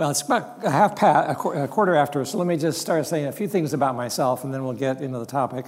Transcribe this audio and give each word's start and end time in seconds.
Well, 0.00 0.08
it's 0.08 0.22
about 0.22 0.64
a 0.64 0.70
half 0.70 0.96
past, 0.96 1.28
a 1.54 1.68
quarter 1.68 1.94
after, 1.94 2.24
so 2.24 2.38
let 2.38 2.46
me 2.46 2.56
just 2.56 2.80
start 2.80 3.06
saying 3.06 3.26
a 3.26 3.32
few 3.32 3.46
things 3.46 3.74
about 3.74 3.94
myself 3.94 4.44
and 4.44 4.54
then 4.54 4.64
we'll 4.64 4.72
get 4.72 5.02
into 5.02 5.18
the 5.18 5.26
topic. 5.26 5.66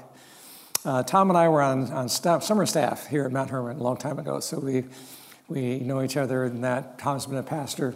Uh, 0.86 1.02
Tom 1.02 1.28
and 1.28 1.36
I 1.36 1.50
were 1.50 1.60
on, 1.60 1.92
on 1.92 2.08
staff, 2.08 2.42
summer 2.42 2.64
staff 2.64 3.06
here 3.08 3.26
at 3.26 3.30
Mount 3.30 3.50
Hermon 3.50 3.76
a 3.76 3.82
long 3.82 3.98
time 3.98 4.18
ago, 4.18 4.40
so 4.40 4.58
we, 4.58 4.84
we 5.48 5.80
know 5.80 6.02
each 6.02 6.16
other 6.16 6.44
and 6.44 6.64
that 6.64 6.98
Tom's 6.98 7.26
been 7.26 7.36
a 7.36 7.42
pastor. 7.42 7.94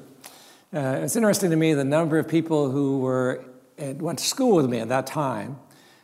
Uh, 0.75 0.99
it's 1.01 1.17
interesting 1.17 1.49
to 1.49 1.57
me 1.57 1.73
the 1.73 1.85
number 1.85 2.19
of 2.19 2.29
people 2.29 2.71
who 2.71 2.99
were 2.99 3.43
went 3.79 4.19
to 4.19 4.25
school 4.27 4.57
with 4.57 4.69
me 4.69 4.81
at 4.81 4.91
that 4.91 5.07
time 5.07 5.59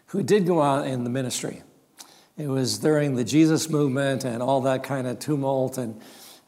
who 0.07 0.23
did 0.23 0.47
go 0.47 0.63
out 0.63 0.87
in 0.87 1.05
the 1.05 1.11
ministry. 1.11 1.63
It 2.39 2.49
was 2.49 2.79
during 2.79 3.17
the 3.17 3.25
Jesus 3.25 3.69
movement 3.69 4.25
and 4.25 4.43
all 4.43 4.63
that 4.63 4.83
kind 4.83 5.07
of 5.07 5.19
tumult, 5.19 5.77
and 5.77 6.01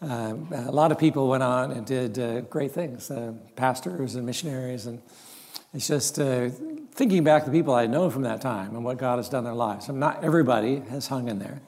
uh, 0.04 0.36
a 0.52 0.70
lot 0.70 0.92
of 0.92 0.98
people 0.98 1.28
went 1.28 1.42
on 1.42 1.72
and 1.72 1.86
did 1.86 2.18
uh, 2.18 2.40
great 2.42 2.72
things, 2.72 3.10
uh, 3.10 3.32
pastors 3.56 4.14
and 4.14 4.26
missionaries. 4.26 4.86
And 4.86 5.00
it's 5.72 5.88
just 5.88 6.18
uh, 6.18 6.50
thinking 6.92 7.24
back 7.24 7.44
to 7.44 7.50
the 7.50 7.56
people 7.58 7.74
I 7.74 7.86
know 7.86 8.10
from 8.10 8.22
that 8.22 8.40
time 8.40 8.74
and 8.76 8.84
what 8.84 8.98
God 8.98 9.16
has 9.16 9.28
done 9.28 9.40
in 9.40 9.44
their 9.44 9.54
lives. 9.54 9.88
Not 9.88 10.22
everybody 10.22 10.80
has 10.90 11.06
hung 11.06 11.28
in 11.28 11.38
there, 11.38 11.62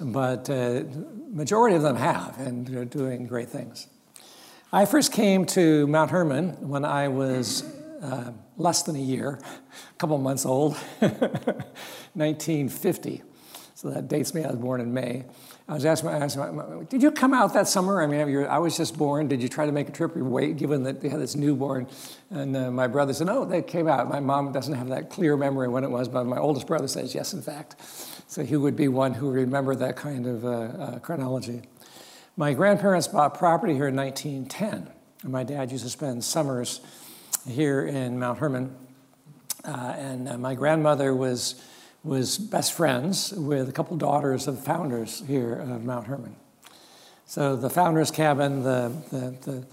but 0.00 0.48
majority 0.48 1.76
of 1.76 1.82
them 1.82 1.96
have, 1.96 2.38
and 2.38 2.66
they're 2.66 2.84
doing 2.84 3.26
great 3.26 3.48
things. 3.48 3.86
I 4.72 4.84
first 4.86 5.12
came 5.12 5.44
to 5.46 5.86
Mount 5.86 6.10
Hermon 6.10 6.68
when 6.68 6.84
I 6.84 7.08
was 7.08 7.62
less 8.56 8.82
than 8.82 8.96
a 8.96 9.00
year, 9.00 9.38
a 9.90 9.98
couple 9.98 10.18
months 10.18 10.44
old, 10.44 10.74
1950. 12.14 13.22
So 13.82 13.90
that 13.90 14.06
dates 14.06 14.32
me. 14.32 14.44
I 14.44 14.46
was 14.46 14.60
born 14.60 14.80
in 14.80 14.94
May. 14.94 15.24
I 15.68 15.74
was 15.74 15.84
asking, 15.84 16.10
I 16.10 16.18
asked 16.18 16.36
my, 16.36 16.84
did 16.88 17.02
you 17.02 17.10
come 17.10 17.34
out 17.34 17.52
that 17.54 17.66
summer? 17.66 18.00
I 18.00 18.06
mean, 18.06 18.46
I 18.46 18.58
was 18.60 18.76
just 18.76 18.96
born. 18.96 19.26
Did 19.26 19.42
you 19.42 19.48
try 19.48 19.66
to 19.66 19.72
make 19.72 19.88
a 19.88 19.90
trip? 19.90 20.14
Wait, 20.14 20.56
given 20.56 20.84
that 20.84 21.00
they 21.00 21.08
had 21.08 21.18
this 21.18 21.34
newborn. 21.34 21.88
And 22.30 22.56
uh, 22.56 22.70
my 22.70 22.86
brother 22.86 23.12
said, 23.12 23.26
no, 23.26 23.44
they 23.44 23.60
came 23.60 23.88
out. 23.88 24.08
My 24.08 24.20
mom 24.20 24.52
doesn't 24.52 24.74
have 24.74 24.90
that 24.90 25.10
clear 25.10 25.36
memory 25.36 25.66
when 25.66 25.82
it 25.82 25.90
was, 25.90 26.06
but 26.08 26.22
my 26.26 26.38
oldest 26.38 26.68
brother 26.68 26.86
says, 26.86 27.12
yes, 27.12 27.34
in 27.34 27.42
fact. 27.42 27.74
So 28.28 28.44
he 28.44 28.56
would 28.56 28.76
be 28.76 28.86
one 28.86 29.14
who 29.14 29.26
would 29.26 29.34
remember 29.34 29.74
that 29.74 29.96
kind 29.96 30.28
of 30.28 30.44
uh, 30.44 30.48
uh, 30.48 30.98
chronology. 31.00 31.62
My 32.36 32.54
grandparents 32.54 33.08
bought 33.08 33.36
property 33.36 33.74
here 33.74 33.88
in 33.88 33.96
1910. 33.96 34.92
And 35.24 35.32
my 35.32 35.42
dad 35.42 35.72
used 35.72 35.82
to 35.82 35.90
spend 35.90 36.22
summers 36.22 36.82
here 37.48 37.84
in 37.84 38.16
Mount 38.20 38.38
Hermon. 38.38 38.76
Uh, 39.64 39.94
and 39.98 40.28
uh, 40.28 40.38
my 40.38 40.54
grandmother 40.54 41.16
was 41.16 41.60
was 42.04 42.36
best 42.36 42.72
friends 42.72 43.32
with 43.32 43.68
a 43.68 43.72
couple 43.72 43.96
daughters 43.96 44.48
of 44.48 44.62
founders 44.62 45.22
here 45.26 45.54
of 45.54 45.84
Mount 45.84 46.06
Hermon. 46.06 46.34
So 47.26 47.56
the 47.56 47.70
founders' 47.70 48.10
cabin, 48.10 48.62
the, 48.62 48.92
the, 49.10 49.66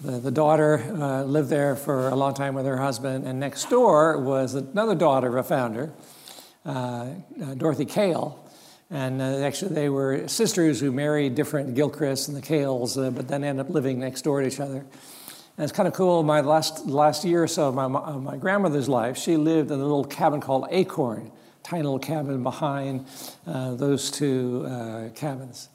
the, 0.00 0.20
the, 0.20 0.30
daughter 0.30 0.78
uh, 0.78 1.22
lived 1.24 1.50
there 1.50 1.76
for 1.76 2.08
a 2.08 2.14
long 2.16 2.34
time 2.34 2.54
with 2.54 2.64
her 2.66 2.78
husband, 2.78 3.26
and 3.26 3.38
next 3.38 3.68
door 3.68 4.18
was 4.18 4.54
another 4.54 4.94
daughter 4.94 5.28
of 5.28 5.36
a 5.36 5.42
founder, 5.42 5.92
uh, 6.64 6.70
uh, 6.70 7.54
Dorothy 7.54 7.84
Kale. 7.84 8.40
And 8.90 9.20
uh, 9.20 9.38
actually, 9.40 9.74
they 9.74 9.88
were 9.88 10.26
sisters 10.26 10.80
who 10.80 10.90
married 10.90 11.34
different 11.34 11.74
Gilchrist 11.74 12.28
and 12.28 12.36
the 12.36 12.42
Kales, 12.42 12.96
uh, 12.96 13.10
but 13.10 13.28
then 13.28 13.44
ended 13.44 13.66
up 13.66 13.72
living 13.72 14.00
next 14.00 14.22
door 14.22 14.40
to 14.40 14.46
each 14.46 14.60
other. 14.60 14.78
And 15.56 15.64
it's 15.64 15.72
kind 15.72 15.86
of 15.86 15.94
cool. 15.94 16.22
My 16.22 16.40
last, 16.40 16.86
last 16.86 17.24
year 17.24 17.42
or 17.42 17.48
so 17.48 17.68
of 17.68 17.74
my, 17.74 17.84
of 17.84 18.22
my 18.22 18.36
grandmother's 18.36 18.88
life, 18.88 19.16
she 19.18 19.36
lived 19.36 19.70
in 19.70 19.78
a 19.78 19.82
little 19.82 20.04
cabin 20.04 20.40
called 20.40 20.66
Acorn 20.70 21.30
tiny 21.64 21.82
little 21.82 21.98
cabin 21.98 22.42
behind 22.42 23.06
uh, 23.46 23.74
those 23.74 24.10
two 24.10 24.64
uh, 24.68 25.08
cabins. 25.14 25.70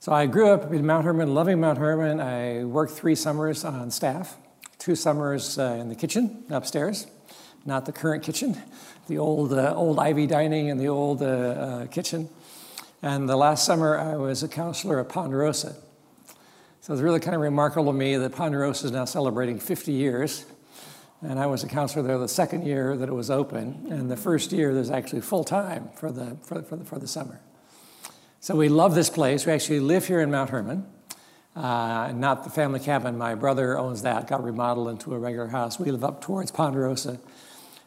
So 0.00 0.12
I 0.12 0.26
grew 0.26 0.50
up 0.50 0.72
in 0.72 0.84
Mount 0.84 1.04
Hermon, 1.04 1.32
loving 1.32 1.60
Mount 1.60 1.78
Hermon. 1.78 2.20
I 2.20 2.64
worked 2.64 2.92
three 2.92 3.14
summers 3.14 3.64
on 3.64 3.90
staff, 3.90 4.36
two 4.78 4.96
summers 4.96 5.58
uh, 5.58 5.78
in 5.80 5.88
the 5.88 5.94
kitchen 5.94 6.44
upstairs, 6.50 7.06
not 7.64 7.86
the 7.86 7.92
current 7.92 8.24
kitchen, 8.24 8.60
the 9.06 9.18
old, 9.18 9.52
uh, 9.52 9.74
old 9.74 10.00
Ivy 10.00 10.26
dining 10.26 10.70
and 10.70 10.78
the 10.78 10.88
old 10.88 11.22
uh, 11.22 11.26
uh, 11.26 11.86
kitchen. 11.86 12.28
And 13.00 13.28
the 13.28 13.36
last 13.36 13.64
summer, 13.64 13.96
I 13.96 14.16
was 14.16 14.42
a 14.42 14.48
counselor 14.48 14.98
at 14.98 15.08
Ponderosa. 15.08 15.76
So 16.80 16.92
it's 16.92 17.02
really 17.02 17.20
kind 17.20 17.34
of 17.34 17.42
remarkable 17.42 17.92
to 17.92 17.98
me 17.98 18.16
that 18.16 18.32
Ponderosa 18.32 18.86
is 18.86 18.92
now 18.92 19.04
celebrating 19.04 19.60
50 19.60 19.92
years. 19.92 20.46
And 21.22 21.38
I 21.38 21.46
was 21.46 21.64
a 21.64 21.68
counselor 21.68 22.06
there 22.06 22.18
the 22.18 22.28
second 22.28 22.66
year 22.66 22.96
that 22.96 23.08
it 23.08 23.14
was 23.14 23.30
open. 23.30 23.86
And 23.90 24.10
the 24.10 24.16
first 24.16 24.52
year, 24.52 24.74
there's 24.74 24.90
actually 24.90 25.22
full 25.22 25.44
time 25.44 25.88
for 25.94 26.10
the, 26.12 26.36
for, 26.42 26.62
for, 26.62 26.76
the, 26.76 26.84
for 26.84 26.98
the 26.98 27.08
summer. 27.08 27.40
So 28.40 28.54
we 28.54 28.68
love 28.68 28.94
this 28.94 29.10
place. 29.10 29.46
We 29.46 29.52
actually 29.52 29.80
live 29.80 30.06
here 30.06 30.20
in 30.20 30.30
Mount 30.30 30.50
Hermon, 30.50 30.86
uh, 31.56 32.12
not 32.14 32.44
the 32.44 32.50
family 32.50 32.80
cabin. 32.80 33.16
My 33.16 33.34
brother 33.34 33.78
owns 33.78 34.02
that, 34.02 34.28
got 34.28 34.44
remodeled 34.44 34.88
into 34.88 35.14
a 35.14 35.18
regular 35.18 35.48
house. 35.48 35.80
We 35.80 35.90
live 35.90 36.04
up 36.04 36.20
towards 36.20 36.50
Ponderosa. 36.50 37.18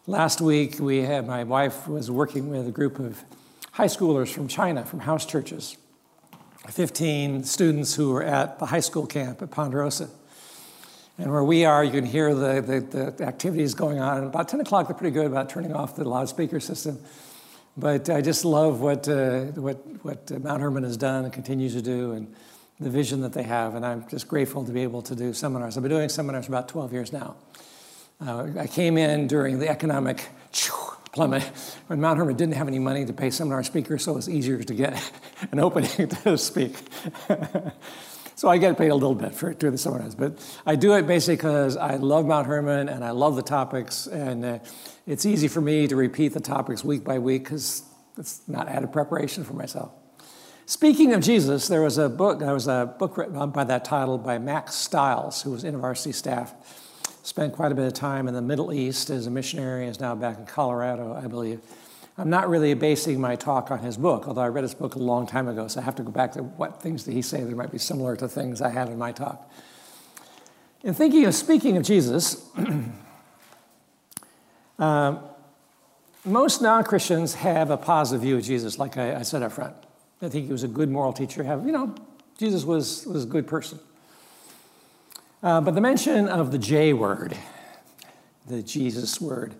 Last 0.07 0.41
week, 0.41 0.79
we 0.79 1.03
had, 1.03 1.27
my 1.27 1.43
wife 1.43 1.87
was 1.87 2.09
working 2.09 2.49
with 2.49 2.67
a 2.67 2.71
group 2.71 2.97
of 2.97 3.23
high 3.71 3.85
schoolers 3.85 4.33
from 4.33 4.47
China, 4.47 4.83
from 4.83 5.01
house 5.01 5.25
churches. 5.25 5.77
15 6.67 7.43
students 7.43 7.95
who 7.95 8.11
were 8.11 8.23
at 8.23 8.59
the 8.59 8.65
high 8.65 8.79
school 8.79 9.05
camp 9.05 9.41
at 9.41 9.51
Ponderosa. 9.51 10.09
And 11.19 11.29
where 11.29 11.43
we 11.43 11.65
are, 11.65 11.83
you 11.83 11.91
can 11.91 12.05
hear 12.05 12.33
the, 12.33 12.61
the, 12.61 13.11
the 13.11 13.25
activities 13.25 13.73
going 13.73 13.99
on. 13.99 14.19
And 14.19 14.27
about 14.27 14.47
10 14.47 14.61
o'clock, 14.61 14.87
they're 14.87 14.95
pretty 14.95 15.13
good 15.13 15.25
about 15.25 15.49
turning 15.49 15.73
off 15.73 15.97
the 15.97 16.07
loudspeaker 16.07 16.61
system. 16.61 16.97
But 17.75 18.09
I 18.09 18.21
just 18.21 18.45
love 18.45 18.79
what, 18.79 19.05
uh, 19.09 19.41
what, 19.55 19.85
what 20.05 20.31
Mount 20.41 20.61
Hermon 20.61 20.83
has 20.83 20.95
done 20.95 21.25
and 21.25 21.33
continues 21.33 21.73
to 21.73 21.81
do 21.81 22.13
and 22.13 22.33
the 22.79 22.89
vision 22.89 23.19
that 23.21 23.33
they 23.33 23.43
have. 23.43 23.75
And 23.75 23.85
I'm 23.85 24.07
just 24.07 24.29
grateful 24.29 24.63
to 24.63 24.71
be 24.71 24.81
able 24.81 25.01
to 25.01 25.15
do 25.15 25.33
seminars. 25.33 25.75
I've 25.75 25.83
been 25.83 25.91
doing 25.91 26.07
seminars 26.07 26.45
for 26.45 26.53
about 26.53 26.69
12 26.69 26.93
years 26.93 27.11
now. 27.11 27.35
Uh, 28.25 28.47
I 28.57 28.67
came 28.67 28.97
in 28.97 29.27
during 29.27 29.59
the 29.59 29.67
economic 29.67 30.25
plummet 31.11 31.43
when 31.87 31.99
Mount 31.99 32.17
Hermon 32.17 32.37
didn't 32.37 32.55
have 32.55 32.69
any 32.69 32.79
money 32.79 33.05
to 33.05 33.11
pay 33.11 33.29
seminar 33.29 33.61
speakers, 33.63 34.05
so 34.05 34.13
it 34.13 34.15
was 34.15 34.29
easier 34.29 34.63
to 34.63 34.73
get 34.73 35.11
an 35.51 35.59
opening 35.59 36.07
to 36.23 36.37
speak. 36.37 36.77
So 38.39 38.47
I 38.47 38.57
get 38.57 38.77
paid 38.77 38.87
a 38.87 38.95
little 38.95 39.15
bit 39.15 39.35
for 39.35 39.53
doing 39.53 39.73
the 39.73 39.77
seminars, 39.77 40.15
but 40.15 40.39
I 40.65 40.77
do 40.77 40.93
it 40.93 41.05
basically 41.05 41.35
because 41.35 41.75
I 41.75 41.97
love 41.97 42.25
Mount 42.25 42.47
Hermon 42.47 42.87
and 42.87 43.03
I 43.03 43.11
love 43.11 43.35
the 43.35 43.41
topics, 43.41 44.07
and 44.07 44.45
uh, 44.45 44.59
it's 45.05 45.25
easy 45.25 45.49
for 45.49 45.59
me 45.59 45.89
to 45.89 45.97
repeat 45.97 46.29
the 46.29 46.39
topics 46.39 46.81
week 46.81 47.03
by 47.03 47.19
week 47.19 47.43
because 47.43 47.83
it's 48.17 48.39
not 48.47 48.69
added 48.69 48.93
preparation 48.93 49.43
for 49.43 49.55
myself. 49.55 49.91
Speaking 50.65 51.13
of 51.13 51.19
Jesus, 51.19 51.67
there 51.67 51.81
was 51.81 51.97
a 51.97 52.07
book. 52.07 52.39
There 52.39 52.53
was 52.53 52.69
a 52.69 52.95
book 52.97 53.17
written 53.17 53.49
by 53.49 53.65
that 53.65 53.83
title 53.83 54.17
by 54.17 54.37
Mack 54.37 54.71
Stiles, 54.71 55.41
who 55.41 55.51
was 55.51 55.65
InterVarsity 55.65 56.13
staff. 56.13 56.55
Spent 57.23 57.51
quite 57.51 57.73
a 57.73 57.75
bit 57.75 57.87
of 57.87 57.93
time 57.93 58.29
in 58.29 58.33
the 58.33 58.41
Middle 58.41 58.71
East 58.71 59.09
as 59.09 59.27
a 59.27 59.29
missionary. 59.29 59.85
Is 59.85 59.99
now 59.99 60.15
back 60.15 60.37
in 60.37 60.45
Colorado, 60.45 61.13
I 61.13 61.27
believe. 61.27 61.59
I'm 62.19 62.29
not 62.29 62.49
really 62.49 62.73
basing 62.73 63.21
my 63.21 63.37
talk 63.37 63.71
on 63.71 63.79
his 63.79 63.95
book, 63.95 64.27
although 64.27 64.41
I 64.41 64.49
read 64.49 64.65
his 64.65 64.73
book 64.73 64.95
a 64.95 64.99
long 64.99 65.25
time 65.25 65.47
ago, 65.47 65.69
so 65.69 65.79
I 65.79 65.83
have 65.83 65.95
to 65.95 66.03
go 66.03 66.11
back 66.11 66.33
to 66.33 66.43
what 66.43 66.81
things 66.81 67.05
did 67.05 67.13
he 67.13 67.21
say 67.21 67.41
that 67.41 67.55
might 67.55 67.71
be 67.71 67.77
similar 67.77 68.17
to 68.17 68.27
things 68.27 68.61
I 68.61 68.71
have 68.71 68.89
in 68.89 68.97
my 68.97 69.13
talk. 69.13 69.49
In 70.83 70.93
thinking 70.93 71.23
of 71.23 71.33
speaking 71.33 71.77
of 71.77 71.83
Jesus, 71.83 72.45
uh, 74.79 75.17
most 76.25 76.61
non 76.61 76.83
Christians 76.83 77.35
have 77.35 77.71
a 77.71 77.77
positive 77.77 78.23
view 78.23 78.35
of 78.35 78.43
Jesus, 78.43 78.77
like 78.77 78.97
I, 78.97 79.15
I, 79.15 79.21
said 79.21 79.41
up 79.41 79.53
front. 79.53 79.75
I 80.21 80.27
think 80.27 80.47
he 80.47 80.51
was 80.51 80.63
a 80.63 80.67
good 80.67 80.89
moral 80.89 81.13
teacher. 81.13 81.41
Have 81.43 81.65
you 81.65 81.71
know, 81.71 81.95
Jesus 82.37 82.65
was, 82.65 83.05
was 83.05 83.23
a 83.23 83.27
good 83.27 83.47
person. 83.47 83.79
Uh, 85.41 85.61
but 85.61 85.73
the 85.73 85.79
mention 85.79 86.27
of 86.27 86.51
the 86.51 86.57
J 86.57 86.91
word, 86.91 87.37
the 88.45 88.61
Jesus 88.61 89.21
word, 89.21 89.55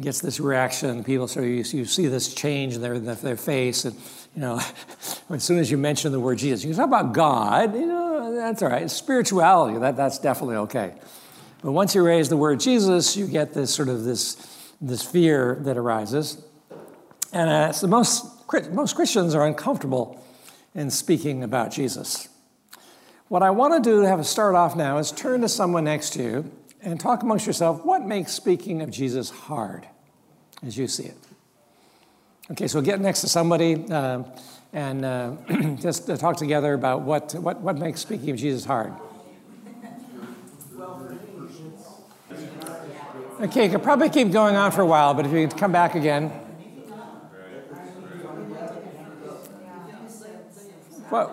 gets 0.00 0.20
this 0.20 0.40
reaction. 0.40 1.04
People 1.04 1.28
so 1.28 1.40
you, 1.40 1.62
you 1.62 1.84
see 1.84 2.06
this 2.06 2.34
change 2.34 2.74
in 2.74 2.82
their, 2.82 2.98
their 2.98 3.36
face, 3.36 3.84
and 3.84 3.94
you 4.34 4.42
know, 4.42 4.60
as 5.30 5.44
soon 5.44 5.58
as 5.58 5.70
you 5.70 5.78
mention 5.78 6.12
the 6.12 6.20
word 6.20 6.38
Jesus, 6.38 6.64
you 6.64 6.74
talk 6.74 6.86
about 6.86 7.12
God. 7.12 7.74
You 7.74 7.86
know, 7.86 8.34
that's 8.34 8.62
all 8.62 8.68
right. 8.68 8.90
Spirituality, 8.90 9.78
that, 9.78 9.96
that's 9.96 10.18
definitely 10.18 10.56
okay. 10.56 10.94
But 11.62 11.72
once 11.72 11.94
you 11.94 12.04
raise 12.04 12.28
the 12.28 12.36
word 12.36 12.60
Jesus, 12.60 13.16
you 13.16 13.26
get 13.26 13.54
this 13.54 13.74
sort 13.74 13.88
of 13.88 14.04
this 14.04 14.52
this 14.80 15.02
fear 15.02 15.58
that 15.62 15.78
arises, 15.78 16.42
and 17.32 17.48
uh, 17.48 17.72
so 17.72 17.86
most 17.86 18.26
most 18.72 18.94
Christians 18.94 19.34
are 19.34 19.46
uncomfortable 19.46 20.22
in 20.74 20.90
speaking 20.90 21.42
about 21.42 21.72
Jesus. 21.72 22.28
What 23.28 23.42
I 23.42 23.50
want 23.50 23.82
to 23.82 23.90
do 23.90 24.02
to 24.02 24.08
have 24.08 24.20
a 24.20 24.24
start 24.24 24.54
off 24.54 24.76
now 24.76 24.98
is 24.98 25.10
turn 25.10 25.40
to 25.40 25.48
someone 25.48 25.84
next 25.84 26.10
to 26.10 26.22
you 26.22 26.52
and 26.82 27.00
talk 27.00 27.24
amongst 27.24 27.46
yourself 27.46 27.84
what 27.84 28.02
makes 28.02 28.32
speaking 28.32 28.82
of 28.82 28.90
Jesus 28.90 29.30
hard 29.30 29.88
as 30.64 30.76
you 30.78 30.86
see 30.86 31.04
it. 31.04 31.16
Okay, 32.52 32.68
so 32.68 32.80
get 32.80 33.00
next 33.00 33.22
to 33.22 33.28
somebody 33.28 33.84
uh, 33.90 34.22
and 34.72 35.04
uh, 35.04 35.36
just 35.80 36.06
talk 36.18 36.36
together 36.36 36.74
about 36.74 37.02
what, 37.02 37.34
what, 37.34 37.60
what 37.60 37.76
makes 37.76 38.00
speaking 38.00 38.30
of 38.30 38.36
Jesus 38.36 38.64
hard. 38.64 38.92
Okay, 43.38 43.66
you 43.66 43.70
could 43.70 43.82
probably 43.82 44.08
keep 44.08 44.32
going 44.32 44.56
on 44.56 44.72
for 44.72 44.80
a 44.80 44.86
while, 44.86 45.12
but 45.12 45.26
if 45.26 45.32
you 45.32 45.46
could 45.46 45.58
come 45.58 45.70
back 45.70 45.94
again. 45.94 46.28
What, 51.10 51.28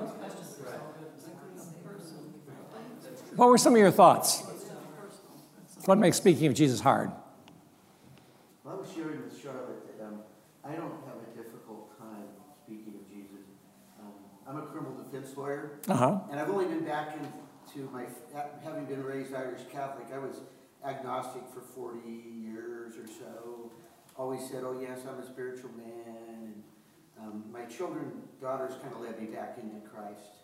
what 3.38 3.48
were 3.48 3.58
some 3.58 3.74
of 3.74 3.80
your 3.80 3.90
thoughts? 3.90 4.44
What 5.86 5.98
makes 5.98 6.18
speaking 6.18 6.48
of 6.48 6.54
Jesus 6.54 6.82
hard? 6.82 7.10
Well, 8.66 8.76
I 8.76 8.80
was 8.80 8.94
sharing 8.94 9.24
with 9.24 9.42
Charlotte 9.42 9.98
that 9.98 10.06
um, 10.06 10.20
I 10.64 10.76
don't 10.76 10.92
have 11.08 11.16
a 11.24 11.38
difficult 11.38 11.98
time 11.98 12.28
speaking 12.66 12.96
of 13.00 13.10
Jesus. 13.10 13.48
Um, 14.00 14.12
I'm 14.46 14.58
a 14.58 14.66
defense 15.44 15.60
lawyer, 15.60 15.72
Uh-huh. 15.90 16.20
and 16.32 16.40
I've 16.40 16.50
only 16.50 16.66
been 16.66 16.86
back 16.86 17.16
into 17.18 17.90
my, 17.92 18.06
having 18.64 18.86
been 18.86 19.04
raised 19.04 19.34
Irish 19.34 19.62
Catholic, 19.72 20.08
I 20.14 20.20
was 20.20 20.42
agnostic 20.86 21.42
for 21.54 21.62
40 21.62 22.00
years 22.10 22.94
or 22.98 23.08
so. 23.08 23.72
Always 24.18 24.48
said, 24.50 24.64
oh 24.66 24.80
yes, 24.80 25.00
I'm 25.10 25.20
a 25.20 25.26
spiritual 25.26 25.72
man. 25.72 26.16
And 26.30 26.64
um, 27.20 27.44
my 27.52 27.66
children, 27.66 28.12
daughters 28.42 28.74
kind 28.82 28.94
of 28.94 29.02
led 29.02 29.20
me 29.20 29.28
back 29.28 29.58
into 29.62 29.80
Christ. 29.88 30.44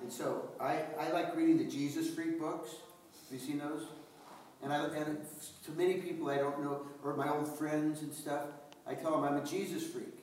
And 0.00 0.12
so 0.12 0.50
I, 0.60 0.82
I 1.00 1.10
like 1.10 1.34
reading 1.34 1.58
the 1.58 1.64
Jesus 1.64 2.10
Freak 2.10 2.38
books. 2.38 2.70
Have 3.30 3.40
you 3.40 3.46
seen 3.46 3.58
those? 3.58 3.84
And, 4.62 4.72
I, 4.72 4.84
and 4.86 5.18
to 5.64 5.70
many 5.72 5.94
people 5.94 6.28
I 6.28 6.36
don't 6.36 6.62
know, 6.62 6.82
or 7.04 7.14
my 7.14 7.28
old 7.30 7.48
friends 7.48 8.02
and 8.02 8.12
stuff, 8.12 8.42
I 8.86 8.94
tell 8.94 9.12
them 9.12 9.22
I'm 9.24 9.36
a 9.36 9.46
Jesus 9.46 9.84
freak. 9.84 10.18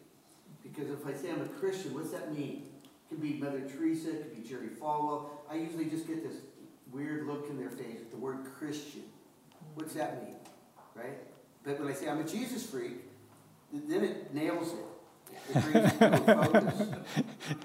Because 0.61 0.89
if 0.89 1.05
I 1.07 1.13
say 1.13 1.31
I'm 1.31 1.41
a 1.41 1.45
Christian, 1.59 1.93
what's 1.93 2.11
that 2.11 2.33
mean? 2.35 2.63
It 3.05 3.15
could 3.15 3.21
be 3.21 3.33
Mother 3.33 3.61
Teresa, 3.61 4.09
it 4.09 4.21
could 4.23 4.43
be 4.43 4.47
Jerry 4.47 4.69
Falwell. 4.69 5.25
I 5.49 5.55
usually 5.55 5.85
just 5.85 6.07
get 6.07 6.23
this 6.23 6.37
weird 6.91 7.27
look 7.27 7.49
in 7.49 7.57
their 7.57 7.69
face 7.69 7.99
with 7.99 8.11
the 8.11 8.17
word 8.17 8.39
Christian. 8.57 9.03
What's 9.75 9.93
that 9.93 10.23
mean? 10.23 10.35
Right? 10.95 11.17
But 11.63 11.79
when 11.79 11.89
I 11.89 11.93
say 11.93 12.09
I'm 12.09 12.19
a 12.19 12.23
Jesus 12.23 12.65
freak, 12.65 12.93
then 13.73 14.03
it 14.03 14.33
nails 14.33 14.73
it. 14.73 14.85
It 15.49 15.63
brings 15.63 15.91
it 15.93 15.99
to 15.99 16.13
a 16.13 16.45
focus 16.45 16.87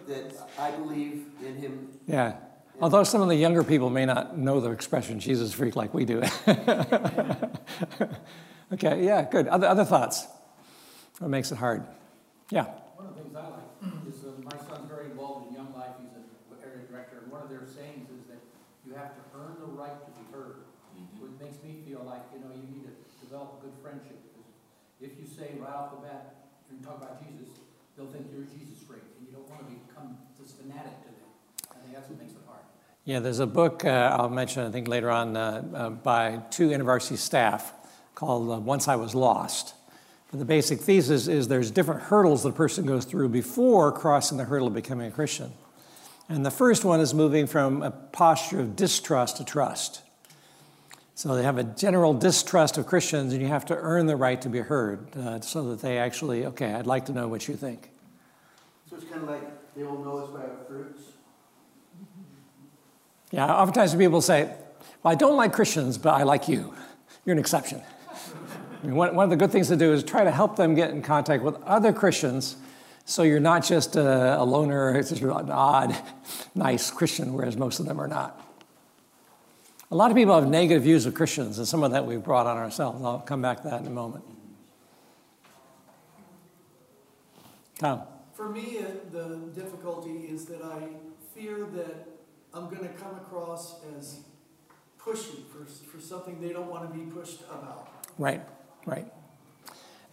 that 0.08 0.48
I 0.58 0.70
believe 0.72 1.26
in 1.44 1.56
him 1.56 1.88
Yeah. 2.06 2.36
Although 2.80 3.04
some 3.04 3.20
of 3.20 3.28
the 3.28 3.36
younger 3.36 3.62
people 3.62 3.90
may 3.90 4.06
not 4.06 4.38
know 4.38 4.58
the 4.60 4.70
expression 4.70 5.20
Jesus 5.20 5.52
freak 5.52 5.76
like 5.76 5.92
we 5.92 6.06
do. 6.06 6.22
okay, 8.72 9.04
yeah, 9.04 9.28
good. 9.30 9.48
Other, 9.48 9.66
other 9.66 9.84
thoughts? 9.84 10.26
What 11.18 11.28
makes 11.28 11.52
it 11.52 11.58
hard? 11.58 11.84
Yeah. 12.48 12.64
One 12.96 13.12
of 13.12 13.14
the 13.14 13.20
things 13.20 13.36
I 13.36 13.44
like 13.52 13.68
is 14.08 14.24
uh, 14.24 14.32
my 14.40 14.56
son's 14.64 14.88
very 14.88 15.12
involved 15.12 15.52
in 15.52 15.60
Young 15.60 15.76
Life. 15.76 16.00
He's 16.00 16.16
an 16.16 16.24
area 16.64 16.88
director, 16.88 17.20
and 17.20 17.28
one 17.28 17.44
of 17.44 17.52
their 17.52 17.68
sayings 17.68 18.08
is 18.08 18.24
that 18.32 18.40
you 18.88 18.96
have 18.96 19.12
to 19.12 19.22
earn 19.36 19.60
the 19.60 19.68
right 19.76 20.00
to 20.00 20.10
be 20.16 20.24
heard. 20.32 20.64
So 21.20 21.28
it 21.28 21.36
makes 21.36 21.60
me 21.60 21.84
feel 21.84 22.00
like 22.08 22.24
you 22.32 22.40
know 22.40 22.48
you 22.56 22.64
need 22.64 22.88
to 22.88 22.94
develop 23.20 23.60
a 23.60 23.68
good 23.68 23.76
friendship 23.84 24.16
because 24.32 24.48
if 25.04 25.20
you 25.20 25.28
say 25.28 25.60
right 25.60 25.76
off 25.76 25.92
the 25.92 26.00
bat 26.00 26.48
and 26.72 26.80
talk 26.80 26.96
about 26.96 27.20
Jesus, 27.20 27.52
they'll 27.92 28.08
think 28.08 28.32
you're 28.32 28.48
a 28.48 28.50
Jesus 28.50 28.80
freak, 28.88 29.04
and 29.20 29.28
you 29.28 29.36
don't 29.36 29.44
want 29.52 29.68
to 29.68 29.68
become 29.68 30.16
this 30.40 30.56
fanatic 30.56 31.04
to 31.04 31.12
them. 31.12 31.30
I 31.68 31.76
think 31.84 31.92
that's 31.92 32.08
what 32.08 32.16
makes 32.16 32.32
it 32.32 32.44
hard. 32.48 32.64
Yeah, 33.06 33.20
there's 33.20 33.38
a 33.38 33.46
book 33.46 33.84
uh, 33.84 34.16
I'll 34.18 34.28
mention, 34.28 34.66
I 34.66 34.70
think, 34.70 34.86
later 34.86 35.10
on 35.10 35.34
uh, 35.34 35.64
uh, 35.74 35.90
by 35.90 36.42
two 36.50 36.70
university 36.70 37.16
staff 37.16 37.72
called 38.14 38.50
uh, 38.50 38.60
Once 38.60 38.88
I 38.88 38.96
Was 38.96 39.14
Lost. 39.14 39.74
But 40.30 40.38
the 40.38 40.44
basic 40.44 40.80
thesis 40.80 41.26
is 41.26 41.48
there's 41.48 41.70
different 41.70 42.02
hurdles 42.02 42.44
a 42.44 42.52
person 42.52 42.84
goes 42.84 43.06
through 43.06 43.30
before 43.30 43.90
crossing 43.90 44.36
the 44.36 44.44
hurdle 44.44 44.68
of 44.68 44.74
becoming 44.74 45.06
a 45.06 45.10
Christian. 45.10 45.50
And 46.28 46.44
the 46.44 46.50
first 46.50 46.84
one 46.84 47.00
is 47.00 47.14
moving 47.14 47.46
from 47.46 47.82
a 47.82 47.90
posture 47.90 48.60
of 48.60 48.76
distrust 48.76 49.38
to 49.38 49.44
trust. 49.44 50.02
So 51.14 51.34
they 51.34 51.42
have 51.42 51.58
a 51.58 51.64
general 51.64 52.12
distrust 52.12 52.76
of 52.76 52.86
Christians, 52.86 53.32
and 53.32 53.42
you 53.42 53.48
have 53.48 53.64
to 53.66 53.76
earn 53.76 54.06
the 54.06 54.16
right 54.16 54.40
to 54.42 54.48
be 54.50 54.60
heard 54.60 55.16
uh, 55.16 55.40
so 55.40 55.70
that 55.70 55.80
they 55.80 55.98
actually, 55.98 56.46
okay, 56.46 56.74
I'd 56.74 56.86
like 56.86 57.06
to 57.06 57.12
know 57.12 57.28
what 57.28 57.48
you 57.48 57.56
think. 57.56 57.90
So 58.88 58.96
it's 58.96 59.06
kind 59.06 59.22
of 59.22 59.28
like 59.28 59.74
they 59.74 59.84
will 59.84 60.04
know 60.04 60.18
us 60.18 60.30
by 60.30 60.42
our 60.42 60.64
fruits. 60.68 61.02
Yeah, 63.30 63.46
oftentimes 63.46 63.94
people 63.94 64.20
say, 64.20 64.44
Well, 65.02 65.12
I 65.12 65.14
don't 65.14 65.36
like 65.36 65.52
Christians, 65.52 65.98
but 65.98 66.14
I 66.14 66.24
like 66.24 66.48
you. 66.48 66.74
You're 67.24 67.34
an 67.34 67.38
exception. 67.38 67.82
I 68.82 68.86
mean, 68.86 68.96
one, 68.96 69.18
of 69.18 69.30
the 69.30 69.36
good 69.36 69.50
things 69.52 69.68
to 69.68 69.76
do 69.76 69.92
is 69.92 70.02
try 70.02 70.24
to 70.24 70.30
help 70.30 70.56
them 70.56 70.74
get 70.74 70.90
in 70.90 71.02
contact 71.02 71.42
with 71.42 71.62
other 71.64 71.92
Christians 71.92 72.56
so 73.04 73.24
you're 73.24 73.40
not 73.40 73.64
just 73.64 73.96
a, 73.96 74.40
a 74.40 74.44
loner, 74.44 74.96
it's 74.96 75.10
just 75.10 75.22
an 75.22 75.50
odd, 75.50 75.96
nice 76.54 76.90
Christian, 76.90 77.32
whereas 77.32 77.56
most 77.56 77.80
of 77.80 77.86
them 77.86 78.00
are 78.00 78.06
not. 78.06 78.40
A 79.90 79.96
lot 79.96 80.12
of 80.12 80.16
people 80.16 80.34
have 80.34 80.48
negative 80.48 80.84
views 80.84 81.06
of 81.06 81.14
Christians, 81.14 81.58
and 81.58 81.66
some 81.66 81.82
of 81.82 81.90
that 81.90 82.06
we've 82.06 82.22
brought 82.22 82.46
on 82.46 82.56
ourselves. 82.56 83.02
I'll 83.02 83.18
come 83.18 83.42
back 83.42 83.62
to 83.62 83.68
that 83.70 83.80
in 83.80 83.88
a 83.88 83.90
moment. 83.90 84.24
Tom. 87.78 88.02
For 88.34 88.48
me, 88.48 88.78
uh, 88.78 88.84
the 89.10 89.40
difficulty 89.54 90.28
is 90.30 90.44
that 90.46 90.62
I 90.62 90.90
fear 91.34 91.66
that 91.74 92.19
I'm 92.52 92.68
going 92.68 92.82
to 92.82 92.88
come 92.88 93.14
across 93.16 93.76
as 93.96 94.20
pushy 94.98 95.44
for, 95.50 95.64
for 95.64 96.00
something 96.00 96.40
they 96.40 96.52
don't 96.52 96.68
want 96.68 96.90
to 96.90 96.98
be 96.98 97.04
pushed 97.04 97.42
about. 97.42 97.88
Right, 98.18 98.42
right. 98.86 99.06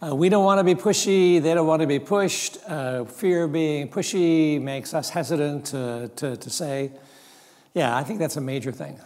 Uh, 0.00 0.14
we 0.14 0.28
don't 0.28 0.44
want 0.44 0.60
to 0.60 0.64
be 0.64 0.80
pushy, 0.80 1.42
they 1.42 1.54
don't 1.54 1.66
want 1.66 1.82
to 1.82 1.88
be 1.88 1.98
pushed. 1.98 2.58
Uh, 2.68 3.04
fear 3.04 3.44
of 3.44 3.52
being 3.52 3.88
pushy 3.88 4.62
makes 4.62 4.94
us 4.94 5.10
hesitant 5.10 5.66
to, 5.66 6.10
to, 6.14 6.36
to 6.36 6.50
say. 6.50 6.92
Yeah, 7.74 7.96
I 7.96 8.04
think 8.04 8.20
that's 8.20 8.36
a 8.36 8.40
major 8.40 8.70
thing. 8.70 9.00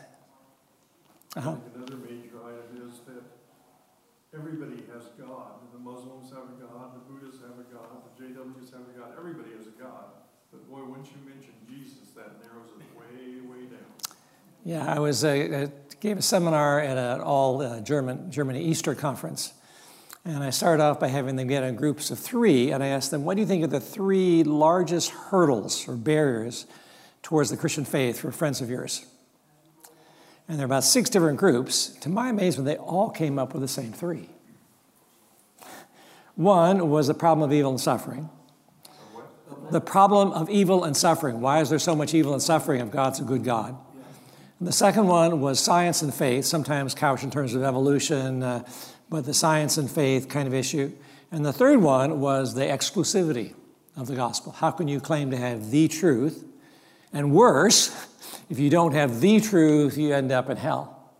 Uh-huh. 1.35 1.56
Another 1.75 1.96
major 1.96 2.37
item 2.44 2.90
is 2.90 3.00
that 3.08 3.25
everybody 4.37 4.85
has 4.93 5.08
God. 5.19 5.64
The 5.73 5.78
Muslims 5.78 6.28
have 6.28 6.44
a 6.44 6.61
God, 6.61 6.93
the 6.93 7.00
Buddhists 7.08 7.40
have 7.40 7.56
a 7.58 7.64
God, 7.73 8.05
the 8.05 8.23
JWs 8.23 8.70
have 8.73 8.85
a 8.85 8.99
God. 8.99 9.17
Everybody 9.17 9.56
has 9.56 9.67
a 9.67 9.82
God. 9.82 10.12
But 10.52 10.69
boy, 10.69 10.85
once 10.85 11.08
you 11.08 11.26
mention 11.26 11.55
Jesus, 11.67 12.12
that 12.14 12.37
narrows 12.44 12.69
it 12.76 12.85
way, 12.93 13.40
way 13.49 13.64
down. 13.64 13.88
Yeah, 14.73 14.91
I 14.91 15.01
was 15.01 15.23
uh, 15.23 15.69
gave 16.01 16.17
a 16.17 16.23
seminar 16.23 16.81
at 16.81 16.97
an 16.97 17.21
all 17.21 17.61
uh, 17.61 17.81
German 17.83 18.31
Germany 18.31 18.65
Easter 18.65 18.95
conference, 18.95 19.53
and 20.25 20.43
I 20.43 20.49
started 20.49 20.83
off 20.83 20.99
by 20.99 21.09
having 21.09 21.37
them 21.37 21.47
get 21.47 21.63
in 21.63 21.77
groups 21.77 22.11
of 22.11 22.19
three, 22.19 22.71
and 22.71 22.83
I 22.83 22.87
asked 22.87 23.11
them, 23.11 23.27
"What 23.27 23.35
do 23.35 23.43
you 23.43 23.47
think 23.47 23.63
are 23.65 23.67
the 23.67 23.81
three 23.81 24.43
largest 24.45 25.11
hurdles 25.11 25.87
or 25.87 25.95
barriers 25.95 26.65
towards 27.23 27.51
the 27.51 27.57
Christian 27.59 27.85
faith 27.85 28.21
for 28.21 28.33
friends 28.33 28.63
of 28.63 28.71
yours?" 28.71 29.05
And 30.49 30.59
there 30.59 30.65
are 30.65 30.73
about 30.73 30.85
six 30.85 31.11
different 31.11 31.39
groups. 31.39 31.89
To 32.01 32.09
my 32.09 32.31
amazement, 32.31 32.65
they 32.65 32.79
all 32.79 33.11
came 33.11 33.39
up 33.39 33.53
with 33.53 33.61
the 33.61 33.69
same 33.69 33.93
three. 33.93 34.31
One 36.35 36.89
was 36.89 37.09
the 37.09 37.15
problem 37.15 37.47
of 37.47 37.55
evil 37.55 37.73
and 37.73 37.81
suffering. 37.81 38.31
The 39.71 39.83
problem 39.83 40.33
of 40.33 40.49
evil 40.49 40.85
and 40.85 40.97
suffering. 40.97 41.43
Why 41.43 41.61
is 41.61 41.69
there 41.69 41.79
so 41.79 41.95
much 41.95 42.15
evil 42.15 42.33
and 42.33 42.43
suffering 42.43 42.81
if 42.81 42.91
God's 42.91 43.21
a 43.21 43.25
good 43.25 43.45
God? 43.45 43.77
The 44.62 44.70
second 44.73 45.09
one 45.09 45.41
was 45.41 45.59
science 45.59 46.03
and 46.03 46.14
faith, 46.14 46.44
sometimes 46.44 46.94
couched 46.94 47.25
in 47.25 47.32
terms 47.32 47.55
of 47.55 47.64
evolution, 47.64 48.45
uh, 48.45 48.62
but 49.11 49.25
the 49.25 49.35
science 49.35 49.76
and 49.76 49.90
faith 49.90 50.28
kind 50.28 50.47
of 50.47 50.54
issue. 50.54 50.92
And 51.33 51.45
the 51.45 51.52
third 51.52 51.81
one 51.81 52.21
was 52.21 52.54
the 52.54 52.62
exclusivity 52.62 53.54
of 53.97 54.07
the 54.07 54.14
gospel. 54.14 54.52
How 54.52 54.71
can 54.71 54.87
you 54.87 55.00
claim 55.00 55.33
to 55.33 55.37
have 55.37 55.73
the 55.73 55.88
truth? 55.88 56.45
And 57.12 57.33
worse, 57.33 57.90
if 58.50 58.61
you 58.61 58.71
don't 58.71 58.92
have 58.92 59.21
the 59.21 59.40
truth, 59.40 59.99
you 59.99 60.14
end 60.14 60.31
up 60.31 60.49
in 60.49 60.57
hell. 60.57 61.11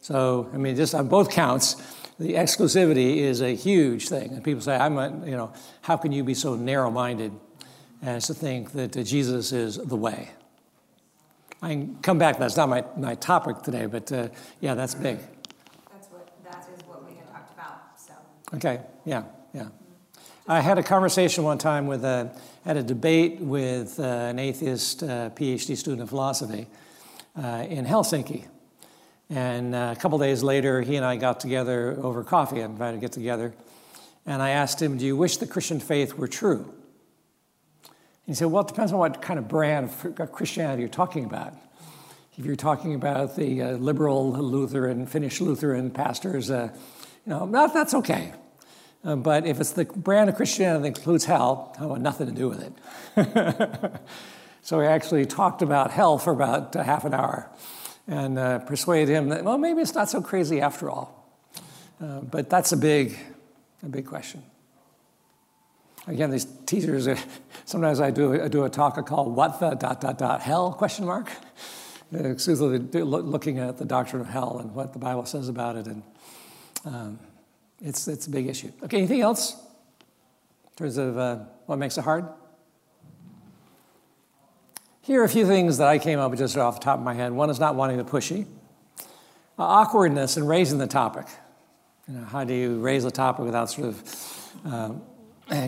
So, 0.00 0.48
I 0.54 0.56
mean, 0.56 0.74
just 0.74 0.94
on 0.94 1.06
both 1.06 1.30
counts, 1.30 1.74
the 2.18 2.32
exclusivity 2.32 3.18
is 3.18 3.42
a 3.42 3.54
huge 3.54 4.08
thing. 4.08 4.32
And 4.32 4.42
people 4.42 4.62
say, 4.62 4.74
I'm 4.74 4.96
a, 4.96 5.10
you 5.26 5.36
know, 5.36 5.52
how 5.82 5.98
can 5.98 6.12
you 6.12 6.24
be 6.24 6.32
so 6.32 6.56
narrow 6.56 6.90
minded 6.90 7.32
as 8.00 8.28
to 8.28 8.34
think 8.34 8.72
that 8.72 8.92
Jesus 9.04 9.52
is 9.52 9.76
the 9.76 9.96
way? 9.96 10.30
I 11.62 11.68
can 11.68 11.96
come 12.02 12.18
back, 12.18 12.38
that's 12.38 12.56
not 12.56 12.68
my, 12.68 12.84
my 12.96 13.14
topic 13.16 13.58
today, 13.62 13.86
but 13.86 14.10
uh, 14.10 14.28
yeah, 14.60 14.74
that's 14.74 14.94
big. 14.94 15.18
That's 15.92 16.08
what, 16.08 16.28
that 16.44 16.66
is 16.74 16.82
what 16.86 17.06
we 17.06 17.16
had 17.16 17.30
talked 17.30 17.52
about, 17.52 17.80
so. 17.96 18.14
Okay, 18.54 18.80
yeah, 19.04 19.24
yeah. 19.52 19.68
I 20.48 20.60
had 20.60 20.78
a 20.78 20.82
conversation 20.82 21.44
one 21.44 21.58
time 21.58 21.86
with 21.86 22.02
a, 22.04 22.34
had 22.64 22.78
a 22.78 22.82
debate 22.82 23.40
with 23.40 24.00
uh, 24.00 24.04
an 24.04 24.38
atheist 24.38 25.02
uh, 25.02 25.30
PhD 25.30 25.76
student 25.76 26.02
of 26.02 26.08
philosophy 26.08 26.66
uh, 27.36 27.66
in 27.68 27.84
Helsinki. 27.84 28.46
And 29.28 29.74
uh, 29.74 29.94
a 29.96 30.00
couple 30.00 30.18
days 30.18 30.42
later, 30.42 30.80
he 30.80 30.96
and 30.96 31.04
I 31.04 31.16
got 31.16 31.40
together 31.40 31.96
over 32.02 32.24
coffee, 32.24 32.62
I 32.62 32.64
invited 32.64 32.96
to 32.96 33.00
get 33.00 33.12
together. 33.12 33.54
And 34.26 34.42
I 34.42 34.50
asked 34.50 34.80
him, 34.80 34.96
Do 34.98 35.04
you 35.04 35.16
wish 35.16 35.36
the 35.36 35.46
Christian 35.46 35.78
faith 35.78 36.14
were 36.14 36.26
true? 36.26 36.72
He 38.30 38.34
said, 38.36 38.46
Well, 38.46 38.62
it 38.62 38.68
depends 38.68 38.92
on 38.92 39.00
what 39.00 39.20
kind 39.20 39.40
of 39.40 39.48
brand 39.48 39.90
of 40.20 40.30
Christianity 40.30 40.82
you're 40.82 40.88
talking 40.88 41.24
about. 41.24 41.52
If 42.38 42.46
you're 42.46 42.54
talking 42.54 42.94
about 42.94 43.34
the 43.34 43.60
uh, 43.60 43.70
liberal 43.72 44.30
Lutheran, 44.30 45.04
Finnish 45.06 45.40
Lutheran 45.40 45.90
pastors, 45.90 46.48
uh, 46.48 46.68
you 47.26 47.30
know, 47.30 47.50
that, 47.50 47.74
that's 47.74 47.92
okay. 47.92 48.32
Uh, 49.02 49.16
but 49.16 49.46
if 49.46 49.58
it's 49.58 49.72
the 49.72 49.84
brand 49.84 50.30
of 50.30 50.36
Christianity 50.36 50.82
that 50.82 50.98
includes 50.98 51.24
hell, 51.24 51.74
I 51.80 51.86
want 51.86 52.02
nothing 52.02 52.28
to 52.28 52.32
do 52.32 52.48
with 52.48 52.72
it. 53.16 54.00
so 54.62 54.78
we 54.78 54.86
actually 54.86 55.26
talked 55.26 55.60
about 55.60 55.90
hell 55.90 56.16
for 56.16 56.32
about 56.32 56.76
uh, 56.76 56.84
half 56.84 57.04
an 57.04 57.14
hour 57.14 57.50
and 58.06 58.38
uh, 58.38 58.60
persuaded 58.60 59.12
him 59.12 59.30
that, 59.30 59.42
well, 59.42 59.58
maybe 59.58 59.80
it's 59.80 59.96
not 59.96 60.08
so 60.08 60.22
crazy 60.22 60.60
after 60.60 60.88
all. 60.88 61.34
Uh, 62.00 62.20
but 62.20 62.48
that's 62.48 62.70
a 62.70 62.76
big, 62.76 63.18
a 63.82 63.88
big 63.88 64.06
question. 64.06 64.44
Again, 66.06 66.30
these 66.30 66.46
teasers, 66.66 67.08
sometimes 67.64 68.00
I 68.00 68.10
do, 68.10 68.42
I 68.42 68.48
do 68.48 68.64
a 68.64 68.70
talk 68.70 69.04
called 69.06 69.36
What 69.36 69.60
the 69.60 69.74
dot, 69.74 70.00
dot, 70.00 70.18
dot, 70.18 70.40
hell, 70.40 70.72
question 70.72 71.06
mark. 71.06 71.30
exclusively 72.12 73.02
looking 73.02 73.58
at 73.58 73.78
the 73.78 73.84
doctrine 73.84 74.22
of 74.22 74.28
hell 74.28 74.58
and 74.58 74.74
what 74.74 74.92
the 74.92 74.98
Bible 74.98 75.24
says 75.26 75.48
about 75.48 75.76
it, 75.76 75.86
and 75.86 76.02
um, 76.84 77.18
it's, 77.80 78.08
it's 78.08 78.26
a 78.26 78.30
big 78.30 78.46
issue. 78.46 78.72
Okay, 78.82 78.98
anything 78.98 79.20
else 79.20 79.52
in 79.52 80.76
terms 80.76 80.96
of 80.96 81.18
uh, 81.18 81.36
what 81.66 81.78
makes 81.78 81.98
it 81.98 82.04
hard? 82.04 82.26
Here 85.02 85.20
are 85.20 85.24
a 85.24 85.28
few 85.28 85.46
things 85.46 85.78
that 85.78 85.88
I 85.88 85.98
came 85.98 86.18
up 86.18 86.30
with 86.30 86.40
just 86.40 86.56
off 86.56 86.80
the 86.80 86.84
top 86.84 86.98
of 86.98 87.04
my 87.04 87.14
head. 87.14 87.32
One 87.32 87.50
is 87.50 87.60
not 87.60 87.74
wanting 87.74 87.98
to 87.98 88.04
pushy. 88.04 88.46
Uh, 89.58 89.62
awkwardness 89.62 90.36
in 90.36 90.46
raising 90.46 90.78
the 90.78 90.86
topic. 90.86 91.26
You 92.08 92.14
know, 92.14 92.24
how 92.24 92.44
do 92.44 92.54
you 92.54 92.80
raise 92.80 93.04
a 93.04 93.10
topic 93.10 93.44
without 93.44 93.70
sort 93.70 93.88
of 93.88 94.46
um, 94.64 95.02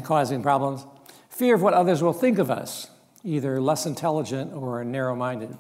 causing 0.05 0.43
problems? 0.43 0.87
Fear 1.29 1.57
of 1.57 1.63
what 1.63 1.75
others 1.75 2.03
will 2.03 2.13
think 2.13 2.39
of 2.39 2.51
us, 2.51 2.89
either 3.25 3.61
less 3.61 3.87
intelligent 3.87 4.53
or 4.53 4.85
narrow 4.85 5.15
minded. 5.17 5.57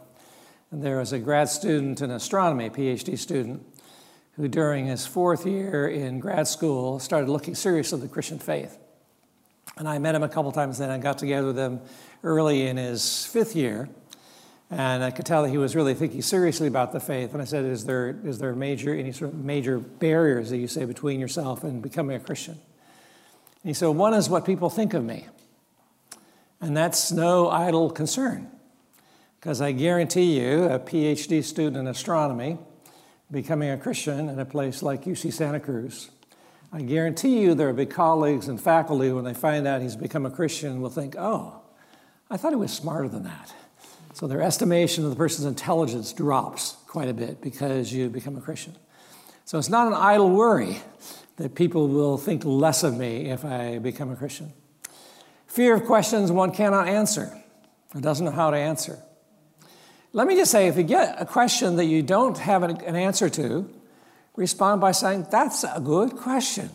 And 0.71 0.83
there 0.83 0.99
was 0.99 1.12
a 1.12 1.19
grad 1.19 1.49
student 1.49 2.00
in 2.00 2.11
astronomy, 2.11 2.71
PhD 2.71 3.19
student, 3.19 3.64
who 4.37 4.49
during 4.49 4.87
his 4.87 5.07
fourth 5.07 5.47
year 5.47 5.87
in 5.87 6.19
grad 6.19 6.49
school 6.49 6.99
started 6.99 7.29
looking 7.29 7.55
seriously 7.55 7.97
at 7.97 8.02
the 8.02 8.09
Christian 8.09 8.38
faith. 8.38 8.79
And 9.76 9.88
I 9.88 9.99
met 9.99 10.14
him 10.14 10.23
a 10.23 10.29
couple 10.29 10.52
times 10.52 10.79
then. 10.79 10.91
I 10.91 10.99
got 10.99 11.19
together 11.19 11.49
with 11.49 11.59
him 11.59 11.81
early 12.23 12.67
in 12.67 12.76
his 12.76 13.26
fifth 13.26 13.57
year. 13.57 13.88
And 14.71 15.05
I 15.05 15.11
could 15.11 15.26
tell 15.26 15.43
that 15.43 15.50
he 15.50 15.59
was 15.59 15.76
really 15.76 15.93
thinking 15.93 16.23
seriously 16.23 16.67
about 16.67 16.93
the 16.93 17.00
faith. 17.00 17.35
And 17.35 17.43
I 17.43 17.45
said, 17.45 17.67
Is 17.67 17.85
there, 17.85 18.19
is 18.25 18.38
there 18.38 18.55
major, 18.55 18.95
any 18.95 19.12
sort 19.12 19.33
of 19.33 19.38
major 19.38 19.79
barriers 19.79 20.49
that 20.49 20.57
you 20.57 20.67
say 20.67 20.87
between 20.87 21.21
yourself 21.21 21.62
and 21.62 21.83
becoming 21.83 22.17
a 22.17 22.21
Christian? 22.21 22.59
He 23.62 23.75
said, 23.75 23.88
One 23.88 24.14
is 24.14 24.28
what 24.28 24.45
people 24.45 24.71
think 24.71 24.95
of 24.95 25.04
me. 25.04 25.26
And 26.61 26.76
that's 26.76 27.11
no 27.11 27.49
idle 27.49 27.90
concern. 27.90 28.49
Because 29.38 29.61
I 29.61 29.73
guarantee 29.73 30.38
you, 30.38 30.64
a 30.64 30.78
PhD 30.78 31.42
student 31.42 31.76
in 31.76 31.88
astronomy, 31.88 32.59
becoming 33.31 33.71
a 33.71 33.76
Christian 33.76 34.28
in 34.28 34.38
a 34.38 34.45
place 34.45 34.83
like 34.83 35.04
UC 35.04 35.33
Santa 35.33 35.59
Cruz, 35.59 36.11
I 36.73 36.83
guarantee 36.83 37.40
you 37.40 37.54
there 37.54 37.66
will 37.66 37.75
be 37.75 37.87
colleagues 37.87 38.49
and 38.49 38.61
faculty 38.61 39.11
when 39.11 39.25
they 39.25 39.35
find 39.35 39.66
out 39.66 39.83
he's 39.83 39.97
become 39.97 40.25
a 40.25 40.31
Christian 40.31 40.81
will 40.81 40.90
think, 40.90 41.16
oh, 41.19 41.61
I 42.31 42.37
thought 42.37 42.52
he 42.52 42.57
was 42.57 42.73
smarter 42.73 43.09
than 43.09 43.25
that. 43.25 43.52
So 44.14 44.26
their 44.26 44.40
estimation 44.40 45.04
of 45.04 45.11
the 45.11 45.16
person's 45.16 45.47
intelligence 45.47 46.12
drops 46.12 46.76
quite 46.87 47.09
a 47.09 47.14
bit 47.14 47.42
because 47.42 47.92
you 47.92 48.09
become 48.09 48.37
a 48.37 48.40
Christian. 48.40 48.76
So 49.45 49.59
it's 49.59 49.69
not 49.69 49.87
an 49.87 49.95
idle 49.95 50.31
worry 50.31 50.78
that 51.36 51.54
people 51.54 51.88
will 51.88 52.18
think 52.18 52.44
less 52.44 52.82
of 52.82 52.96
me 52.96 53.30
if 53.30 53.44
I 53.44 53.78
become 53.78 54.10
a 54.10 54.16
Christian. 54.16 54.52
Fear 55.46 55.74
of 55.74 55.84
questions 55.84 56.32
one 56.32 56.52
cannot 56.52 56.88
answer 56.88 57.36
or 57.94 58.00
doesn't 58.00 58.24
know 58.24 58.32
how 58.32 58.50
to 58.50 58.56
answer. 58.56 58.98
Let 60.14 60.26
me 60.26 60.36
just 60.36 60.50
say 60.50 60.68
if 60.68 60.76
you 60.76 60.82
get 60.82 61.20
a 61.20 61.24
question 61.24 61.76
that 61.76 61.86
you 61.86 62.02
don't 62.02 62.36
have 62.38 62.62
an 62.62 62.96
answer 62.96 63.30
to, 63.30 63.68
respond 64.36 64.80
by 64.80 64.92
saying, 64.92 65.26
That's 65.30 65.64
a 65.64 65.80
good 65.82 66.16
question. 66.16 66.70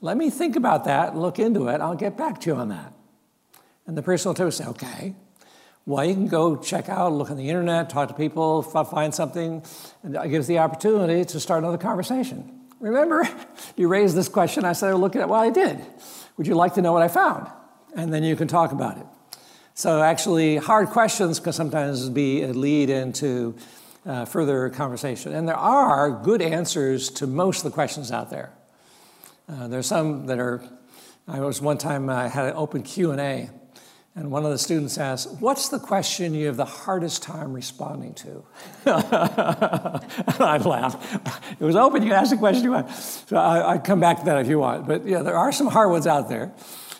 Let 0.00 0.16
me 0.16 0.28
think 0.28 0.56
about 0.56 0.84
that, 0.84 1.16
look 1.16 1.38
into 1.38 1.68
it, 1.68 1.80
I'll 1.80 1.94
get 1.94 2.16
back 2.16 2.40
to 2.42 2.50
you 2.50 2.56
on 2.56 2.68
that. 2.68 2.92
And 3.86 3.96
the 3.96 4.02
person 4.02 4.28
will 4.28 4.34
tell 4.34 4.46
you, 4.46 4.52
say, 4.52 4.66
Okay. 4.66 5.14
Well, 5.86 6.04
you 6.04 6.14
can 6.14 6.26
go 6.26 6.56
check 6.56 6.88
out, 6.88 7.12
look 7.12 7.30
on 7.30 7.36
the 7.36 7.48
internet, 7.48 7.90
talk 7.90 8.08
to 8.08 8.14
people, 8.14 8.62
find 8.62 9.14
something, 9.14 9.62
and 10.02 10.16
it 10.16 10.28
gives 10.30 10.48
the 10.48 10.58
opportunity 10.58 11.24
to 11.24 11.38
start 11.38 11.62
another 11.62 11.78
conversation. 11.78 12.65
Remember, 12.80 13.28
you 13.76 13.88
raised 13.88 14.16
this 14.16 14.28
question, 14.28 14.64
I 14.64 14.72
said, 14.72 14.94
look 14.94 15.16
at 15.16 15.22
it. 15.22 15.28
Well, 15.28 15.40
I 15.40 15.50
did. 15.50 15.84
Would 16.36 16.46
you 16.46 16.54
like 16.54 16.74
to 16.74 16.82
know 16.82 16.92
what 16.92 17.02
I 17.02 17.08
found? 17.08 17.48
And 17.94 18.12
then 18.12 18.22
you 18.22 18.36
can 18.36 18.48
talk 18.48 18.72
about 18.72 18.98
it. 18.98 19.06
So, 19.74 20.02
actually, 20.02 20.56
hard 20.56 20.88
questions 20.88 21.38
can 21.38 21.52
sometimes 21.52 22.08
be 22.08 22.42
a 22.42 22.48
lead 22.48 22.88
into 22.88 23.56
uh, 24.06 24.24
further 24.24 24.70
conversation. 24.70 25.34
And 25.34 25.46
there 25.46 25.56
are 25.56 26.10
good 26.10 26.40
answers 26.40 27.10
to 27.10 27.26
most 27.26 27.58
of 27.58 27.64
the 27.64 27.74
questions 27.74 28.10
out 28.10 28.30
there. 28.30 28.52
Uh, 29.48 29.68
there's 29.68 29.86
some 29.86 30.26
that 30.26 30.38
are. 30.38 30.62
I 31.28 31.40
was 31.40 31.60
one 31.60 31.76
time 31.76 32.08
I 32.08 32.28
had 32.28 32.46
an 32.46 32.54
open 32.54 32.82
Q 32.82 33.10
and 33.10 33.20
A, 33.20 33.50
and 34.16 34.30
one 34.30 34.46
of 34.46 34.50
the 34.50 34.58
students 34.58 34.96
asked, 34.96 35.30
"What's 35.40 35.68
the 35.68 35.78
question 35.78 36.34
you 36.34 36.46
have 36.46 36.56
the 36.56 36.64
hardest 36.64 37.22
time 37.22 37.52
responding 37.52 38.14
to?" 38.14 38.42
I 38.86 40.58
laughed. 40.64 41.60
It 41.60 41.64
was 41.64 41.76
open. 41.76 42.02
You 42.02 42.08
can 42.08 42.18
ask 42.18 42.30
the 42.30 42.38
question 42.38 42.64
you 42.64 42.72
want. 42.72 42.90
So 42.90 43.36
I, 43.36 43.78
come 43.78 44.00
back 44.00 44.20
to 44.20 44.24
that 44.24 44.38
if 44.38 44.48
you 44.48 44.58
want. 44.58 44.88
But 44.88 45.06
yeah, 45.06 45.20
there 45.20 45.36
are 45.36 45.52
some 45.52 45.66
hard 45.66 45.90
ones 45.90 46.06
out 46.06 46.28
there. 46.30 46.52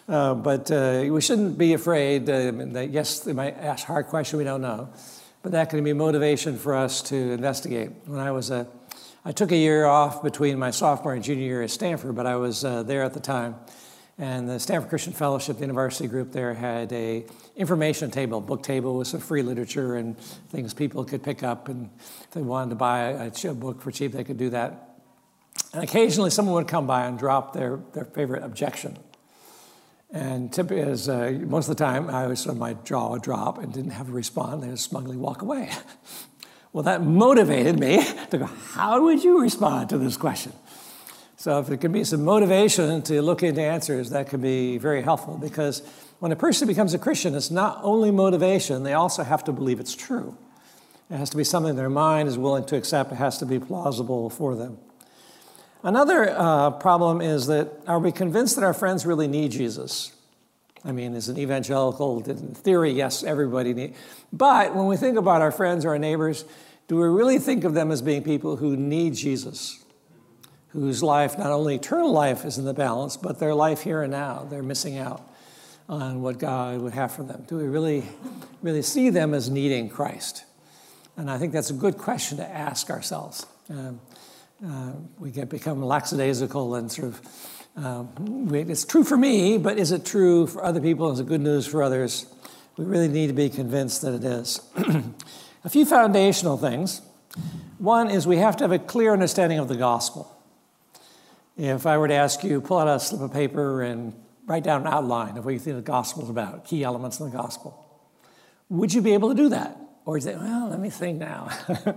Uh, 0.09 0.35
but 0.35 0.71
uh, 0.71 1.05
we 1.11 1.21
shouldn't 1.21 1.59
be 1.59 1.73
afraid 1.73 2.31
uh, 2.31 2.53
that, 2.53 2.91
yes, 2.91 3.21
they 3.21 3.33
might 3.33 3.57
ask 3.57 3.87
hard 3.87 4.07
question 4.07 4.39
we 4.39 4.45
don't 4.45 4.61
know, 4.61 4.89
but 5.43 5.53
that 5.53 5.69
can 5.69 5.83
be 5.83 5.93
motivation 5.93 6.57
for 6.57 6.75
us 6.75 7.03
to 7.03 7.17
investigate. 7.17 7.91
When 8.05 8.21
I 8.21 8.31
was 8.31 8.51
a, 8.51 8.69
I 9.25 9.33
took 9.33 9.51
a 9.51 9.57
year 9.57 9.85
off 9.85 10.23
between 10.23 10.61
my 10.61 10.71
sophomore 10.71 11.15
and 11.15 11.25
junior 11.25 11.45
year 11.45 11.63
at 11.63 11.71
Stanford, 11.71 12.15
but 12.15 12.25
I 12.25 12.37
was 12.37 12.65
uh, 12.65 12.85
there 12.85 13.03
at 13.03 13.15
the 13.15 13.21
time. 13.21 13.57
And 14.19 14.49
the 14.49 14.59
Stanford 14.59 14.89
Christian 14.89 15.13
Fellowship, 15.13 15.57
the 15.57 15.63
university 15.63 16.09
group 16.09 16.33
there, 16.33 16.55
had 16.55 16.91
a 16.93 17.27
information 17.55 18.11
table, 18.11 18.41
book 18.41 18.63
table 18.63 18.97
with 18.97 19.09
some 19.09 19.21
free 19.21 19.43
literature 19.43 19.97
and 19.97 20.19
things 20.19 20.73
people 20.73 21.05
could 21.05 21.23
pick 21.23 21.43
up. 21.43 21.69
And 21.69 21.91
if 21.99 22.31
they 22.31 22.41
wanted 22.41 22.71
to 22.71 22.77
buy 22.77 23.11
a, 23.11 23.31
a 23.49 23.55
book 23.55 23.83
for 23.83 23.91
cheap, 23.91 24.13
they 24.13 24.25
could 24.25 24.39
do 24.39 24.51
that. 24.51 25.01
And 25.75 25.85
occasionally 25.85 26.31
someone 26.31 26.55
would 26.55 26.69
come 26.69 26.87
by 26.87 27.05
and 27.05 27.19
drop 27.19 27.53
their, 27.53 27.79
their 27.93 28.07
favorite 28.07 28.43
objection. 28.43 28.99
And 30.11 30.57
is 30.71 31.09
uh, 31.11 31.39
most 31.43 31.69
of 31.69 31.77
the 31.77 31.85
time 31.85 32.09
I 32.09 32.23
always 32.23 32.41
sort 32.41 32.55
of 32.55 32.59
my 32.59 32.73
jaw 32.73 33.11
would 33.11 33.23
drop 33.23 33.59
and 33.59 33.71
didn't 33.73 33.91
have 33.91 34.09
a 34.09 34.13
response. 34.13 34.65
They 34.65 34.71
just 34.71 34.89
smugly 34.89 35.17
walk 35.17 35.43
away. 35.43 35.71
well, 36.73 36.85
that 36.85 37.03
motivated 37.03 37.79
me 37.79 38.03
to 38.31 38.39
go, 38.39 38.47
how 38.47 39.03
would 39.03 39.23
you 39.23 39.43
respond 39.43 39.91
to 39.91 39.99
this 39.99 40.17
question? 40.17 40.53
So 41.37 41.59
if 41.61 41.67
there 41.67 41.77
can 41.77 41.93
be 41.93 42.03
some 42.03 42.25
motivation 42.25 43.03
to 43.03 43.21
look 43.21 43.43
into 43.43 43.61
answers, 43.61 44.11
that 44.11 44.29
can 44.29 44.41
be 44.41 44.79
very 44.79 45.03
helpful 45.03 45.37
because 45.37 45.83
when 46.19 46.33
a 46.33 46.37
person 46.37 46.67
becomes 46.67 46.95
a 46.95 46.99
Christian, 46.99 47.35
it's 47.35 47.51
not 47.51 47.79
only 47.83 48.11
motivation, 48.11 48.83
they 48.83 48.95
also 48.95 49.23
have 49.23 49.45
to 49.45 49.53
believe 49.53 49.79
it's 49.79 49.95
true. 49.95 50.37
It 51.11 51.19
has 51.19 51.31
to 51.31 51.37
be 51.37 51.45
something 51.45 51.77
their 51.77 51.91
mind 51.91 52.29
is 52.29 52.39
willing 52.39 52.65
to 52.67 52.77
accept. 52.77 53.13
It 53.13 53.17
has 53.17 53.39
to 53.39 53.47
be 53.47 53.61
plausible 53.61 54.31
for 54.31 54.57
them. 54.57 54.79
Another 55.83 56.31
uh, 56.31 56.71
problem 56.73 57.21
is 57.21 57.47
that 57.47 57.71
are 57.87 57.99
we 57.99 58.11
convinced 58.13 58.57
that 58.57 58.65
our 58.65 58.75
friends 58.75 59.07
really 59.07 59.29
need 59.29 59.53
Jesus? 59.53 60.13
I 60.85 60.93
mean, 60.93 61.15
as 61.15 61.29
an 61.29 61.39
evangelical, 61.39 62.23
in 62.29 62.55
theory, 62.55 62.93
yes, 62.93 63.23
everybody 63.23 63.75
needs. 63.75 63.97
But 64.33 64.75
when 64.75 64.87
we 64.87 64.97
think 64.97 65.17
about 65.17 65.43
our 65.43 65.53
friends 65.53 65.85
or 65.85 65.91
our 65.91 65.99
neighbors, 65.99 66.45
do 66.89 66.97
we 66.97 67.07
really 67.07 67.39
think 67.39 67.65
of 67.65 67.75
them 67.75 67.91
as 67.91 68.03
being 68.03 68.23
people 68.23 68.57
who 68.57 68.77
need 68.77 69.15
Jesus? 69.15 69.85
Whose 70.77 71.03
life, 71.03 71.39
not 71.39 71.51
only 71.53 71.75
eternal 71.75 72.13
life 72.13 72.45
is 72.45 72.59
in 72.59 72.67
the 72.67 72.75
balance, 72.75 73.17
but 73.17 73.39
their 73.39 73.55
life 73.55 73.81
here 73.81 74.03
and 74.03 74.13
now, 74.13 74.47
they're 74.51 74.63
missing 74.63 74.99
out 74.99 75.27
on 75.89 76.21
what 76.21 76.39
God 76.39 76.83
would 76.83 76.93
have 76.93 77.13
for 77.13 77.23
them. 77.23 77.47
Do 77.49 77.57
we 77.57 77.65
really, 77.65 78.05
really 78.61 78.83
see 78.83 79.09
them 79.09 79.33
as 79.33 79.49
needing 79.49 79.89
Christ? 79.89 80.45
And 81.17 81.31
I 81.31 81.39
think 81.39 81.55
that's 81.55 81.71
a 81.71 81.75
good 81.75 81.97
question 81.97 82.37
to 82.37 82.47
ask 82.47 82.91
ourselves. 82.91 83.47
Um, 83.71 84.01
uh, 84.63 84.93
we 85.19 85.31
get 85.31 85.49
become 85.49 85.83
lackadaisical 85.83 86.75
and 86.75 86.93
sort 86.93 87.09
of 87.09 87.21
uh, 87.83 88.05
we, 88.19 88.61
it's 88.61 88.85
true 88.85 89.05
for 89.05 89.17
me, 89.17 89.57
but 89.57 89.79
is 89.79 89.93
it 89.93 90.05
true 90.05 90.47
for 90.47 90.63
other 90.63 90.81
people? 90.81 91.11
Is 91.11 91.21
it 91.21 91.27
good 91.27 91.41
news 91.41 91.67
for 91.67 91.83
others? 91.83 92.27
We 92.77 92.85
really 92.85 93.09
need 93.09 93.29
to 93.29 93.33
be 93.33 93.49
convinced 93.49 94.03
that 94.03 94.15
it 94.15 94.25
is. 94.25 94.61
a 95.65 95.69
few 95.71 95.87
foundational 95.87 96.59
things. 96.59 97.01
One 97.79 98.11
is 98.11 98.27
we 98.27 98.37
have 98.39 98.57
to 98.59 98.65
have 98.65 98.73
a 98.73 98.79
clear 98.79 99.15
understanding 99.15 99.59
of 99.59 99.69
the 99.69 99.77
gospel. 99.77 100.36
If 101.57 101.87
I 101.87 101.99
were 101.99 102.09
to 102.09 102.15
ask 102.15 102.45
you, 102.45 102.61
pull 102.61 102.79
out 102.79 102.89
a 102.89 103.01
slip 103.01 103.23
of 103.23 103.33
paper 103.33 103.83
and 103.83 104.13
write 104.47 104.63
down 104.63 104.83
an 104.83 104.87
outline 104.87 105.37
of 105.39 105.45
what 105.45 105.55
you 105.55 105.61
think 105.61 105.77
the 105.77 105.83
gospel 105.83 106.23
is 106.23 106.31
about, 106.31 106.67
key 106.67 106.85
elements 106.85 107.19
in 107.19 107.31
the 107.31 107.37
gospel, 107.37 107.83
would 108.69 108.93
you 108.93 109.01
be 109.01 109.15
able 109.15 109.31
to 109.31 109.35
do 109.35 109.49
that? 109.49 109.77
Or 110.05 110.17
you 110.17 110.21
say, 110.21 110.37
well, 110.37 110.69
let 110.69 110.79
me 110.79 110.91
think 110.91 111.19
now. 111.19 111.51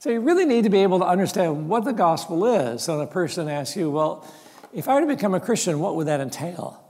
So 0.00 0.08
you 0.08 0.20
really 0.20 0.46
need 0.46 0.64
to 0.64 0.70
be 0.70 0.78
able 0.78 1.00
to 1.00 1.04
understand 1.04 1.68
what 1.68 1.84
the 1.84 1.92
gospel 1.92 2.46
is. 2.46 2.84
So 2.84 2.96
when 2.96 3.06
a 3.06 3.10
person 3.10 3.50
asks 3.50 3.76
you, 3.76 3.90
well, 3.90 4.26
if 4.72 4.88
I 4.88 4.94
were 4.94 5.02
to 5.02 5.06
become 5.06 5.34
a 5.34 5.40
Christian, 5.40 5.78
what 5.78 5.94
would 5.96 6.06
that 6.06 6.20
entail? 6.20 6.82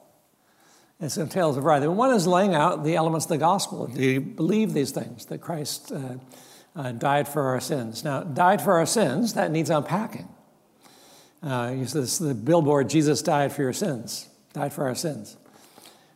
It 1.01 1.17
entails 1.17 1.57
a 1.57 1.61
variety. 1.61 1.89
One 1.89 2.15
is 2.15 2.29
laying 2.29 2.55
out 2.55 2.85
the 2.85 2.95
elements 2.95 3.25
of 3.25 3.31
the 3.31 3.39
gospel. 3.39 3.89
Do 3.89 4.01
you 4.01 4.21
believe 4.21 4.75
these 4.75 4.93
things, 4.93 5.25
that 5.25 5.39
Christ 5.39 5.91
uh, 5.91 6.19
uh, 6.77 6.93
died 6.93 7.27
for 7.27 7.49
our 7.49 7.59
sins? 7.59 8.05
Now, 8.05 8.23
died 8.23 8.63
for 8.63 8.75
our 8.75 8.87
sins, 8.87 9.35
that 9.35 9.51
needs 9.51 9.71
unpacking. 9.71 10.29
Uh, 11.43 11.75
this, 11.75 12.19
the 12.19 12.35
billboard, 12.35 12.91
Jesus 12.91 13.23
died 13.23 13.53
for 13.53 13.63
your 13.63 13.73
sins, 13.73 14.29
died 14.53 14.73
for 14.73 14.85
our 14.87 14.95
sins. 14.95 15.37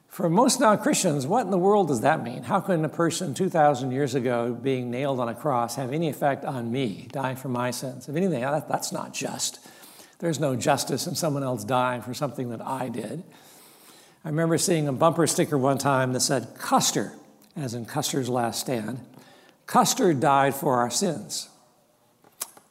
For 0.09 0.31
most 0.31 0.61
non 0.61 0.79
Christians, 0.79 1.27
what 1.27 1.45
in 1.45 1.51
the 1.51 1.59
world 1.59 1.89
does 1.89 2.03
that 2.03 2.23
mean? 2.23 2.45
How 2.45 2.61
can 2.61 2.85
a 2.85 2.89
person 2.89 3.35
2,000 3.35 3.91
years 3.91 4.15
ago 4.15 4.55
being 4.55 4.91
nailed 4.91 5.19
on 5.19 5.29
a 5.29 5.35
cross 5.35 5.75
have 5.75 5.93
any 5.93 6.09
effect 6.09 6.45
on 6.45 6.71
me, 6.71 7.09
dying 7.11 7.37
for 7.37 7.49
my 7.49 7.73
sins? 7.73 8.09
If 8.09 8.15
anything, 8.15 8.43
that, 8.43 8.69
that's 8.69 8.93
not 8.93 9.13
just. 9.13 9.59
There's 10.21 10.39
no 10.39 10.55
justice 10.55 11.09
in 11.09 11.17
someone 11.17 11.43
else 11.43 11.65
dying 11.65 12.01
for 12.01 12.15
something 12.15 12.51
that 12.51 12.61
I 12.61 12.89
did. 12.91 13.25
I 14.25 14.29
remember 14.29 14.57
seeing 14.57 14.87
a 14.87 14.93
bumper 14.93 15.27
sticker 15.27 15.59
one 15.59 15.79
time 15.79 16.13
that 16.13 16.21
said 16.21 16.55
Custer, 16.59 17.15
as 17.57 17.75
in 17.75 17.85
Custer's 17.85 18.29
Last 18.29 18.61
Stand. 18.61 19.01
Custer 19.67 20.15
died 20.15 20.55
for 20.55 20.77
our 20.77 20.91
sins. 20.91 21.49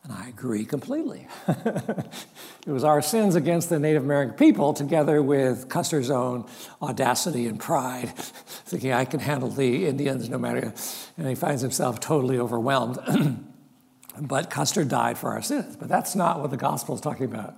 And 0.03 0.11
I 0.11 0.27
agree 0.27 0.65
completely. 0.65 1.27
it 1.47 2.67
was 2.67 2.83
our 2.83 3.01
sins 3.01 3.35
against 3.35 3.69
the 3.69 3.79
Native 3.79 4.03
American 4.03 4.35
people, 4.35 4.73
together 4.73 5.21
with 5.21 5.69
Custer's 5.69 6.09
own 6.09 6.45
audacity 6.81 7.47
and 7.47 7.57
pride, 7.57 8.09
thinking 8.17 8.91
I 8.91 9.05
can 9.05 9.21
handle 9.21 9.49
the 9.49 9.87
Indians 9.87 10.27
no 10.27 10.37
matter. 10.37 10.73
And 11.17 11.27
he 11.27 11.35
finds 11.35 11.61
himself 11.61 12.01
totally 12.01 12.37
overwhelmed. 12.37 12.99
but 14.21 14.49
Custer 14.49 14.83
died 14.83 15.17
for 15.17 15.31
our 15.31 15.41
sins. 15.41 15.77
But 15.77 15.87
that's 15.87 16.15
not 16.15 16.41
what 16.41 16.51
the 16.51 16.57
gospel 16.57 16.95
is 16.95 17.01
talking 17.01 17.25
about 17.25 17.57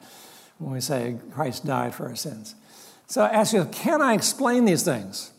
when 0.59 0.71
we 0.71 0.81
say 0.81 1.17
Christ 1.31 1.65
died 1.65 1.95
for 1.95 2.07
our 2.07 2.15
sins. 2.15 2.53
So 3.07 3.23
I 3.23 3.29
ask 3.29 3.53
you, 3.53 3.65
can 3.65 4.01
I 4.01 4.13
explain 4.13 4.65
these 4.65 4.83
things? 4.83 5.31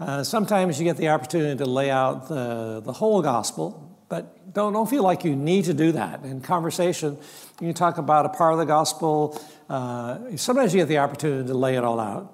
Uh, 0.00 0.22
sometimes 0.22 0.78
you 0.78 0.84
get 0.84 0.96
the 0.96 1.08
opportunity 1.08 1.58
to 1.58 1.66
lay 1.66 1.90
out 1.90 2.28
the, 2.28 2.80
the 2.84 2.92
whole 2.92 3.20
gospel, 3.20 3.87
but 4.08 4.54
don't, 4.54 4.72
don't 4.72 4.88
feel 4.88 5.02
like 5.02 5.24
you 5.24 5.36
need 5.36 5.66
to 5.66 5.74
do 5.74 5.92
that. 5.92 6.24
In 6.24 6.40
conversation, 6.40 7.18
you 7.60 7.72
talk 7.72 7.98
about 7.98 8.26
a 8.26 8.30
part 8.30 8.52
of 8.52 8.58
the 8.58 8.66
gospel. 8.66 9.40
Uh, 9.68 10.36
sometimes 10.36 10.74
you 10.74 10.80
get 10.80 10.88
the 10.88 10.98
opportunity 10.98 11.46
to 11.46 11.54
lay 11.54 11.76
it 11.76 11.84
all 11.84 12.00
out. 12.00 12.32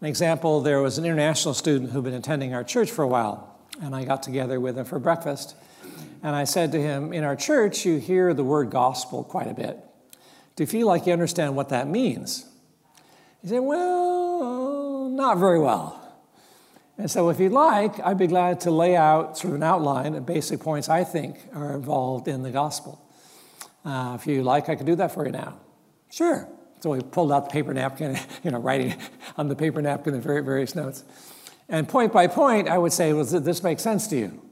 An 0.00 0.06
example 0.06 0.60
there 0.60 0.80
was 0.80 0.98
an 0.98 1.04
international 1.04 1.54
student 1.54 1.90
who'd 1.90 2.04
been 2.04 2.14
attending 2.14 2.54
our 2.54 2.62
church 2.62 2.90
for 2.90 3.02
a 3.02 3.08
while, 3.08 3.58
and 3.82 3.96
I 3.96 4.04
got 4.04 4.22
together 4.22 4.60
with 4.60 4.78
him 4.78 4.84
for 4.84 5.00
breakfast. 5.00 5.56
And 6.22 6.36
I 6.36 6.44
said 6.44 6.72
to 6.72 6.80
him, 6.80 7.12
In 7.12 7.24
our 7.24 7.34
church, 7.34 7.84
you 7.84 7.98
hear 7.98 8.32
the 8.32 8.44
word 8.44 8.70
gospel 8.70 9.24
quite 9.24 9.48
a 9.48 9.54
bit. 9.54 9.76
Do 10.54 10.62
you 10.62 10.66
feel 10.66 10.86
like 10.86 11.06
you 11.06 11.12
understand 11.12 11.56
what 11.56 11.70
that 11.70 11.88
means? 11.88 12.46
He 13.42 13.48
said, 13.48 13.60
Well, 13.60 15.08
not 15.10 15.38
very 15.38 15.58
well. 15.58 15.97
And 16.98 17.08
so, 17.08 17.28
if 17.28 17.38
you'd 17.38 17.52
like, 17.52 18.00
I'd 18.00 18.18
be 18.18 18.26
glad 18.26 18.60
to 18.62 18.72
lay 18.72 18.96
out 18.96 19.38
sort 19.38 19.52
of 19.52 19.56
an 19.56 19.62
outline 19.62 20.16
of 20.16 20.26
basic 20.26 20.58
points 20.58 20.88
I 20.88 21.04
think 21.04 21.38
are 21.54 21.74
involved 21.74 22.26
in 22.26 22.42
the 22.42 22.50
gospel. 22.50 23.00
Uh, 23.84 24.16
if 24.18 24.26
you 24.26 24.42
like, 24.42 24.68
I 24.68 24.74
could 24.74 24.86
do 24.86 24.96
that 24.96 25.14
for 25.14 25.24
you 25.24 25.30
now. 25.30 25.60
Sure. 26.10 26.48
So 26.80 26.90
we 26.90 27.00
pulled 27.00 27.30
out 27.30 27.44
the 27.44 27.50
paper 27.50 27.72
napkin, 27.72 28.18
you 28.42 28.50
know, 28.50 28.58
writing 28.58 28.96
on 29.36 29.48
the 29.48 29.54
paper 29.54 29.80
napkin 29.80 30.12
the 30.12 30.20
various 30.20 30.74
notes. 30.74 31.04
And 31.68 31.88
point 31.88 32.12
by 32.12 32.26
point, 32.26 32.68
I 32.68 32.78
would 32.78 32.92
say, 32.92 33.12
well, 33.12 33.24
does 33.24 33.42
this 33.42 33.62
make 33.62 33.78
sense 33.78 34.08
to 34.08 34.16
you? 34.16 34.42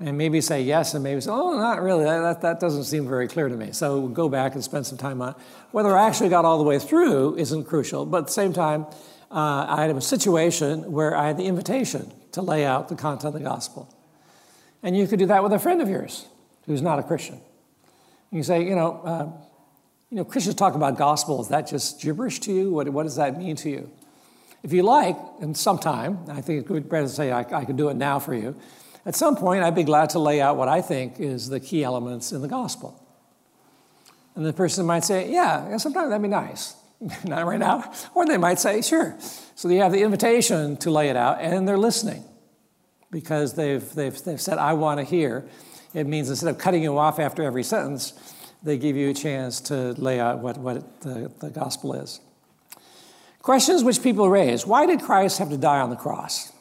And 0.00 0.16
maybe 0.16 0.40
say 0.40 0.62
yes, 0.62 0.94
and 0.94 1.02
maybe 1.02 1.20
say, 1.20 1.30
oh, 1.32 1.58
not 1.58 1.82
really. 1.82 2.04
That, 2.04 2.40
that 2.42 2.60
doesn't 2.60 2.84
seem 2.84 3.08
very 3.08 3.26
clear 3.26 3.48
to 3.48 3.56
me. 3.56 3.72
So 3.72 3.98
we'll 3.98 4.10
go 4.10 4.28
back 4.28 4.54
and 4.54 4.62
spend 4.62 4.86
some 4.86 4.98
time 4.98 5.20
on 5.20 5.30
it. 5.30 5.36
Whether 5.72 5.96
I 5.96 6.06
actually 6.06 6.28
got 6.28 6.44
all 6.44 6.58
the 6.58 6.64
way 6.64 6.78
through 6.78 7.36
isn't 7.36 7.64
crucial, 7.64 8.06
but 8.06 8.18
at 8.18 8.26
the 8.26 8.32
same 8.32 8.52
time, 8.52 8.86
uh, 9.30 9.66
I 9.68 9.82
had 9.82 9.94
a 9.94 10.00
situation 10.00 10.90
where 10.90 11.16
I 11.16 11.26
had 11.26 11.36
the 11.36 11.44
invitation 11.44 12.12
to 12.32 12.42
lay 12.42 12.64
out 12.64 12.88
the 12.88 12.94
content 12.94 13.34
of 13.34 13.40
the 13.40 13.46
gospel. 13.46 13.94
And 14.82 14.96
you 14.96 15.06
could 15.06 15.18
do 15.18 15.26
that 15.26 15.42
with 15.42 15.52
a 15.52 15.58
friend 15.58 15.82
of 15.82 15.88
yours 15.88 16.26
who's 16.66 16.82
not 16.82 16.98
a 16.98 17.02
Christian. 17.02 17.40
You 18.30 18.42
say, 18.42 18.64
you 18.64 18.74
know, 18.74 19.00
uh, 19.04 19.48
you 20.10 20.16
know, 20.16 20.24
Christians 20.24 20.56
talk 20.56 20.74
about 20.74 20.96
gospel. 20.96 21.40
Is 21.40 21.48
that 21.48 21.66
just 21.66 22.00
gibberish 22.00 22.40
to 22.40 22.52
you? 22.52 22.70
What, 22.70 22.88
what 22.90 23.02
does 23.02 23.16
that 23.16 23.38
mean 23.38 23.56
to 23.56 23.70
you? 23.70 23.90
If 24.62 24.72
you 24.72 24.82
like, 24.82 25.16
and 25.40 25.56
sometime, 25.56 26.18
I 26.28 26.40
think 26.40 26.64
it 26.64 26.70
would 26.70 26.84
be 26.84 26.88
better 26.88 27.06
to 27.06 27.12
say 27.12 27.30
I, 27.30 27.40
I 27.40 27.64
could 27.64 27.76
do 27.76 27.88
it 27.90 27.94
now 27.94 28.18
for 28.18 28.34
you. 28.34 28.56
At 29.06 29.14
some 29.14 29.36
point, 29.36 29.62
I'd 29.62 29.74
be 29.74 29.84
glad 29.84 30.10
to 30.10 30.18
lay 30.18 30.40
out 30.40 30.56
what 30.56 30.68
I 30.68 30.82
think 30.82 31.20
is 31.20 31.48
the 31.48 31.60
key 31.60 31.84
elements 31.84 32.32
in 32.32 32.42
the 32.42 32.48
gospel. 32.48 33.02
And 34.34 34.44
the 34.44 34.52
person 34.52 34.86
might 34.86 35.04
say, 35.04 35.30
yeah, 35.30 35.76
sometimes 35.78 36.10
that'd 36.10 36.22
be 36.22 36.28
nice. 36.28 36.74
Not 37.24 37.46
right 37.46 37.58
now. 37.58 37.92
Or 38.14 38.26
they 38.26 38.36
might 38.36 38.58
say, 38.58 38.82
sure. 38.82 39.16
So 39.54 39.68
you 39.68 39.80
have 39.80 39.92
the 39.92 40.02
invitation 40.02 40.76
to 40.78 40.90
lay 40.90 41.08
it 41.08 41.16
out, 41.16 41.40
and 41.40 41.66
they're 41.66 41.78
listening 41.78 42.24
because 43.10 43.54
they've, 43.54 43.94
they've, 43.94 44.22
they've 44.24 44.40
said, 44.40 44.58
I 44.58 44.74
want 44.74 44.98
to 44.98 45.04
hear. 45.04 45.48
It 45.94 46.06
means 46.06 46.28
instead 46.28 46.50
of 46.50 46.58
cutting 46.58 46.82
you 46.82 46.98
off 46.98 47.18
after 47.18 47.42
every 47.42 47.62
sentence, 47.62 48.12
they 48.62 48.76
give 48.76 48.96
you 48.96 49.10
a 49.10 49.14
chance 49.14 49.60
to 49.62 49.92
lay 49.92 50.20
out 50.20 50.40
what, 50.40 50.58
what 50.58 51.00
the, 51.00 51.30
the 51.40 51.50
gospel 51.50 51.94
is. 51.94 52.20
Questions 53.40 53.82
which 53.82 54.02
people 54.02 54.28
raise 54.28 54.66
Why 54.66 54.84
did 54.84 55.00
Christ 55.00 55.38
have 55.38 55.50
to 55.50 55.56
die 55.56 55.80
on 55.80 55.90
the 55.90 55.96
cross? 55.96 56.52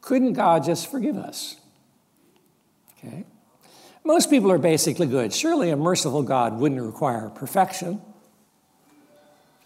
Couldn't 0.00 0.32
God 0.32 0.64
just 0.64 0.90
forgive 0.90 1.16
us? 1.16 1.56
Okay. 2.98 3.24
Most 4.04 4.30
people 4.30 4.50
are 4.50 4.58
basically 4.58 5.06
good. 5.06 5.32
Surely 5.32 5.70
a 5.70 5.76
merciful 5.76 6.22
God 6.22 6.58
wouldn't 6.58 6.80
require 6.80 7.28
perfection. 7.28 8.00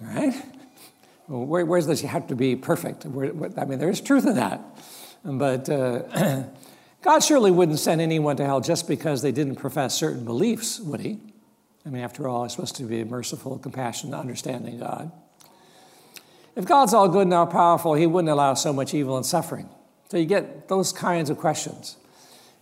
Right? 0.01 0.35
Well, 1.29 1.45
where, 1.45 1.65
where 1.65 1.81
does 1.81 2.01
have 2.03 2.29
to 2.29 2.37
be 2.37 2.57
perfect? 2.57 3.05
Where, 3.05 3.33
I 3.59 3.65
mean, 3.65 3.79
there's 3.79 4.01
truth 4.01 4.27
in 4.27 4.35
that. 4.37 4.61
But 5.25 5.69
uh, 5.69 6.45
God 7.03 7.21
surely 7.21 7.51
wouldn't 7.51 7.79
send 7.79 8.01
anyone 8.01 8.37
to 8.37 8.45
hell 8.45 8.61
just 8.61 8.87
because 8.87 9.23
they 9.23 9.33
didn't 9.33 9.57
profess 9.57 9.95
certain 9.95 10.25
beliefs, 10.25 10.79
would 10.81 11.01
He? 11.01 11.19
I 11.85 11.89
mean, 11.89 12.03
after 12.03 12.29
all, 12.29 12.45
He's 12.45 12.53
supposed 12.53 12.77
to 12.77 12.85
be 12.85 13.01
a 13.01 13.05
merciful, 13.05 13.59
compassionate, 13.59 14.19
understanding 14.19 14.79
God. 14.79 15.11
If 16.55 16.65
God's 16.65 16.95
all 16.95 17.09
good 17.09 17.23
and 17.23 17.35
all 17.35 17.47
powerful, 17.47 17.95
He 17.95 18.07
wouldn't 18.07 18.31
allow 18.31 18.55
so 18.55 18.73
much 18.73 18.95
evil 18.95 19.17
and 19.17 19.27
suffering. 19.27 19.69
So 20.11 20.17
you 20.17 20.27
get 20.27 20.69
those 20.69 20.93
kinds 20.93 21.31
of 21.31 21.39
questions. 21.39 21.97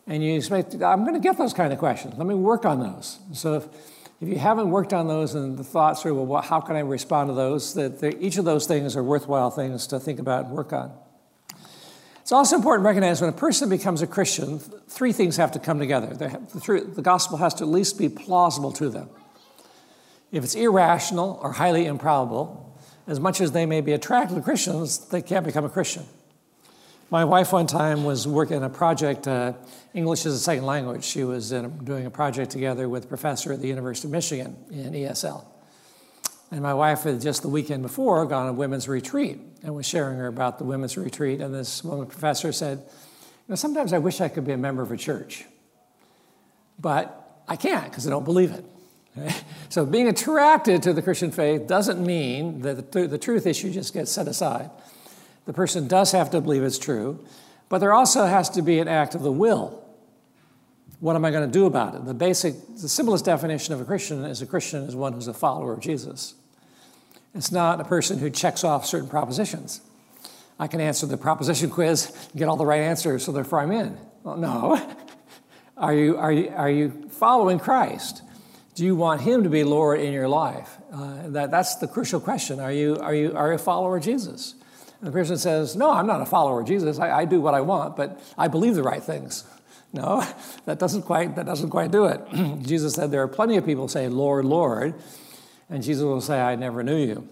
And 0.06 0.22
you 0.22 0.36
expect, 0.36 0.74
I'm 0.74 1.02
going 1.02 1.14
to 1.14 1.20
get 1.20 1.38
those 1.38 1.54
kind 1.54 1.72
of 1.72 1.78
questions. 1.78 2.14
Let 2.16 2.26
me 2.26 2.34
work 2.34 2.64
on 2.64 2.80
those. 2.80 3.18
So 3.32 3.54
if, 3.54 3.68
if 4.20 4.28
you 4.28 4.38
haven't 4.38 4.70
worked 4.70 4.92
on 4.92 5.08
those 5.08 5.34
and 5.34 5.58
the 5.58 5.64
thoughts 5.64 6.02
through, 6.02 6.22
well, 6.22 6.40
how 6.40 6.60
can 6.60 6.76
I 6.76 6.80
respond 6.80 7.28
to 7.28 7.34
those? 7.34 7.74
That 7.74 8.16
each 8.20 8.38
of 8.38 8.44
those 8.44 8.66
things 8.66 8.96
are 8.96 9.02
worthwhile 9.02 9.50
things 9.50 9.86
to 9.88 10.00
think 10.00 10.18
about 10.18 10.46
and 10.46 10.54
work 10.54 10.72
on. 10.72 10.92
It's 12.22 12.32
also 12.32 12.56
important 12.56 12.84
to 12.84 12.88
recognize 12.88 13.20
when 13.20 13.28
a 13.28 13.34
person 13.36 13.68
becomes 13.68 14.00
a 14.00 14.06
Christian, 14.06 14.58
three 14.58 15.12
things 15.12 15.36
have 15.36 15.52
to 15.52 15.58
come 15.58 15.78
together. 15.78 16.14
The, 16.14 16.90
the 16.94 17.02
gospel 17.02 17.36
has 17.36 17.52
to 17.54 17.64
at 17.64 17.68
least 17.68 17.98
be 17.98 18.08
plausible 18.08 18.72
to 18.72 18.88
them. 18.88 19.10
If 20.32 20.42
it's 20.42 20.54
irrational 20.54 21.38
or 21.42 21.52
highly 21.52 21.84
improbable, 21.84 22.80
as 23.06 23.20
much 23.20 23.42
as 23.42 23.52
they 23.52 23.66
may 23.66 23.82
be 23.82 23.92
attracted 23.92 24.36
to 24.36 24.40
Christians, 24.40 25.06
they 25.08 25.20
can't 25.20 25.44
become 25.44 25.66
a 25.66 25.68
Christian. 25.68 26.04
My 27.14 27.24
wife, 27.24 27.52
one 27.52 27.68
time, 27.68 28.02
was 28.02 28.26
working 28.26 28.56
on 28.56 28.64
a 28.64 28.68
project, 28.68 29.28
uh, 29.28 29.52
English 29.94 30.26
as 30.26 30.34
a 30.34 30.38
second 30.40 30.66
language. 30.66 31.04
She 31.04 31.22
was 31.22 31.52
a, 31.52 31.68
doing 31.68 32.06
a 32.06 32.10
project 32.10 32.50
together 32.50 32.88
with 32.88 33.04
a 33.04 33.06
professor 33.06 33.52
at 33.52 33.60
the 33.60 33.68
University 33.68 34.08
of 34.08 34.10
Michigan 34.10 34.56
in 34.72 34.90
ESL. 34.94 35.44
And 36.50 36.60
my 36.60 36.74
wife 36.74 37.04
had 37.04 37.20
just 37.20 37.42
the 37.42 37.48
weekend 37.48 37.82
before 37.82 38.26
gone 38.26 38.46
on 38.46 38.48
a 38.48 38.52
women's 38.52 38.88
retreat 38.88 39.38
and 39.62 39.76
was 39.76 39.86
sharing 39.86 40.18
her 40.18 40.26
about 40.26 40.58
the 40.58 40.64
women's 40.64 40.96
retreat. 40.96 41.40
And 41.40 41.54
this 41.54 41.84
woman 41.84 42.08
professor 42.08 42.50
said, 42.50 42.78
You 42.78 43.44
know, 43.46 43.54
sometimes 43.54 43.92
I 43.92 43.98
wish 43.98 44.20
I 44.20 44.26
could 44.26 44.44
be 44.44 44.50
a 44.50 44.58
member 44.58 44.82
of 44.82 44.90
a 44.90 44.96
church, 44.96 45.44
but 46.80 47.44
I 47.46 47.54
can't 47.54 47.84
because 47.84 48.08
I 48.08 48.10
don't 48.10 48.24
believe 48.24 48.50
it. 48.50 48.64
So 49.68 49.86
being 49.86 50.08
attracted 50.08 50.82
to 50.82 50.92
the 50.92 51.02
Christian 51.02 51.30
faith 51.30 51.68
doesn't 51.68 52.04
mean 52.04 52.62
that 52.62 52.90
the, 52.90 53.06
the 53.06 53.18
truth 53.18 53.46
issue 53.46 53.70
just 53.70 53.94
gets 53.94 54.10
set 54.10 54.26
aside. 54.26 54.70
The 55.46 55.52
person 55.52 55.88
does 55.88 56.12
have 56.12 56.30
to 56.30 56.40
believe 56.40 56.62
it's 56.62 56.78
true, 56.78 57.24
but 57.68 57.78
there 57.78 57.92
also 57.92 58.26
has 58.26 58.48
to 58.50 58.62
be 58.62 58.78
an 58.78 58.88
act 58.88 59.14
of 59.14 59.22
the 59.22 59.32
will. 59.32 59.84
What 61.00 61.16
am 61.16 61.24
I 61.24 61.30
going 61.30 61.46
to 61.46 61.52
do 61.52 61.66
about 61.66 61.94
it? 61.94 62.04
The 62.06 62.14
basic, 62.14 62.54
the 62.80 62.88
simplest 62.88 63.24
definition 63.24 63.74
of 63.74 63.80
a 63.80 63.84
Christian 63.84 64.24
is 64.24 64.40
a 64.40 64.46
Christian 64.46 64.84
is 64.84 64.96
one 64.96 65.12
who's 65.12 65.28
a 65.28 65.34
follower 65.34 65.74
of 65.74 65.80
Jesus. 65.80 66.34
It's 67.34 67.52
not 67.52 67.80
a 67.80 67.84
person 67.84 68.18
who 68.18 68.30
checks 68.30 68.64
off 68.64 68.86
certain 68.86 69.08
propositions. 69.08 69.80
I 70.58 70.68
can 70.68 70.80
answer 70.80 71.06
the 71.06 71.16
proposition 71.16 71.68
quiz, 71.68 72.12
get 72.36 72.48
all 72.48 72.56
the 72.56 72.64
right 72.64 72.80
answers, 72.80 73.24
so 73.24 73.32
therefore 73.32 73.60
I'm 73.60 73.72
in. 73.72 73.98
Well, 74.22 74.36
no. 74.36 74.96
Are 75.76 75.92
you, 75.92 76.16
are 76.16 76.30
you, 76.30 76.50
are 76.50 76.70
you 76.70 77.08
following 77.10 77.58
Christ? 77.58 78.22
Do 78.76 78.84
you 78.84 78.94
want 78.94 79.22
Him 79.22 79.42
to 79.42 79.50
be 79.50 79.64
Lord 79.64 79.98
in 79.98 80.12
your 80.12 80.28
life? 80.28 80.78
Uh, 80.92 81.28
that, 81.30 81.50
that's 81.50 81.74
the 81.76 81.88
crucial 81.88 82.20
question. 82.20 82.60
Are 82.60 82.70
you, 82.70 82.96
are, 83.00 83.12
you, 83.12 83.36
are 83.36 83.48
you 83.48 83.54
a 83.56 83.58
follower 83.58 83.96
of 83.96 84.04
Jesus? 84.04 84.54
And 85.00 85.08
the 85.08 85.12
person 85.12 85.36
says, 85.36 85.76
No, 85.76 85.90
I'm 85.90 86.06
not 86.06 86.20
a 86.20 86.26
follower 86.26 86.60
of 86.60 86.66
Jesus. 86.66 86.98
I, 86.98 87.10
I 87.10 87.24
do 87.24 87.40
what 87.40 87.54
I 87.54 87.60
want, 87.60 87.96
but 87.96 88.20
I 88.38 88.48
believe 88.48 88.74
the 88.74 88.82
right 88.82 89.02
things. 89.02 89.44
No, 89.94 90.26
that 90.64 90.80
doesn't 90.80 91.02
quite, 91.02 91.36
that 91.36 91.46
doesn't 91.46 91.70
quite 91.70 91.92
do 91.92 92.06
it. 92.06 92.20
Jesus 92.66 92.94
said 92.94 93.12
there 93.12 93.22
are 93.22 93.28
plenty 93.28 93.56
of 93.56 93.64
people 93.64 93.86
saying, 93.86 94.10
Lord, 94.10 94.44
Lord, 94.44 94.94
and 95.70 95.84
Jesus 95.84 96.02
will 96.02 96.20
say, 96.20 96.40
I 96.40 96.56
never 96.56 96.82
knew 96.82 96.96
you. 96.96 97.28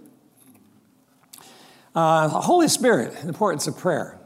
Uh, 1.92 2.28
Holy 2.28 2.68
Spirit, 2.68 3.14
importance 3.24 3.66
of 3.66 3.76
prayer. 3.76 4.18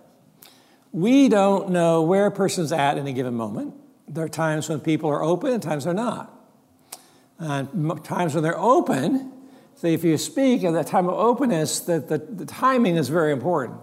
We 0.93 1.29
don't 1.29 1.71
know 1.71 2.03
where 2.03 2.27
a 2.27 2.31
person's 2.31 2.73
at 2.73 2.99
in 2.99 3.07
a 3.07 3.13
given 3.13 3.35
moment. 3.35 3.75
There 4.07 4.25
are 4.25 4.29
times 4.29 4.69
when 4.69 4.81
people 4.81 5.11
are 5.11 5.23
open 5.23 5.53
and 5.53 5.63
times 5.63 5.85
they're 5.85 5.95
not. 5.95 6.33
And 7.39 8.05
times 8.05 8.35
when 8.35 8.43
they're 8.43 8.59
open, 8.59 9.33
so 9.77 9.89
if 9.89 10.05
you 10.05 10.17
speak 10.17 10.65
at 10.65 10.73
the 10.73 10.85
time 10.85 11.07
of 11.09 11.15
openness, 11.15 11.81
the, 11.81 12.01
the, 12.01 12.19
the 12.19 12.47
timing 12.47 12.97
is 12.97 13.09
very 13.09 13.33
important. 13.33 13.79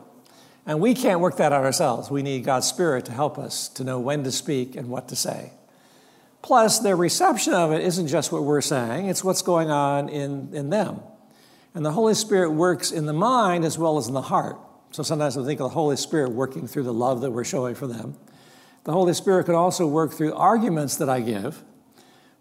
And 0.65 0.79
we 0.79 0.95
can't 0.95 1.19
work 1.19 1.38
that 1.38 1.51
out 1.51 1.65
ourselves. 1.65 2.10
We 2.10 2.23
need 2.23 2.43
God's 2.45 2.67
Spirit 2.67 3.06
to 3.06 3.12
help 3.12 3.38
us 3.38 3.67
to 3.69 3.84
know 3.84 3.99
when 3.99 4.23
to 4.23 4.32
speak 4.32 4.75
and 4.75 4.89
what 4.89 5.10
to 5.10 5.15
say. 5.15 5.53
Plus, 6.41 6.79
their 6.79 6.95
reception 6.95 7.53
of 7.53 7.71
it 7.71 7.82
isn't 7.82 8.08
just 8.08 8.32
what 8.32 8.43
we're 8.43 8.62
saying, 8.62 9.08
it's 9.08 9.23
what's 9.23 9.41
going 9.41 9.69
on 9.69 10.10
in, 10.10 10.49
in 10.53 10.69
them. 10.69 10.99
And 11.75 11.86
the 11.86 11.91
Holy 11.91 12.15
Spirit 12.15 12.51
works 12.51 12.91
in 12.91 13.06
the 13.06 13.13
mind 13.13 13.63
as 13.63 13.77
well 13.77 13.97
as 13.97 14.08
in 14.08 14.13
the 14.13 14.21
heart. 14.21 14.58
So 14.91 15.03
sometimes 15.03 15.38
we 15.38 15.43
think 15.43 15.60
of 15.60 15.65
the 15.65 15.73
Holy 15.73 15.95
Spirit 15.95 16.32
working 16.32 16.67
through 16.67 16.84
the 16.84 16.93
love 16.93 17.21
that 17.21 17.32
we're 17.32 17.43
showing 17.43 17.75
for 17.75 17.88
them. 17.88 18.15
The 18.84 18.91
Holy 18.91 19.13
Spirit 19.13 19.45
can 19.45 19.56
also 19.56 19.88
work 19.88 20.12
through 20.12 20.34
arguments 20.34 20.97
that 20.97 21.10
I 21.10 21.21
give. 21.21 21.63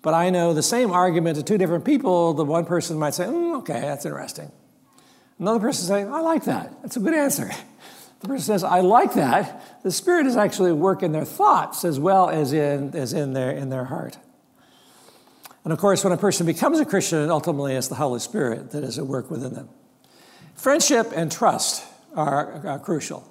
But 0.03 0.15
I 0.15 0.31
know 0.31 0.53
the 0.53 0.63
same 0.63 0.91
argument 0.91 1.37
to 1.37 1.45
two 1.45 1.57
different 1.57 1.85
people, 1.85 2.35
the 2.35 2.45
one 2.45 2.65
person 2.65 2.99
might 2.99 3.15
say, 3.15 3.25
mm, 3.25 3.59
okay, 3.59 3.81
that's 3.81 4.05
interesting. 4.05 4.51
Another 5.39 5.61
person 5.61 5.87
say, 5.87 6.03
I 6.03 6.21
like 6.21 6.45
that. 6.45 6.83
That's 6.83 6.97
a 6.97 7.01
good 7.01 7.15
answer. 7.15 7.51
The 8.21 8.29
person 8.29 8.45
says, 8.45 8.65
I 8.65 8.81
like 8.81 9.15
that. 9.15 9.83
The 9.83 9.91
Spirit 9.91 10.27
is 10.27 10.37
actually 10.37 10.71
at 10.71 10.77
work 10.77 11.03
in 11.03 11.13
their 11.13 11.25
thoughts 11.25 11.85
as 11.85 11.99
well 11.99 12.29
as 12.29 12.53
in, 12.53 12.95
as 12.95 13.13
in, 13.13 13.33
their, 13.33 13.51
in 13.53 13.69
their 13.69 13.85
heart. 13.85 14.19
And 15.65 15.73
of 15.73 15.79
course, 15.79 16.03
when 16.03 16.13
a 16.13 16.17
person 16.17 16.47
becomes 16.47 16.81
a 16.81 16.85
Christian, 16.85 17.31
ultimately 17.31 17.75
it's 17.75 17.89
the 17.89 17.95
Holy 17.95 18.21
Spirit 18.21 18.73
that 18.73 18.83
is 18.83 18.99
at 18.99 19.07
work 19.07 19.31
within 19.31 19.55
them. 19.55 19.69
Friendship 20.55 21.13
and 21.15 21.31
trust 21.31 21.85
are, 22.15 22.67
are 22.67 22.79
crucial. 22.79 23.29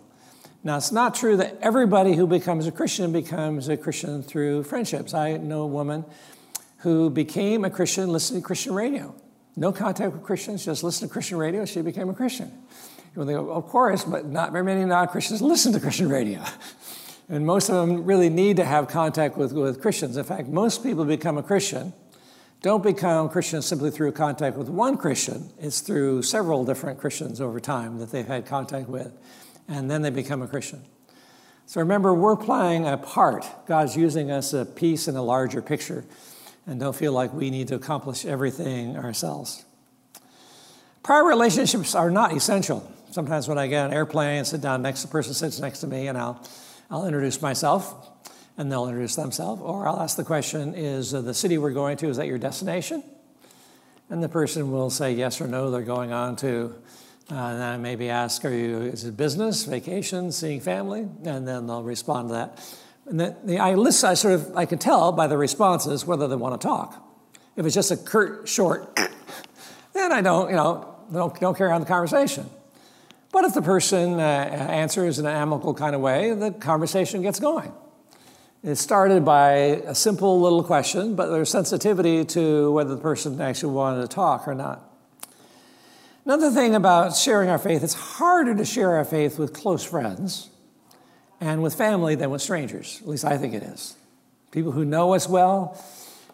Now, 0.64 0.78
it's 0.78 0.92
not 0.92 1.16
true 1.16 1.38
that 1.38 1.58
everybody 1.62 2.16
who 2.16 2.28
becomes 2.28 2.68
a 2.68 2.72
Christian 2.72 3.12
becomes 3.12 3.68
a 3.68 3.78
Christian 3.78 4.24
through 4.24 4.64
friendships. 4.64 5.14
I 5.14 5.38
know 5.38 5.62
a 5.62 5.68
woman 5.68 6.06
who 6.82 7.10
became 7.10 7.66
a 7.66 7.70
Christian 7.70 8.10
listening 8.10 8.42
to 8.42 8.46
Christian 8.46 8.74
radio. 8.74 9.16
No 9.56 9.72
contact 9.72 10.14
with 10.14 10.24
Christians, 10.24 10.66
just 10.66 10.84
listen 10.84 11.08
to 11.08 11.12
Christian 11.12 11.38
radio, 11.38 11.66
she 11.66 11.82
became 11.82 12.10
a 12.10 12.14
Christian. 12.14 12.52
Of 13.16 13.68
course, 13.68 14.06
but 14.06 14.26
not 14.26 14.52
very 14.52 14.64
many 14.64 14.86
non 14.86 15.08
Christians 15.08 15.42
listen 15.42 15.74
to 15.74 15.80
Christian 15.80 16.10
radio. 16.10 16.44
And 17.30 17.46
most 17.46 17.70
of 17.70 17.76
them 17.76 18.04
really 18.04 18.30
need 18.30 18.58
to 18.58 18.66
have 18.66 18.90
contact 18.90 19.38
with, 19.38 19.54
with 19.54 19.82
Christians. 19.82 20.18
In 20.18 20.26
fact, 20.26 20.50
most 20.50 20.84
people 20.84 21.06
become 21.06 21.38
a 21.38 21.44
Christian 21.44 21.94
don't 22.62 22.84
become 22.84 23.28
Christians 23.30 23.66
simply 23.66 23.90
through 23.90 24.12
contact 24.12 24.56
with 24.56 24.70
one 24.70 24.96
Christian. 24.96 25.50
It's 25.60 25.82
through 25.82 26.22
several 26.22 26.64
different 26.64 27.00
Christians 27.00 27.42
over 27.42 27.60
time 27.60 27.98
that 27.98 28.12
they've 28.12 28.28
had 28.28 28.46
contact 28.46 28.88
with, 28.88 29.12
and 29.68 29.90
then 29.90 30.04
they 30.04 30.12
become 30.12 30.44
a 30.44 30.48
Christian. 30.48 30.84
So 31.66 31.82
remember, 31.82 32.14
we're 32.14 32.36
playing 32.36 32.86
a 32.86 32.98
part. 32.98 33.48
God's 33.66 33.98
using 33.98 34.30
us 34.30 34.54
a 34.54 34.66
piece 34.66 35.08
in 35.08 35.16
a 35.16 35.24
larger 35.24 35.64
picture, 35.64 36.06
and 36.72 36.80
don't 36.80 36.96
feel 36.96 37.12
like 37.12 37.34
we 37.34 37.50
need 37.50 37.68
to 37.68 37.76
accomplish 37.76 38.26
everything 38.26 38.96
ourselves. 38.96 39.66
Prior 41.04 41.26
relationships 41.26 41.94
are 41.96 42.10
not 42.10 42.34
essential. 42.34 42.90
Sometimes 43.12 43.50
when 43.50 43.58
I 43.58 43.68
get 43.68 43.84
on 43.84 43.92
an 43.92 43.94
airplane 43.94 44.38
and 44.38 44.48
sit 44.48 44.62
down 44.62 44.82
next, 44.82 45.02
to 45.02 45.08
the 45.08 45.12
person 45.12 45.34
sits 45.34 45.60
next 45.60 45.82
to 45.82 45.88
me, 45.88 46.08
and 46.08 46.18
I'll, 46.18 46.42
I'll 46.90 47.06
introduce 47.06 47.42
myself 47.42 47.94
and 48.58 48.72
they'll 48.72 48.88
introduce 48.88 49.18
themselves. 49.18 49.62
Or 49.62 49.86
I'll 49.86 50.00
ask 50.00 50.16
the 50.16 50.24
question 50.24 50.74
Is 50.74 51.14
uh, 51.14 51.20
the 51.20 51.34
city 51.34 51.58
we're 51.58 51.72
going 51.72 51.98
to, 51.98 52.08
is 52.08 52.16
that 52.16 52.28
your 52.28 52.38
destination? 52.38 53.04
And 54.10 54.24
the 54.24 54.30
person 54.30 54.72
will 54.72 54.90
say 54.90 55.12
yes 55.12 55.42
or 55.42 55.48
no, 55.48 55.72
they're 55.72 55.82
going 55.82 56.14
on 56.14 56.38
to. 56.38 56.74
Uh, 57.30 57.36
and 57.36 57.64
I 57.64 57.78
maybe 57.78 58.10
ask, 58.10 58.46
Are 58.46 58.54
you, 58.54 58.78
is 58.78 59.04
it 59.04 59.18
business, 59.18 59.66
vacation, 59.66 60.32
seeing 60.32 60.62
family? 60.62 61.02
And 61.26 61.46
then 61.46 61.68
they'll 61.68 61.84
respond 61.84 62.30
to 62.30 62.34
that. 62.36 62.78
And 63.08 63.20
the, 63.20 63.36
the, 63.44 63.60
I 63.60 63.76
listen, 63.76 64.10
I 64.10 64.14
sort 64.14 64.36
of, 64.36 64.56
I 64.56 64.66
can 64.66 64.80
tell 64.80 65.12
by 65.12 65.28
the 65.28 65.38
responses 65.38 66.06
whether 66.06 66.28
they 66.28 66.36
want 66.36 66.60
to 66.60 66.66
talk. 66.66 67.08
If 67.56 67.66
it's 67.66 67.76
just 67.76 67.92
a 67.92 67.98
curt, 67.98 68.48
short, 68.48 68.96
then 69.94 70.12
I 70.12 70.22
don't, 70.22 70.50
you 70.50 70.56
know, 70.56 70.96
don't, 71.12 71.38
don't 71.40 71.58
carry 71.58 71.72
on 71.72 71.82
the 71.82 71.88
conversation. 71.88 72.50
But 73.32 73.46
if 73.46 73.54
the 73.54 73.62
person 73.62 74.20
uh, 74.20 74.24
answers 74.24 75.20
in 75.20 75.26
an 75.26 75.34
amicable 75.34 75.74
kind 75.74 75.96
of 75.96 76.02
way, 76.02 76.34
the 76.34 76.52
conversation 76.52 77.22
gets 77.22 77.40
going. 77.40 77.72
It 78.64 78.76
started 78.76 79.26
by 79.26 79.52
a 79.88 79.96
simple 79.96 80.40
little 80.40 80.64
question, 80.64 81.16
but 81.16 81.32
there's 81.32 81.50
sensitivity 81.50 82.24
to 82.26 82.72
whether 82.72 82.94
the 82.94 83.02
person 83.02 83.42
actually 83.42 83.74
wanted 83.74 84.02
to 84.02 84.08
talk 84.08 84.48
or 84.48 84.54
not. 84.54 84.88
Another 86.26 86.52
thing 86.52 86.76
about 86.76 87.16
sharing 87.16 87.50
our 87.50 87.58
faith, 87.58 87.84
it's 87.84 87.96
harder 87.96 88.54
to 88.54 88.64
share 88.64 88.92
our 88.92 89.06
faith 89.06 89.40
with 89.40 89.54
close 89.54 89.84
friends 89.84 90.51
and 91.42 91.62
with 91.62 91.76
family 91.76 92.16
than 92.16 92.30
with 92.30 92.42
strangers. 92.42 93.00
At 93.02 93.10
least 93.10 93.26
I 93.26 93.38
think 93.38 93.54
it 93.54 93.64
is. 93.64 93.98
People 94.52 94.72
who 94.72 94.86
know 94.86 95.14
us 95.14 95.28
well, 95.28 95.78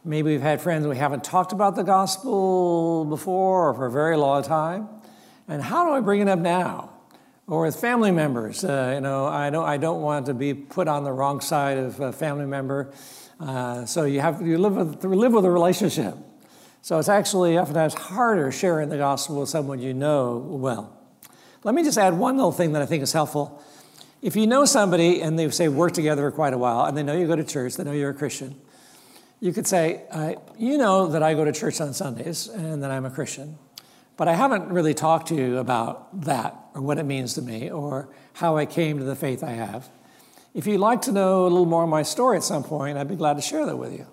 maybe 0.06 0.32
we've 0.32 0.41
had 0.41 0.62
friends 0.62 0.86
we 0.86 0.98
haven't 0.98 1.24
talked 1.24 1.52
about 1.52 1.76
the 1.76 1.84
gospel 1.84 3.06
before 3.06 3.70
or 3.70 3.74
for 3.74 3.88
a 3.88 3.91
very 3.91 4.17
long 4.17 4.43
time. 4.43 4.88
And 5.48 5.63
how 5.63 5.86
do 5.86 5.93
I 5.93 6.02
bring 6.02 6.22
it 6.22 6.28
up 6.28 6.38
now? 6.38 6.91
or 7.48 7.62
with 7.62 7.78
family 7.78 8.12
members. 8.12 8.63
Uh, 8.63 8.91
you 8.96 9.02
know, 9.02 9.26
I 9.26 9.50
don't, 9.50 9.65
I 9.65 9.78
don't 9.78 10.02
want 10.02 10.26
to 10.26 10.34
be 10.34 10.54
put 10.54 10.88
on 10.88 11.04
the 11.04 11.12
wrong 11.12 11.41
side 11.41 11.78
of 11.78 12.00
a 12.00 12.12
family 12.12 12.46
member. 12.46 12.91
Uh, 13.39 13.86
so 13.86 14.04
you 14.04 14.20
have 14.20 14.46
you 14.46 14.58
live 14.58 14.76
with 14.76 15.04
live 15.06 15.32
with 15.32 15.46
a 15.46 15.52
relationship. 15.52 16.15
So 16.82 17.00
it's 17.00 17.10
actually 17.10 17.58
oftentimes 17.58 17.93
harder 17.93 18.52
sharing 18.52 18.89
the 18.89 18.98
gospel 18.98 19.39
with 19.39 19.50
someone 19.50 19.80
you 19.80 19.93
know 19.93 20.38
well. 20.38 20.93
Let 21.63 21.76
me 21.76 21.84
just 21.84 21.98
add 21.98 22.13
one 22.13 22.38
little 22.38 22.52
thing 22.52 22.74
that 22.74 22.82
I 22.82 22.86
think 22.86 23.04
is 23.04 23.13
helpful. 23.13 23.63
If 24.27 24.35
you 24.35 24.45
know 24.45 24.65
somebody 24.65 25.21
and 25.21 25.39
they 25.39 25.49
say 25.51 25.69
work 25.69 25.93
together 25.93 26.29
for 26.29 26.35
quite 26.35 26.51
a 26.51 26.57
while, 26.57 26.83
and 26.83 26.97
they 26.97 27.01
know 27.01 27.15
you 27.15 27.27
go 27.27 27.37
to 27.37 27.45
church, 27.45 27.77
they 27.77 27.85
know 27.85 27.93
you're 27.93 28.09
a 28.09 28.13
Christian, 28.13 28.59
you 29.39 29.53
could 29.53 29.65
say, 29.65 30.01
uh, 30.11 30.33
"You 30.57 30.77
know 30.77 31.07
that 31.07 31.23
I 31.23 31.33
go 31.33 31.45
to 31.45 31.53
church 31.53 31.79
on 31.79 31.93
Sundays 31.93 32.49
and 32.49 32.83
that 32.83 32.91
I'm 32.91 33.05
a 33.05 33.09
Christian." 33.09 33.57
But 34.17 34.27
I 34.27 34.33
haven't 34.33 34.67
really 34.67 34.93
talked 34.93 35.29
to 35.29 35.35
you 35.35 35.59
about 35.59 36.25
that 36.25 36.57
or 36.75 36.81
what 36.81 36.97
it 36.97 37.05
means 37.05 37.35
to 37.35 37.41
me 37.41 37.71
or 37.71 38.09
how 38.33 38.57
I 38.57 38.65
came 38.65 38.97
to 38.97 39.05
the 39.05 39.15
faith 39.15 39.45
I 39.45 39.51
have. 39.51 39.87
If 40.53 40.67
you'd 40.67 40.81
like 40.81 41.03
to 41.03 41.13
know 41.13 41.43
a 41.43 41.47
little 41.47 41.65
more 41.65 41.83
of 41.83 41.89
my 41.89 42.03
story 42.03 42.35
at 42.35 42.43
some 42.43 42.65
point, 42.65 42.97
I'd 42.97 43.07
be 43.07 43.15
glad 43.15 43.35
to 43.35 43.41
share 43.41 43.65
that 43.65 43.77
with 43.77 43.93
you. 43.93 44.07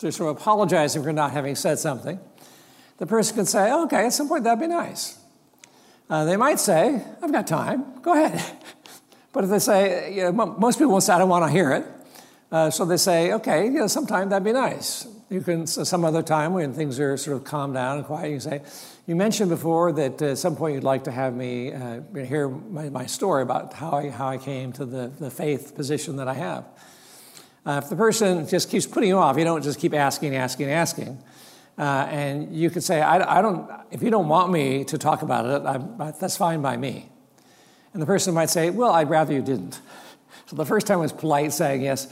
To 0.00 0.12
sort 0.12 0.36
of 0.36 0.36
apologizing 0.36 1.02
for 1.02 1.14
not 1.14 1.30
having 1.30 1.54
said 1.54 1.78
something. 1.78 2.20
The 2.98 3.06
person 3.06 3.36
can 3.36 3.46
say, 3.46 3.72
okay, 3.72 4.04
at 4.04 4.12
some 4.12 4.28
point 4.28 4.44
that'd 4.44 4.60
be 4.60 4.66
nice. 4.66 5.18
Uh, 6.10 6.26
they 6.26 6.36
might 6.36 6.60
say, 6.60 7.02
I've 7.22 7.32
got 7.32 7.46
time, 7.46 8.02
go 8.02 8.12
ahead. 8.12 8.44
but 9.32 9.44
if 9.44 9.50
they 9.50 9.58
say, 9.58 10.14
you 10.14 10.30
know, 10.30 10.32
most 10.32 10.78
people 10.78 10.92
will 10.92 11.00
say, 11.00 11.14
I 11.14 11.18
don't 11.18 11.28
want 11.28 11.44
to 11.44 11.50
hear 11.50 11.72
it. 11.72 11.86
Uh, 12.50 12.68
so 12.70 12.84
they 12.84 12.96
say, 12.96 13.32
okay, 13.32 13.64
you 13.64 13.70
know, 13.70 13.86
sometime 13.86 14.28
that'd 14.28 14.44
be 14.44 14.52
nice. 14.52 15.06
You 15.28 15.40
can, 15.40 15.68
some 15.68 16.04
other 16.04 16.22
time 16.22 16.54
when 16.54 16.72
things 16.72 16.98
are 16.98 17.16
sort 17.16 17.36
of 17.36 17.44
calmed 17.44 17.74
down 17.74 17.98
and 17.98 18.06
quiet, 18.06 18.30
you 18.32 18.40
say, 18.40 18.62
you 19.06 19.14
mentioned 19.14 19.50
before 19.50 19.92
that 19.92 20.20
at 20.20 20.38
some 20.38 20.56
point 20.56 20.74
you'd 20.74 20.82
like 20.82 21.04
to 21.04 21.12
have 21.12 21.34
me 21.34 21.72
uh, 21.72 22.00
hear 22.14 22.48
my, 22.48 22.88
my, 22.88 23.06
story 23.06 23.42
about 23.42 23.72
how 23.72 23.92
I, 23.92 24.10
how 24.10 24.28
I 24.28 24.38
came 24.38 24.72
to 24.72 24.84
the, 24.84 25.12
the 25.20 25.30
faith 25.30 25.76
position 25.76 26.16
that 26.16 26.26
I 26.26 26.34
have. 26.34 26.64
Uh, 27.64 27.80
if 27.82 27.88
the 27.88 27.96
person 27.96 28.48
just 28.48 28.70
keeps 28.70 28.86
putting 28.86 29.08
you 29.08 29.18
off, 29.18 29.38
you 29.38 29.44
don't 29.44 29.62
just 29.62 29.78
keep 29.78 29.94
asking, 29.94 30.34
asking, 30.34 30.70
asking. 30.70 31.22
Uh, 31.78 32.08
and 32.10 32.54
you 32.54 32.68
could 32.70 32.82
say, 32.82 33.00
I, 33.00 33.38
I, 33.38 33.42
don't, 33.42 33.70
if 33.92 34.02
you 34.02 34.10
don't 34.10 34.28
want 34.28 34.50
me 34.50 34.82
to 34.84 34.98
talk 34.98 35.22
about 35.22 35.46
it, 35.46 35.66
I, 35.66 36.10
that's 36.18 36.36
fine 36.36 36.62
by 36.62 36.76
me. 36.76 37.09
And 37.92 38.00
the 38.00 38.06
person 38.06 38.34
might 38.34 38.50
say, 38.50 38.70
Well, 38.70 38.92
I'd 38.92 39.10
rather 39.10 39.32
you 39.32 39.42
didn't. 39.42 39.80
So 40.46 40.56
the 40.56 40.66
first 40.66 40.86
time 40.86 40.98
was 40.98 41.12
polite 41.12 41.52
saying 41.52 41.82
yes. 41.82 42.08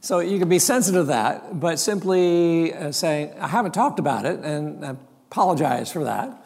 So 0.00 0.20
you 0.20 0.38
can 0.38 0.48
be 0.48 0.58
sensitive 0.58 1.02
to 1.02 1.08
that, 1.08 1.58
but 1.58 1.78
simply 1.78 2.72
uh, 2.72 2.92
saying, 2.92 3.32
I 3.40 3.48
haven't 3.48 3.72
talked 3.72 3.98
about 3.98 4.24
it, 4.24 4.40
and 4.40 4.84
uh, 4.84 4.94
apologize 5.30 5.90
for 5.90 6.04
that. 6.04 6.44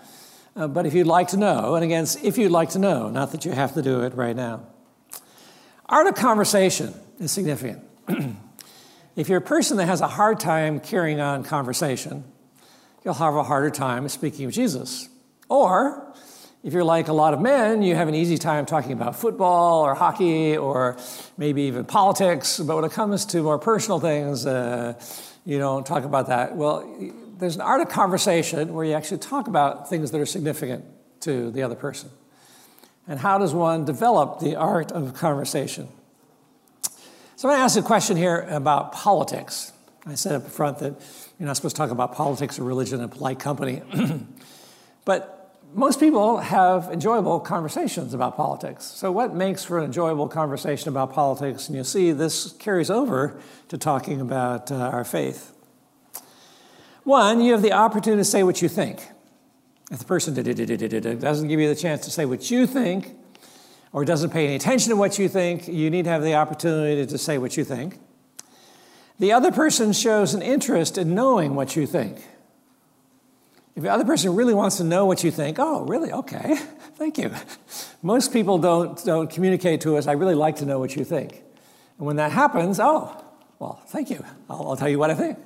Uh, 0.56 0.66
but 0.66 0.86
if 0.86 0.94
you'd 0.94 1.06
like 1.06 1.28
to 1.28 1.36
know, 1.36 1.74
and 1.74 1.84
again, 1.84 2.06
if 2.22 2.38
you'd 2.38 2.50
like 2.50 2.70
to 2.70 2.78
know, 2.78 3.08
not 3.10 3.32
that 3.32 3.44
you 3.44 3.52
have 3.52 3.74
to 3.74 3.82
do 3.82 4.02
it 4.02 4.14
right 4.14 4.34
now. 4.34 4.66
Art 5.86 6.06
of 6.06 6.14
conversation 6.14 6.94
is 7.18 7.32
significant. 7.32 7.84
if 9.16 9.28
you're 9.28 9.38
a 9.38 9.42
person 9.42 9.76
that 9.76 9.86
has 9.86 10.00
a 10.00 10.08
hard 10.08 10.40
time 10.40 10.80
carrying 10.80 11.20
on 11.20 11.42
conversation, 11.42 12.24
you'll 13.04 13.14
have 13.14 13.34
a 13.34 13.42
harder 13.42 13.70
time 13.70 14.08
speaking 14.08 14.46
of 14.46 14.52
Jesus. 14.52 15.08
Or 15.48 16.09
if 16.62 16.74
you're 16.74 16.84
like 16.84 17.08
a 17.08 17.12
lot 17.12 17.32
of 17.32 17.40
men, 17.40 17.82
you 17.82 17.94
have 17.94 18.08
an 18.08 18.14
easy 18.14 18.36
time 18.36 18.66
talking 18.66 18.92
about 18.92 19.16
football 19.16 19.80
or 19.80 19.94
hockey 19.94 20.56
or 20.56 20.98
maybe 21.38 21.62
even 21.62 21.86
politics. 21.86 22.58
But 22.58 22.76
when 22.76 22.84
it 22.84 22.92
comes 22.92 23.24
to 23.26 23.42
more 23.42 23.58
personal 23.58 23.98
things, 23.98 24.44
uh, 24.44 25.00
you 25.46 25.58
don't 25.58 25.86
talk 25.86 26.04
about 26.04 26.28
that. 26.28 26.54
Well, 26.54 27.12
there's 27.38 27.54
an 27.54 27.62
art 27.62 27.80
of 27.80 27.88
conversation 27.88 28.74
where 28.74 28.84
you 28.84 28.92
actually 28.92 29.18
talk 29.18 29.48
about 29.48 29.88
things 29.88 30.10
that 30.10 30.20
are 30.20 30.26
significant 30.26 30.84
to 31.20 31.50
the 31.50 31.62
other 31.62 31.74
person. 31.74 32.10
And 33.08 33.18
how 33.18 33.38
does 33.38 33.54
one 33.54 33.86
develop 33.86 34.40
the 34.40 34.56
art 34.56 34.92
of 34.92 35.14
conversation? 35.14 35.88
So 37.36 37.48
I'm 37.48 37.52
going 37.52 37.60
to 37.60 37.64
ask 37.64 37.78
a 37.78 37.82
question 37.82 38.18
here 38.18 38.46
about 38.50 38.92
politics. 38.92 39.72
I 40.04 40.14
said 40.14 40.34
up 40.34 40.46
front 40.46 40.78
that 40.80 40.94
you're 41.38 41.46
not 41.46 41.56
supposed 41.56 41.76
to 41.76 41.80
talk 41.80 41.90
about 41.90 42.14
politics 42.14 42.58
or 42.58 42.64
religion 42.64 43.00
in 43.00 43.08
polite 43.08 43.38
company. 43.38 43.80
but 45.06 45.39
most 45.72 46.00
people 46.00 46.38
have 46.38 46.88
enjoyable 46.90 47.40
conversations 47.40 48.14
about 48.14 48.36
politics. 48.36 48.84
So, 48.84 49.12
what 49.12 49.34
makes 49.34 49.64
for 49.64 49.78
an 49.78 49.84
enjoyable 49.84 50.28
conversation 50.28 50.88
about 50.88 51.12
politics? 51.12 51.68
And 51.68 51.76
you'll 51.76 51.84
see 51.84 52.12
this 52.12 52.52
carries 52.52 52.90
over 52.90 53.40
to 53.68 53.78
talking 53.78 54.20
about 54.20 54.70
uh, 54.70 54.76
our 54.76 55.04
faith. 55.04 55.54
One, 57.04 57.40
you 57.40 57.52
have 57.52 57.62
the 57.62 57.72
opportunity 57.72 58.20
to 58.20 58.24
say 58.24 58.42
what 58.42 58.62
you 58.62 58.68
think. 58.68 59.02
If 59.90 59.98
the 59.98 60.04
person 60.04 60.34
doesn't 60.34 61.48
give 61.48 61.60
you 61.60 61.68
the 61.68 61.80
chance 61.80 62.04
to 62.04 62.10
say 62.10 62.24
what 62.24 62.50
you 62.50 62.66
think, 62.66 63.16
or 63.92 64.04
doesn't 64.04 64.30
pay 64.30 64.46
any 64.46 64.56
attention 64.56 64.90
to 64.90 64.96
what 64.96 65.18
you 65.18 65.28
think, 65.28 65.66
you 65.66 65.90
need 65.90 66.04
to 66.04 66.10
have 66.10 66.22
the 66.22 66.34
opportunity 66.34 67.04
to 67.04 67.18
say 67.18 67.38
what 67.38 67.56
you 67.56 67.64
think. 67.64 67.98
The 69.18 69.32
other 69.32 69.50
person 69.50 69.92
shows 69.92 70.32
an 70.32 70.42
interest 70.42 70.96
in 70.96 71.14
knowing 71.14 71.54
what 71.54 71.76
you 71.76 71.86
think. 71.86 72.24
If 73.76 73.84
the 73.84 73.90
other 73.90 74.04
person 74.04 74.34
really 74.34 74.54
wants 74.54 74.78
to 74.78 74.84
know 74.84 75.06
what 75.06 75.22
you 75.22 75.30
think, 75.30 75.58
oh, 75.58 75.84
really? 75.84 76.12
Okay, 76.12 76.56
thank 76.96 77.18
you. 77.18 77.32
Most 78.02 78.32
people 78.32 78.58
don't, 78.58 79.02
don't 79.04 79.30
communicate 79.30 79.80
to 79.82 79.96
us, 79.96 80.06
I 80.06 80.12
really 80.12 80.34
like 80.34 80.56
to 80.56 80.66
know 80.66 80.78
what 80.78 80.96
you 80.96 81.04
think. 81.04 81.42
And 81.98 82.06
when 82.06 82.16
that 82.16 82.32
happens, 82.32 82.80
oh, 82.80 83.24
well, 83.58 83.82
thank 83.88 84.10
you. 84.10 84.24
I'll, 84.48 84.70
I'll 84.70 84.76
tell 84.76 84.88
you 84.88 84.98
what 84.98 85.10
I 85.10 85.14
think. 85.14 85.38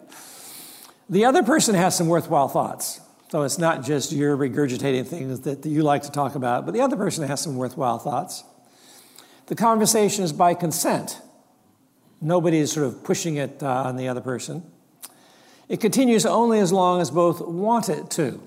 The 1.10 1.26
other 1.26 1.42
person 1.42 1.74
has 1.74 1.96
some 1.96 2.08
worthwhile 2.08 2.48
thoughts. 2.48 3.00
So 3.28 3.42
it's 3.42 3.58
not 3.58 3.84
just 3.84 4.12
you're 4.12 4.37
regurgitating 4.37 5.06
things 5.06 5.40
that 5.40 5.66
you 5.66 5.82
like 5.82 6.02
to 6.02 6.10
talk 6.10 6.34
about, 6.34 6.64
but 6.64 6.72
the 6.72 6.80
other 6.80 6.96
person 6.96 7.26
has 7.26 7.40
some 7.40 7.56
worthwhile 7.56 7.98
thoughts. 7.98 8.44
The 9.46 9.56
conversation 9.56 10.24
is 10.24 10.32
by 10.32 10.54
consent. 10.54 11.20
Nobody 12.20 12.58
is 12.58 12.72
sort 12.72 12.87
of 12.87 13.02
pushing 13.02 13.37
it 13.37 13.62
uh, 13.62 13.82
on 13.82 13.96
the 13.96 14.08
other 14.08 14.20
person. 14.20 14.62
It 15.68 15.81
continues 15.81 16.27
only 16.27 16.61
as 16.61 16.72
long 16.72 17.00
as 17.00 17.11
both 17.11 17.40
want 17.40 17.88
it 17.88 18.11
to. 18.11 18.40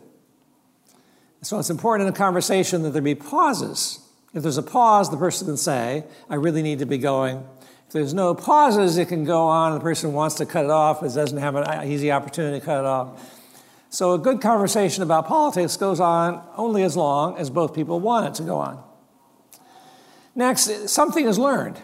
So 1.42 1.60
it's 1.60 1.70
important 1.70 2.08
in 2.08 2.14
a 2.14 2.18
conversation 2.18 2.84
that 2.84 2.92
there 2.92 3.02
be 3.02 3.16
pauses. 3.16 4.00
If 4.34 4.44
there's 4.44 4.58
a 4.58 4.64
pause, 4.64 5.10
the 5.10 5.18
person 5.18 5.48
can 5.48 5.58
say, 5.58 6.04
I 6.30 6.36
really 6.36 6.62
need 6.62 6.80
to 6.80 6.86
be 6.86 6.98
going. 6.98 7.44
If 7.88 7.94
there's 7.94 8.14
no 8.14 8.36
pauses, 8.36 8.98
it 8.98 9.08
can 9.08 9.24
go 9.24 9.44
on. 9.44 9.74
The 9.74 9.80
person 9.80 10.14
wants 10.14 10.36
to 10.36 10.46
cut 10.46 10.66
it 10.66 10.72
off, 10.72 11.02
but 11.02 11.14
doesn't 11.14 11.38
have 11.38 11.56
an 11.56 11.90
easy 11.90 12.12
opportunity 12.12 12.60
to 12.60 12.66
cut 12.66 12.80
it 12.80 12.86
off. 12.86 13.34
So 13.90 14.14
a 14.14 14.18
good 14.20 14.42
conversation 14.42 15.04
about 15.04 15.28
politics 15.28 15.78
goes 15.78 16.00
on 16.00 16.46
only 16.58 16.84
as 16.84 16.98
long 16.98 17.38
as 17.38 17.50
both 17.50 17.74
people 17.74 18.00
want 18.00 18.28
it 18.28 18.34
to 18.36 18.44
go 18.44 18.58
on. 18.58 18.84
Next, 20.36 20.90
something 20.90 21.26
is 21.26 21.40
learned. 21.40 21.80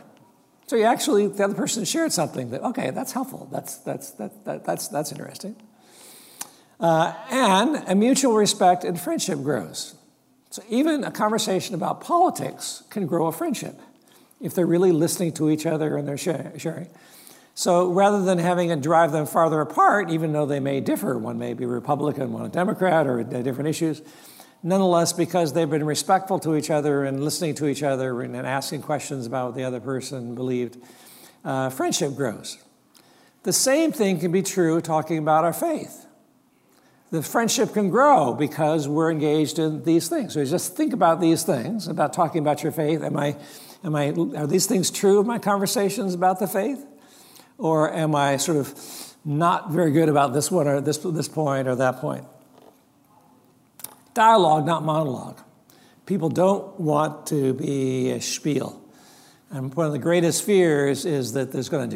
So 0.67 0.75
you 0.75 0.83
actually, 0.83 1.27
the 1.27 1.43
other 1.43 1.53
person 1.53 1.85
shared 1.85 2.11
something 2.11 2.51
that, 2.51 2.61
okay, 2.61 2.91
that's 2.91 3.11
helpful. 3.11 3.47
That's, 3.51 3.77
that's, 3.77 4.11
that, 4.11 4.45
that, 4.45 4.65
that's, 4.65 4.87
that's 4.87 5.11
interesting. 5.11 5.55
Uh, 6.79 7.13
and 7.29 7.83
a 7.87 7.95
mutual 7.95 8.35
respect 8.35 8.83
and 8.83 8.99
friendship 8.99 9.41
grows. 9.41 9.95
So 10.49 10.63
even 10.69 11.03
a 11.03 11.11
conversation 11.11 11.75
about 11.75 12.01
politics 12.01 12.83
can 12.89 13.07
grow 13.07 13.27
a 13.27 13.31
friendship 13.31 13.79
if 14.41 14.53
they're 14.53 14.65
really 14.65 14.91
listening 14.91 15.31
to 15.33 15.49
each 15.49 15.65
other 15.65 15.97
and 15.97 16.07
they're 16.07 16.17
sharing. 16.17 16.89
So 17.55 17.91
rather 17.91 18.23
than 18.23 18.39
having 18.39 18.69
it 18.69 18.81
drive 18.81 19.11
them 19.11 19.25
farther 19.25 19.61
apart, 19.61 20.09
even 20.09 20.33
though 20.33 20.45
they 20.45 20.59
may 20.59 20.81
differ, 20.81 21.17
one 21.17 21.37
may 21.37 21.53
be 21.53 21.65
Republican, 21.65 22.33
one 22.33 22.45
a 22.45 22.49
Democrat, 22.49 23.07
or 23.07 23.23
different 23.23 23.69
issues, 23.69 24.01
nonetheless, 24.63 25.13
because 25.13 25.53
they've 25.53 25.69
been 25.69 25.85
respectful 25.85 26.39
to 26.39 26.55
each 26.55 26.71
other 26.71 27.03
and 27.03 27.23
listening 27.23 27.53
to 27.55 27.67
each 27.67 27.83
other 27.83 28.21
and 28.21 28.35
asking 28.35 28.81
questions 28.81 29.25
about 29.25 29.47
what 29.47 29.55
the 29.55 29.63
other 29.63 29.81
person 29.81 30.33
believed, 30.33 30.77
uh, 31.43 31.69
friendship 31.69 32.15
grows. 32.15 32.57
The 33.43 33.53
same 33.53 33.91
thing 33.91 34.19
can 34.19 34.31
be 34.31 34.41
true 34.41 34.79
talking 34.79 35.17
about 35.17 35.43
our 35.43 35.53
faith. 35.53 36.05
The 37.11 37.21
friendship 37.21 37.73
can 37.73 37.89
grow 37.89 38.33
because 38.33 38.87
we're 38.87 39.11
engaged 39.11 39.59
in 39.59 39.83
these 39.83 40.07
things. 40.07 40.33
So 40.33 40.43
just 40.45 40.75
think 40.75 40.93
about 40.93 41.21
these 41.21 41.43
things, 41.43 41.87
about 41.87 42.13
talking 42.13 42.41
about 42.41 42.63
your 42.63 42.71
faith. 42.71 43.03
Am 43.03 43.17
I, 43.17 43.35
am 43.83 43.95
I, 43.95 44.11
are 44.35 44.47
these 44.47 44.65
things 44.65 44.89
true 44.89 45.19
of 45.19 45.27
my 45.27 45.37
conversations 45.37 46.15
about 46.15 46.39
the 46.39 46.47
faith? 46.47 46.83
Or 47.59 47.93
am 47.93 48.15
I 48.15 48.37
sort 48.37 48.57
of 48.57 48.73
not 49.23 49.71
very 49.71 49.91
good 49.91 50.09
about 50.09 50.33
this 50.33 50.49
one 50.49 50.67
or 50.67 50.81
this, 50.81 50.97
this 50.97 51.27
point 51.27 51.67
or 51.67 51.75
that 51.75 51.97
point? 51.97 52.25
Dialogue, 54.13 54.65
not 54.65 54.83
monologue. 54.83 55.39
People 56.05 56.29
don't 56.29 56.79
want 56.79 57.27
to 57.27 57.53
be 57.53 58.11
a 58.11 58.21
spiel. 58.21 58.79
And 59.49 59.73
one 59.75 59.85
of 59.85 59.91
the 59.91 59.99
greatest 59.99 60.43
fears 60.43 61.05
is 61.05 61.33
that 61.33 61.51
there's 61.51 61.69
going 61.69 61.89
to 61.89 61.95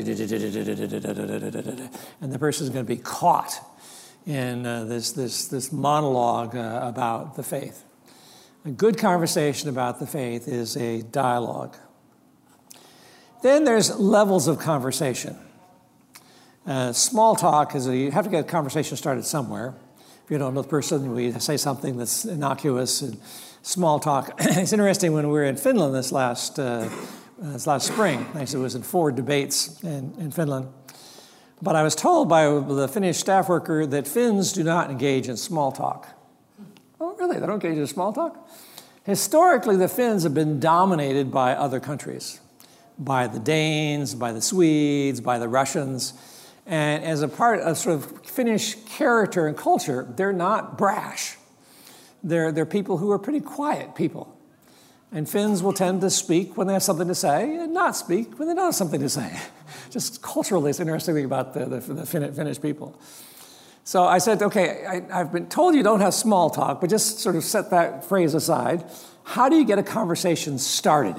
and 2.21 2.31
the 2.31 2.39
person 2.39 2.65
is 2.65 2.69
going 2.69 2.85
to 2.85 2.95
be 2.95 3.01
caught 3.01 3.59
in 4.27 4.65
uh, 4.65 4.85
this, 4.85 5.11
this, 5.13 5.47
this 5.47 5.71
monologue 5.71 6.55
uh, 6.55 6.81
about 6.83 7.35
the 7.35 7.43
faith. 7.43 7.83
A 8.65 8.69
good 8.69 8.97
conversation 8.97 9.69
about 9.69 9.99
the 9.99 10.05
faith 10.05 10.47
is 10.47 10.77
a 10.77 11.01
dialogue. 11.01 11.75
Then 13.41 13.63
there's 13.63 13.97
levels 13.97 14.47
of 14.47 14.59
conversation. 14.59 15.37
Uh, 16.65 16.91
small 16.91 17.35
talk 17.35 17.75
is 17.75 17.87
a, 17.87 17.95
you 17.95 18.11
have 18.11 18.25
to 18.25 18.29
get 18.31 18.41
a 18.41 18.47
conversation 18.47 18.97
started 18.97 19.25
somewhere. 19.25 19.73
If 20.27 20.31
you 20.31 20.39
don't 20.39 20.53
know 20.53 20.61
the 20.61 20.67
person, 20.67 21.15
we 21.15 21.31
say 21.39 21.55
something 21.55 21.95
that's 21.95 22.25
innocuous 22.25 23.01
and 23.01 23.17
small 23.61 23.97
talk. 23.97 24.35
it's 24.39 24.73
interesting 24.73 25.13
when 25.13 25.27
we 25.27 25.31
were 25.31 25.45
in 25.45 25.55
Finland 25.55 25.95
this 25.95 26.11
last, 26.11 26.59
uh, 26.59 26.89
this 27.39 27.65
last 27.65 27.87
spring. 27.87 28.25
Actually, 28.35 28.59
it 28.59 28.63
was 28.63 28.75
in 28.75 28.81
four 28.83 29.09
debates 29.09 29.81
in, 29.83 30.13
in 30.19 30.31
Finland. 30.31 30.67
But 31.61 31.77
I 31.77 31.83
was 31.83 31.95
told 31.95 32.27
by 32.27 32.43
the 32.43 32.89
Finnish 32.89 33.15
staff 33.15 33.47
worker 33.47 33.85
that 33.85 34.05
Finns 34.05 34.51
do 34.51 34.65
not 34.65 34.91
engage 34.91 35.29
in 35.29 35.37
small 35.37 35.71
talk. 35.71 36.09
Oh, 36.99 37.15
really? 37.15 37.39
They 37.39 37.45
don't 37.45 37.63
engage 37.63 37.77
in 37.77 37.87
small 37.87 38.11
talk? 38.11 38.49
Historically, 39.05 39.77
the 39.77 39.87
Finns 39.87 40.23
have 40.23 40.33
been 40.33 40.59
dominated 40.59 41.31
by 41.31 41.53
other 41.53 41.79
countries, 41.79 42.41
by 42.99 43.27
the 43.27 43.39
Danes, 43.39 44.13
by 44.13 44.33
the 44.33 44.41
Swedes, 44.41 45.21
by 45.21 45.39
the 45.39 45.47
Russians. 45.47 46.11
And 46.67 47.03
as 47.05 47.21
a 47.21 47.29
part 47.29 47.61
of 47.61 47.77
sort 47.77 47.95
of 47.95 48.25
Finnish 48.25 48.75
character 48.85 49.47
and 49.47 49.55
culture, 49.55 50.05
they're 50.15 50.33
not 50.33 50.77
brash. 50.77 51.37
They're, 52.23 52.51
they're 52.51 52.65
people 52.65 52.97
who 52.97 53.09
are 53.11 53.19
pretty 53.19 53.39
quiet 53.39 53.95
people. 53.95 54.37
And 55.13 55.29
Finns 55.29 55.63
will 55.63 55.71
tend 55.71 56.01
to 56.01 56.09
speak 56.09 56.57
when 56.57 56.67
they 56.67 56.73
have 56.73 56.83
something 56.83 57.07
to 57.07 57.15
say 57.15 57.55
and 57.55 57.73
not 57.73 57.95
speak 57.95 58.37
when 58.37 58.49
they 58.49 58.53
don't 58.53 58.65
have 58.65 58.75
something 58.75 58.99
to 58.99 59.07
say. 59.07 59.39
Just 59.89 60.21
culturally, 60.21 60.69
it's 60.69 60.81
interesting 60.81 61.23
about 61.23 61.53
the, 61.53 61.65
the, 61.65 61.93
the 61.93 62.05
Finnish 62.05 62.61
people. 62.61 62.99
So 63.85 64.03
I 64.03 64.17
said, 64.17 64.43
okay, 64.43 64.85
I, 64.85 65.21
I've 65.21 65.31
been 65.31 65.47
told 65.47 65.73
you 65.73 65.83
don't 65.83 66.01
have 66.01 66.13
small 66.13 66.49
talk, 66.49 66.81
but 66.81 66.89
just 66.89 67.19
sort 67.19 67.37
of 67.37 67.45
set 67.45 67.69
that 67.69 68.03
phrase 68.03 68.33
aside. 68.33 68.83
How 69.23 69.47
do 69.47 69.55
you 69.55 69.63
get 69.63 69.79
a 69.79 69.83
conversation 69.83 70.59
started? 70.59 71.15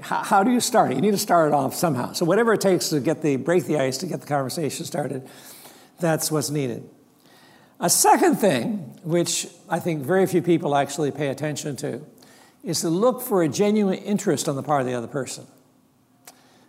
How, 0.00 0.22
how, 0.22 0.42
do 0.42 0.50
you 0.50 0.60
start 0.60 0.92
it? 0.92 0.94
You 0.94 1.00
need 1.00 1.10
to 1.10 1.18
start 1.18 1.48
it 1.48 1.54
off 1.54 1.74
somehow. 1.74 2.12
So 2.12 2.24
whatever 2.24 2.52
it 2.52 2.60
takes 2.60 2.88
to 2.90 3.00
get 3.00 3.22
the 3.22 3.36
break 3.36 3.64
the 3.64 3.78
ice 3.78 3.98
to 3.98 4.06
get 4.06 4.20
the 4.20 4.26
conversation 4.26 4.84
started, 4.84 5.28
that's 6.00 6.30
what's 6.30 6.50
needed. 6.50 6.88
A 7.80 7.90
second 7.90 8.36
thing, 8.36 8.98
which 9.02 9.48
I 9.68 9.80
think 9.80 10.02
very 10.02 10.26
few 10.26 10.40
people 10.40 10.76
actually 10.76 11.10
pay 11.10 11.28
attention 11.28 11.76
to, 11.76 12.00
is 12.62 12.80
to 12.82 12.88
look 12.88 13.20
for 13.20 13.42
a 13.42 13.48
genuine 13.48 13.98
interest 13.98 14.48
on 14.48 14.56
the 14.56 14.62
part 14.62 14.80
of 14.80 14.86
the 14.86 14.94
other 14.94 15.08
person. 15.08 15.46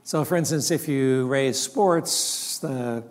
So, 0.04 0.26
for 0.26 0.36
instance, 0.36 0.72
if 0.72 0.88
you 0.88 1.28
raise 1.28 1.60
sports, 1.60 2.58
the 2.60 3.04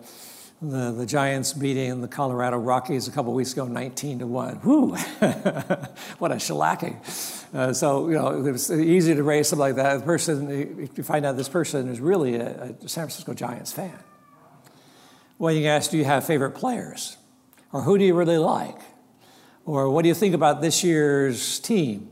the, 0.63 0.91
the 0.91 1.05
Giants 1.05 1.53
beating 1.53 2.01
the 2.01 2.07
Colorado 2.07 2.57
Rockies 2.57 3.07
a 3.07 3.11
couple 3.11 3.33
weeks 3.33 3.53
ago, 3.53 3.65
19 3.65 4.19
to 4.19 4.27
1. 4.27 4.61
Whoo! 4.63 4.95
what 6.19 6.31
a 6.31 6.35
shellacking. 6.35 7.42
Uh, 7.53 7.71
so, 7.71 8.09
you 8.09 8.15
know, 8.15 8.45
it's 8.47 8.71
easy 8.71 9.13
to 9.13 9.21
raise 9.21 9.47
something 9.47 9.59
like 9.59 9.75
that. 9.75 9.99
The 9.99 10.05
person, 10.05 10.89
you 10.95 11.03
find 11.03 11.23
out 11.23 11.37
this 11.37 11.49
person 11.49 11.87
is 11.87 11.99
really 11.99 12.35
a, 12.35 12.75
a 12.83 12.89
San 12.89 13.03
Francisco 13.03 13.33
Giants 13.35 13.71
fan. 13.71 13.97
Well, 15.37 15.53
you 15.53 15.67
ask, 15.67 15.91
do 15.91 15.97
you 15.97 16.05
have 16.05 16.25
favorite 16.25 16.51
players? 16.51 17.17
Or 17.71 17.81
who 17.81 17.97
do 17.97 18.05
you 18.05 18.15
really 18.15 18.39
like? 18.39 18.79
Or 19.65 19.89
what 19.89 20.01
do 20.01 20.07
you 20.07 20.15
think 20.15 20.33
about 20.33 20.61
this 20.61 20.83
year's 20.83 21.59
team? 21.59 22.09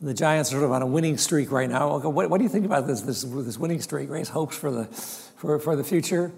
The 0.00 0.14
Giants 0.14 0.50
are 0.50 0.54
sort 0.54 0.64
of 0.64 0.72
on 0.72 0.82
a 0.82 0.86
winning 0.86 1.16
streak 1.16 1.52
right 1.52 1.70
now. 1.70 1.98
What, 1.98 2.28
what 2.28 2.38
do 2.38 2.44
you 2.44 2.50
think 2.50 2.66
about 2.66 2.88
this, 2.88 3.02
this, 3.02 3.22
this 3.22 3.56
winning 3.56 3.80
streak? 3.80 4.10
Raise 4.10 4.28
hopes 4.28 4.56
for 4.56 4.72
the, 4.72 4.86
for, 4.86 5.60
for 5.60 5.76
the 5.76 5.84
future? 5.84 6.32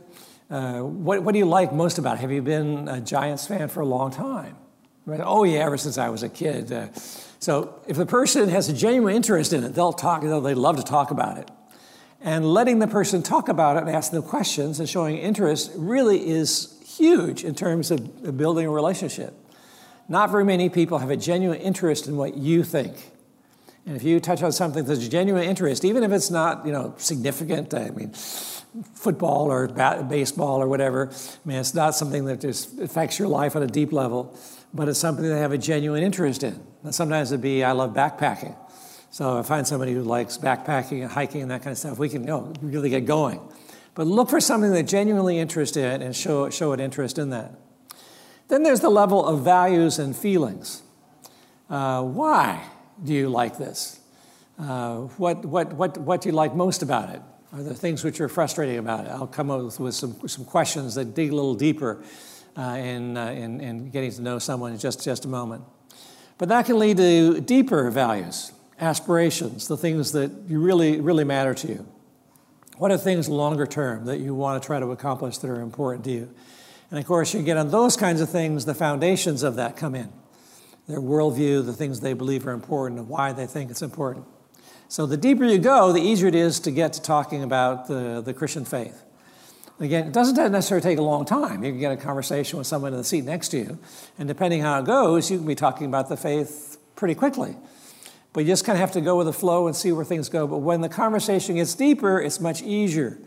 Uh, 0.51 0.81
what, 0.81 1.23
what 1.23 1.33
do 1.33 1.39
you 1.39 1.47
like 1.47 1.73
most 1.73 1.97
about 1.97 2.19
it? 2.19 2.21
Have 2.21 2.31
you 2.31 2.43
been 2.43 2.89
a 2.89 3.01
Giants 3.01 3.47
fan 3.47 3.69
for 3.69 3.81
a 3.81 3.87
long 3.87 4.11
time? 4.11 4.57
Right? 5.07 5.21
Oh, 5.23 5.45
yeah, 5.45 5.61
ever 5.61 5.79
since 5.79 5.97
I 5.97 6.11
was 6.11 6.23
a 6.23 6.29
kid. 6.29 6.71
Uh, 6.71 6.89
so 7.45 7.79
if 7.87 7.99
the 7.99 8.07
person 8.07 8.49
has 8.49 8.71
a 8.71 8.73
genuine 8.73 9.15
interest 9.15 9.53
in 9.53 9.65
it, 9.65 9.75
they'll 9.75 9.93
talk, 9.93 10.23
they'll, 10.23 10.41
they 10.41 10.55
love 10.55 10.79
to 10.79 10.83
talk 10.83 11.11
about 11.11 11.37
it. 11.37 11.51
And 12.23 12.43
letting 12.43 12.79
the 12.79 12.87
person 12.87 13.23
talk 13.23 13.51
about 13.51 13.77
it 13.77 13.81
and 13.81 13.91
asking 13.91 14.19
them 14.19 14.27
questions 14.27 14.81
and 14.81 14.89
showing 14.89 15.19
interest 15.19 15.71
really 15.77 16.27
is 16.27 16.83
huge 16.87 17.45
in 17.45 17.55
terms 17.55 17.91
of 17.91 18.35
building 18.39 18.65
a 18.65 18.71
relationship. 18.71 19.35
Not 20.09 20.31
very 20.31 20.43
many 20.43 20.71
people 20.71 20.97
have 20.97 21.11
a 21.11 21.19
genuine 21.19 21.61
interest 21.61 22.07
in 22.07 22.17
what 22.17 22.35
you 22.35 22.65
think. 22.65 23.11
And 23.85 23.95
if 23.95 24.03
you 24.03 24.21
touch 24.21 24.43
on 24.43 24.51
something 24.51 24.83
that's 24.83 25.05
a 25.05 25.11
genuine 25.11 25.45
interest, 25.45 25.85
even 25.85 26.03
if 26.03 26.13
it's 26.13 26.31
not, 26.31 26.65
you 26.65 26.73
know, 26.73 26.95
significant, 26.97 27.75
I 27.75 27.91
mean, 27.91 28.15
football 28.95 29.53
or 29.53 29.69
baseball 29.69 30.63
or 30.63 30.67
whatever. 30.67 31.11
I 31.13 31.49
mean, 31.49 31.59
it's 31.59 31.75
not 31.75 31.95
something 31.95 32.25
that 32.25 32.41
just 32.41 32.79
affects 32.79 33.19
your 33.19 33.29
life 33.29 33.55
on 33.55 33.63
a 33.63 33.67
deep 33.67 33.93
level, 33.93 34.35
but 34.73 34.89
it's 34.89 34.99
something 34.99 35.29
they 35.29 35.41
have 35.41 35.53
a 35.53 35.59
genuine 35.59 36.03
interest 36.03 36.43
in. 36.43 36.59
And 36.85 36.95
sometimes 36.95 37.33
it'd 37.33 37.41
be, 37.41 37.65
I 37.65 37.73
love 37.73 37.95
backpacking. 37.95 38.57
So 39.11 39.39
I 39.39 39.43
find 39.43 39.67
somebody 39.67 39.93
who 39.93 40.03
likes 40.03 40.39
backpacking 40.39 41.03
and 41.03 41.11
hiking 41.11 41.43
and 41.43 41.51
that 41.51 41.63
kind 41.63 41.73
of 41.73 41.79
stuff, 41.79 41.99
we 41.99 42.09
can 42.09 42.23
you 42.23 42.29
know, 42.29 42.53
really 42.61 42.91
get 42.91 43.07
going. 43.07 43.41
But 43.95 44.07
look 44.07 44.29
for 44.29 44.41
something 44.41 44.73
that 44.73 44.85
genuinely 44.85 45.39
interested 45.39 45.85
in 45.95 46.03
and 46.03 46.15
show, 46.15 46.51
show 46.51 46.73
an 46.73 46.81
interest 46.81 47.19
in 47.19 47.31
that. 47.31 47.55
Then 48.49 48.63
there's 48.63 48.81
the 48.81 48.91
level 48.91 49.25
of 49.25 49.43
values 49.43 49.99
and 49.99 50.15
feelings. 50.15 50.83
Uh, 51.71 52.03
why 52.03 52.63
do 53.03 53.15
you 53.15 53.29
like 53.29 53.57
this? 53.57 54.01
Uh, 54.59 55.03
what, 55.17 55.45
what, 55.45 55.73
what, 55.73 55.97
what 55.99 56.21
do 56.21 56.29
you 56.29 56.35
like 56.35 56.55
most 56.55 56.83
about 56.83 57.09
it? 57.11 57.23
Are 57.53 57.63
there 57.63 57.73
things 57.73 58.05
which 58.05 58.21
are 58.21 58.29
frustrating 58.29 58.79
about 58.79 59.07
it? 59.07 59.11
I'll 59.11 59.27
come 59.27 59.51
up 59.51 59.63
with, 59.63 59.81
with 59.81 59.95
some, 59.95 60.29
some 60.29 60.45
questions 60.45 60.97
that 60.97 61.15
dig 61.15 61.31
a 61.31 61.35
little 61.35 61.55
deeper 61.55 62.03
uh, 62.59 62.63
in, 62.63 63.17
uh, 63.17 63.27
in, 63.27 63.61
in 63.61 63.91
getting 63.91 64.11
to 64.13 64.23
know 64.23 64.39
someone 64.39 64.73
in 64.73 64.79
just, 64.79 65.05
just 65.05 65.25
a 65.25 65.29
moment. 65.29 65.63
But 66.45 66.51
that 66.51 66.67
can 66.67 66.79
lead 66.79 66.99
to 66.99 67.41
deeper 67.41 67.91
values, 67.91 68.53
aspirations, 68.79 69.67
the 69.67 69.79
things 69.79 70.13
that 70.13 70.31
you 70.47 70.61
really, 70.61 71.01
really 71.01 71.25
matter 71.25 71.55
to 71.55 71.69
you. 71.69 71.87
What 72.77 72.91
are 72.91 72.99
things 72.99 73.31
longer 73.31 73.67
term 73.67 74.05
that 74.05 74.19
you 74.19 74.35
want 74.35 74.63
to 74.63 74.67
try 74.67 74.79
to 74.79 74.91
accomplish 74.91 75.39
that 75.39 75.49
are 75.49 75.63
important 75.63 76.05
to 76.05 76.11
you? 76.11 76.35
And 76.91 77.01
of 77.01 77.07
course, 77.07 77.33
you 77.33 77.43
get 77.43 77.57
on 77.57 77.71
those 77.71 77.97
kinds 77.97 78.21
of 78.21 78.29
things, 78.29 78.67
the 78.67 78.75
foundations 78.75 79.43
of 79.43 79.57
that 79.57 79.79
come 79.79 79.95
in 79.95 80.13
their 80.87 81.01
worldview, 81.01 81.65
the 81.65 81.73
things 81.73 82.01
they 82.01 82.13
believe 82.13 82.47
are 82.47 82.53
important, 82.53 83.01
and 83.01 83.09
why 83.09 83.33
they 83.33 83.47
think 83.47 83.71
it's 83.71 83.81
important. 83.81 84.27
So 84.89 85.07
the 85.07 85.17
deeper 85.17 85.47
you 85.47 85.57
go, 85.57 85.95
the 85.95 86.03
easier 86.03 86.29
it 86.29 86.35
is 86.35 86.61
to 86.61 86.71
get 86.71 86.93
to 86.93 87.01
talking 87.01 87.43
about 87.43 87.89
the, 87.89 88.21
the 88.21 88.35
Christian 88.35 88.67
faith. 88.67 89.03
Again, 89.81 90.07
it 90.07 90.13
doesn't 90.13 90.37
necessarily 90.53 90.83
take 90.83 90.99
a 90.99 91.03
long 91.03 91.25
time. 91.25 91.65
You 91.65 91.73
can 91.73 91.81
get 91.81 91.93
a 91.93 91.97
conversation 91.97 92.59
with 92.59 92.67
someone 92.67 92.93
in 92.93 92.99
the 92.99 93.05
seat 93.05 93.25
next 93.25 93.49
to 93.49 93.59
you, 93.59 93.79
and 94.19 94.29
depending 94.29 94.61
how 94.61 94.79
it 94.79 94.85
goes, 94.85 95.31
you 95.31 95.39
can 95.39 95.47
be 95.47 95.57
talking 95.57 95.87
about 95.87 96.09
the 96.09 96.17
faith 96.17 96.79
pretty 96.95 97.15
quickly. 97.15 97.57
But 98.33 98.41
you 98.41 98.47
just 98.47 98.65
kind 98.65 98.77
of 98.77 98.81
have 98.81 98.93
to 98.93 99.01
go 99.01 99.17
with 99.17 99.27
the 99.27 99.33
flow 99.33 99.67
and 99.67 99.75
see 99.77 99.93
where 99.93 100.05
things 100.05 100.29
go. 100.29 100.47
But 100.47 100.59
when 100.59 100.81
the 100.81 100.89
conversation 100.89 101.57
gets 101.57 101.75
deeper, 101.75 102.21
it's 102.21 102.41
much 102.41 102.63
easier 102.63 103.19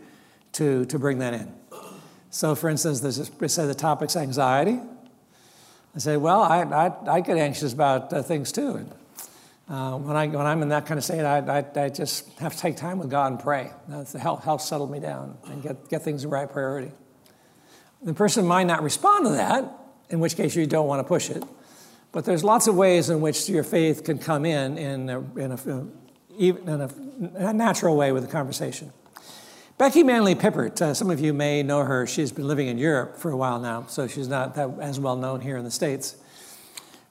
to, 0.52 0.84
to 0.86 0.98
bring 0.98 1.18
that 1.18 1.34
in. 1.34 1.52
So, 2.30 2.54
for 2.54 2.68
instance, 2.68 3.00
this, 3.00 3.30
say 3.46 3.66
the 3.66 3.74
topic's 3.74 4.16
anxiety. 4.16 4.80
I 5.94 5.98
say, 5.98 6.16
well, 6.18 6.42
I, 6.42 6.62
I, 6.62 7.14
I 7.14 7.20
get 7.20 7.38
anxious 7.38 7.72
about 7.72 8.12
uh, 8.12 8.22
things 8.22 8.52
too. 8.52 8.72
And 8.76 8.92
uh, 9.68 9.98
when, 9.98 10.16
I, 10.16 10.26
when 10.28 10.46
I'm 10.46 10.62
in 10.62 10.70
that 10.70 10.86
kind 10.86 10.96
of 10.96 11.04
state, 11.04 11.20
I, 11.20 11.38
I, 11.38 11.84
I, 11.84 11.88
just 11.90 12.38
have 12.38 12.54
to 12.54 12.58
take 12.58 12.76
time 12.76 12.98
with 12.98 13.10
God 13.10 13.32
and 13.32 13.40
pray. 13.40 13.70
That's 13.86 14.12
the 14.12 14.18
help, 14.18 14.42
help 14.42 14.62
settle 14.62 14.86
me 14.86 14.98
down 14.98 15.36
and 15.44 15.62
get, 15.62 15.90
get 15.90 16.02
things 16.02 16.22
the 16.22 16.28
right 16.28 16.50
priority. 16.50 16.90
The 18.02 18.14
person 18.14 18.46
might 18.46 18.66
not 18.66 18.82
respond 18.82 19.26
to 19.26 19.32
that, 19.32 19.70
in 20.08 20.20
which 20.20 20.36
case 20.36 20.56
you 20.56 20.66
don't 20.66 20.86
want 20.86 21.00
to 21.00 21.04
push 21.04 21.28
it. 21.28 21.44
But 22.12 22.24
there's 22.24 22.42
lots 22.42 22.66
of 22.66 22.76
ways 22.76 23.10
in 23.10 23.20
which 23.20 23.46
your 23.48 23.62
faith 23.62 24.04
can 24.04 24.18
come 24.18 24.46
in 24.46 24.78
in 24.78 25.10
a, 25.10 25.20
in 25.38 25.52
a, 25.52 25.86
in 26.38 26.80
a, 26.80 26.90
a 27.48 27.52
natural 27.52 27.94
way 27.94 28.12
with 28.12 28.24
the 28.24 28.30
conversation. 28.30 28.92
Becky 29.76 30.02
Manley 30.02 30.34
Pippert, 30.34 30.80
uh, 30.80 30.94
some 30.94 31.10
of 31.10 31.20
you 31.20 31.34
may 31.34 31.62
know 31.62 31.84
her. 31.84 32.06
She's 32.06 32.32
been 32.32 32.48
living 32.48 32.68
in 32.68 32.78
Europe 32.78 33.18
for 33.18 33.30
a 33.30 33.36
while 33.36 33.60
now, 33.60 33.84
so 33.86 34.08
she's 34.08 34.28
not 34.28 34.54
that 34.54 34.70
as 34.80 34.98
well 34.98 35.14
known 35.14 35.40
here 35.40 35.56
in 35.58 35.64
the 35.64 35.70
States. 35.70 36.16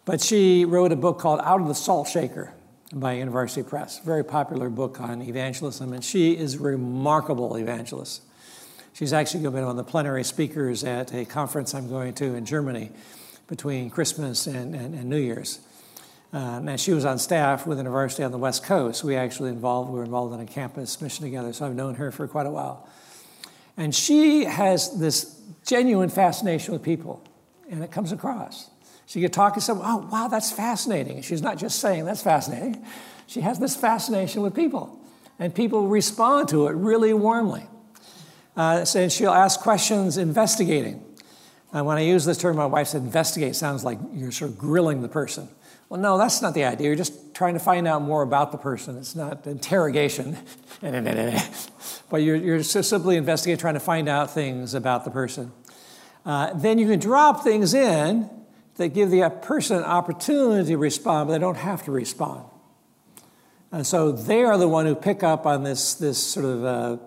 But 0.08 0.22
she 0.22 0.64
wrote 0.64 0.94
a 0.94 0.96
book 0.96 1.20
called 1.20 1.42
Out 1.44 1.60
of 1.60 1.68
the 1.68 1.76
Salt 1.76 2.08
Shaker 2.08 2.54
by 2.94 3.18
InterVarsity 3.18 3.68
Press, 3.68 4.00
very 4.00 4.24
popular 4.24 4.70
book 4.70 5.02
on 5.02 5.22
evangelism, 5.22 5.92
and 5.92 6.02
she 6.02 6.32
is 6.32 6.56
a 6.56 6.60
remarkable 6.60 7.58
evangelist. 7.58 8.22
She's 8.94 9.12
actually 9.12 9.42
going 9.42 9.56
to 9.56 9.60
be 9.60 9.66
one 9.66 9.78
of 9.78 9.86
the 9.86 9.92
plenary 9.92 10.24
speakers 10.24 10.86
at 10.86 11.14
a 11.14 11.26
conference 11.26 11.76
I'm 11.76 11.90
going 11.90 12.14
to 12.14 12.36
in 12.36 12.46
Germany 12.46 12.92
between 13.48 13.90
Christmas 13.90 14.48
and, 14.48 14.74
and, 14.76 14.96
and 14.96 15.10
New 15.10 15.20
Year's. 15.20 15.60
Uh, 16.32 16.62
and 16.66 16.80
she 16.80 16.94
was 16.94 17.04
on 17.04 17.20
staff 17.20 17.68
with 17.68 17.78
the 17.78 17.84
university 17.84 18.24
on 18.24 18.32
the 18.32 18.38
West 18.38 18.64
Coast. 18.64 19.04
We 19.04 19.18
actually 19.18 19.50
involved, 19.50 19.90
we 19.90 19.98
were 19.98 20.06
involved 20.06 20.34
in 20.34 20.40
a 20.40 20.46
campus 20.46 21.02
mission 21.02 21.26
together, 21.26 21.52
so 21.52 21.66
I've 21.66 21.76
known 21.76 21.96
her 21.96 22.14
for 22.14 22.30
quite 22.30 22.46
a 22.46 22.52
while. 22.52 22.88
And 23.76 23.94
she 23.94 24.46
has 24.46 24.98
this 24.98 25.38
genuine 25.66 26.08
fascination 26.08 26.72
with 26.72 26.82
people, 26.82 27.22
and 27.70 27.84
it 27.84 27.92
comes 27.92 28.14
across. 28.14 28.70
She 29.08 29.22
could 29.22 29.32
talk 29.32 29.54
to 29.54 29.62
someone, 29.62 29.88
oh, 29.90 30.08
wow, 30.12 30.28
that's 30.28 30.52
fascinating. 30.52 31.22
She's 31.22 31.42
not 31.42 31.58
just 31.58 31.80
saying 31.80 32.04
that's 32.06 32.22
fascinating. 32.22 32.86
She 33.26 33.40
has 33.40 33.58
this 33.58 33.76
fascination 33.76 34.42
with 34.42 34.54
people, 34.54 35.00
and 35.40 35.56
people 35.56 35.88
respond 35.88 36.50
to 36.50 36.68
it 36.68 36.74
really 36.74 37.14
warmly. 37.14 37.66
Uh, 38.58 38.86
and 38.96 39.12
she'll 39.12 39.32
ask 39.32 39.62
questions 39.62 40.18
investigating. 40.18 41.04
And 41.72 41.86
when 41.86 41.98
I 41.98 42.02
use 42.02 42.26
this 42.26 42.38
term, 42.38 42.58
my 42.58 42.66
wife 42.66 42.88
said, 42.88 43.02
investigate 43.02 43.56
sounds 43.56 43.86
like 43.86 43.98
you're 44.14 44.32
sort 44.32 44.52
of 44.52 44.58
grilling 44.58 45.02
the 45.02 45.08
person. 45.08 45.48
Well, 45.88 46.02
no, 46.02 46.18
that's 46.18 46.42
not 46.42 46.54
the 46.54 46.66
idea. 46.66 46.88
You're 46.88 46.96
just 46.98 47.34
trying 47.34 47.54
to 47.54 47.62
find 47.62 47.88
out 47.88 48.02
more 48.02 48.24
about 48.24 48.52
the 48.52 48.58
person. 48.58 48.98
It's 48.98 49.16
not 49.16 49.48
interrogation, 49.48 50.38
but 50.82 52.18
you're, 52.18 52.36
you're 52.36 52.64
simply 52.64 53.16
investigating, 53.16 53.60
trying 53.60 53.76
to 53.76 53.80
find 53.80 54.10
out 54.10 54.32
things 54.32 54.74
about 54.74 55.06
the 55.06 55.12
person. 55.12 55.54
Uh, 56.26 56.54
then 56.56 56.78
you 56.78 56.88
can 56.88 57.00
drop 57.00 57.44
things 57.44 57.74
in 57.74 58.30
that 58.78 58.90
give 58.90 59.12
the 59.12 59.30
person 59.42 59.78
an 59.78 59.84
opportunity 59.84 60.70
to 60.70 60.78
respond, 60.78 61.28
but 61.28 61.34
they 61.34 61.40
don't 61.40 61.58
have 61.58 61.84
to 61.86 61.92
respond. 61.92 62.46
And 63.72 63.86
so 63.86 64.12
they 64.12 64.44
are 64.44 64.58
the 64.58 64.68
one 64.68 64.86
who 64.86 64.96
pick 64.96 65.24
up 65.24 65.46
on 65.46 65.64
this, 65.64 65.96
this 65.96 66.18
sort 66.18 66.46
of 66.46 66.64
uh, 66.64 66.98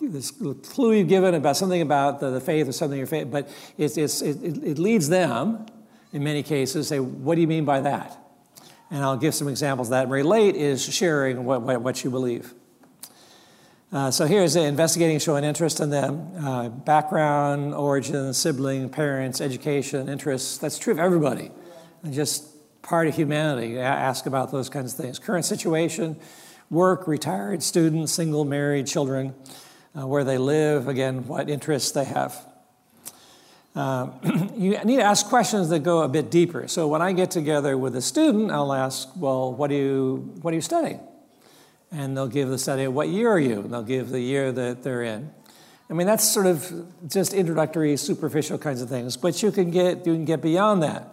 this 0.00 0.30
clue 0.30 0.92
you've 0.92 1.08
given 1.08 1.34
about 1.34 1.56
something 1.56 1.80
about 1.80 2.20
the, 2.20 2.30
the 2.30 2.40
faith 2.40 2.68
or 2.68 2.72
something 2.72 2.98
your 2.98 3.06
faith, 3.06 3.28
but 3.30 3.48
it's, 3.78 3.96
it's, 3.96 4.20
it, 4.20 4.42
it 4.42 4.78
leads 4.78 5.08
them, 5.08 5.66
in 6.12 6.24
many 6.24 6.42
cases, 6.42 6.88
say, 6.88 6.98
what 6.98 7.36
do 7.36 7.40
you 7.40 7.46
mean 7.46 7.64
by 7.64 7.80
that? 7.80 8.18
And 8.90 9.02
I'll 9.02 9.16
give 9.16 9.34
some 9.34 9.48
examples 9.48 9.90
that 9.90 10.08
relate 10.08 10.56
is 10.56 10.82
sharing 10.82 11.44
what, 11.44 11.62
what, 11.62 11.80
what 11.80 12.04
you 12.04 12.10
believe. 12.10 12.52
Uh, 13.92 14.10
so 14.10 14.24
here's 14.24 14.56
investigating 14.56 15.18
showing 15.18 15.44
interest 15.44 15.78
in 15.78 15.90
them, 15.90 16.32
uh, 16.42 16.70
background, 16.70 17.74
origin, 17.74 18.32
sibling, 18.32 18.88
parents, 18.88 19.38
education, 19.38 20.08
interests. 20.08 20.56
That's 20.56 20.78
true 20.78 20.94
of 20.94 20.98
everybody. 20.98 21.50
And 22.02 22.14
just 22.14 22.48
part 22.80 23.06
of 23.06 23.14
humanity. 23.14 23.78
Ask 23.78 24.24
about 24.24 24.50
those 24.50 24.70
kinds 24.70 24.94
of 24.94 25.04
things. 25.04 25.18
Current 25.18 25.44
situation, 25.44 26.16
work, 26.70 27.06
retired, 27.06 27.62
student, 27.62 28.08
single, 28.08 28.46
married, 28.46 28.86
children, 28.86 29.34
uh, 29.94 30.06
where 30.06 30.24
they 30.24 30.38
live, 30.38 30.88
again, 30.88 31.26
what 31.26 31.50
interests 31.50 31.92
they 31.92 32.04
have. 32.04 32.46
Uh, 33.76 34.10
you 34.56 34.70
need 34.84 34.96
to 34.96 35.02
ask 35.02 35.26
questions 35.26 35.68
that 35.68 35.80
go 35.80 36.00
a 36.00 36.08
bit 36.08 36.30
deeper. 36.30 36.66
So 36.66 36.88
when 36.88 37.02
I 37.02 37.12
get 37.12 37.30
together 37.30 37.76
with 37.76 37.94
a 37.94 38.02
student, 38.02 38.52
I'll 38.52 38.72
ask, 38.72 39.08
well, 39.16 39.52
what 39.52 39.68
do 39.68 39.76
you, 39.76 40.32
what 40.40 40.52
are 40.52 40.54
you 40.54 40.62
studying? 40.62 41.00
And 41.92 42.16
they'll 42.16 42.26
give 42.26 42.48
the 42.48 42.58
study, 42.58 42.88
what 42.88 43.08
year 43.08 43.30
are 43.30 43.38
you? 43.38 43.60
And 43.60 43.72
they'll 43.72 43.82
give 43.82 44.08
the 44.08 44.20
year 44.20 44.50
that 44.50 44.82
they're 44.82 45.02
in. 45.02 45.30
I 45.90 45.94
mean, 45.94 46.06
that's 46.06 46.26
sort 46.26 46.46
of 46.46 46.72
just 47.06 47.34
introductory, 47.34 47.96
superficial 47.98 48.56
kinds 48.56 48.80
of 48.80 48.88
things, 48.88 49.18
but 49.18 49.42
you 49.42 49.52
can 49.52 49.70
get, 49.70 50.06
you 50.06 50.14
can 50.14 50.24
get 50.24 50.40
beyond 50.40 50.82
that. 50.82 51.06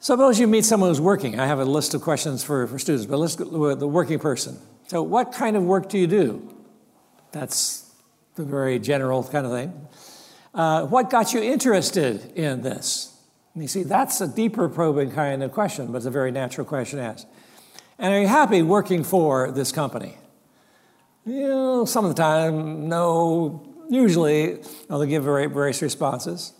Suppose 0.00 0.38
you 0.38 0.46
meet 0.46 0.64
someone 0.64 0.90
who's 0.90 1.00
working. 1.00 1.38
I 1.38 1.46
have 1.46 1.60
a 1.60 1.64
list 1.64 1.94
of 1.94 2.00
questions 2.00 2.42
for, 2.42 2.66
for 2.66 2.78
students, 2.78 3.06
but 3.06 3.18
let's 3.18 3.36
go 3.36 3.46
with 3.46 3.80
the 3.80 3.88
working 3.88 4.18
person. 4.18 4.58
So, 4.86 5.02
what 5.02 5.32
kind 5.32 5.56
of 5.56 5.62
work 5.62 5.88
do 5.88 5.98
you 5.98 6.06
do? 6.06 6.54
That's 7.32 7.90
the 8.34 8.44
very 8.44 8.78
general 8.78 9.24
kind 9.24 9.46
of 9.46 9.52
thing. 9.52 9.88
Uh, 10.54 10.86
what 10.86 11.10
got 11.10 11.32
you 11.32 11.42
interested 11.42 12.32
in 12.36 12.62
this? 12.62 13.18
And 13.54 13.62
you 13.62 13.68
see, 13.68 13.82
that's 13.82 14.20
a 14.20 14.28
deeper 14.28 14.68
probing 14.68 15.12
kind 15.12 15.42
of 15.42 15.52
question, 15.52 15.86
but 15.86 15.96
it's 15.96 16.06
a 16.06 16.10
very 16.10 16.30
natural 16.30 16.66
question 16.66 16.98
to 16.98 17.04
ask. 17.04 17.26
And 17.98 18.12
are 18.12 18.20
you 18.20 18.26
happy 18.26 18.62
working 18.62 19.04
for 19.04 19.50
this 19.50 19.72
company? 19.72 20.16
You 21.24 21.48
know, 21.48 21.84
some 21.84 22.04
of 22.04 22.14
the 22.14 22.20
time, 22.20 22.88
no. 22.88 23.70
Usually, 23.88 24.58
well, 24.88 24.98
they 24.98 25.06
give 25.06 25.24
various 25.24 25.82
responses. 25.82 26.52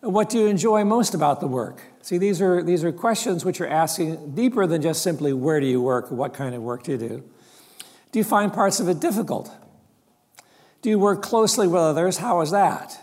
What 0.00 0.30
do 0.30 0.38
you 0.38 0.46
enjoy 0.46 0.84
most 0.84 1.14
about 1.14 1.40
the 1.40 1.46
work? 1.46 1.82
See, 2.00 2.16
these 2.16 2.40
are, 2.40 2.62
these 2.62 2.84
are 2.84 2.92
questions 2.92 3.44
which 3.44 3.60
are 3.60 3.66
asking 3.66 4.34
deeper 4.34 4.66
than 4.66 4.80
just 4.80 5.02
simply 5.02 5.32
where 5.32 5.60
do 5.60 5.66
you 5.66 5.82
work, 5.82 6.10
what 6.10 6.32
kind 6.32 6.54
of 6.54 6.62
work 6.62 6.84
do 6.84 6.92
you 6.92 6.98
do. 6.98 7.24
Do 8.12 8.18
you 8.18 8.24
find 8.24 8.52
parts 8.52 8.80
of 8.80 8.88
it 8.88 9.00
difficult? 9.00 9.52
Do 10.80 10.88
you 10.88 10.98
work 10.98 11.22
closely 11.22 11.66
with 11.66 11.80
others? 11.80 12.16
How 12.16 12.40
is 12.40 12.50
that? 12.52 12.98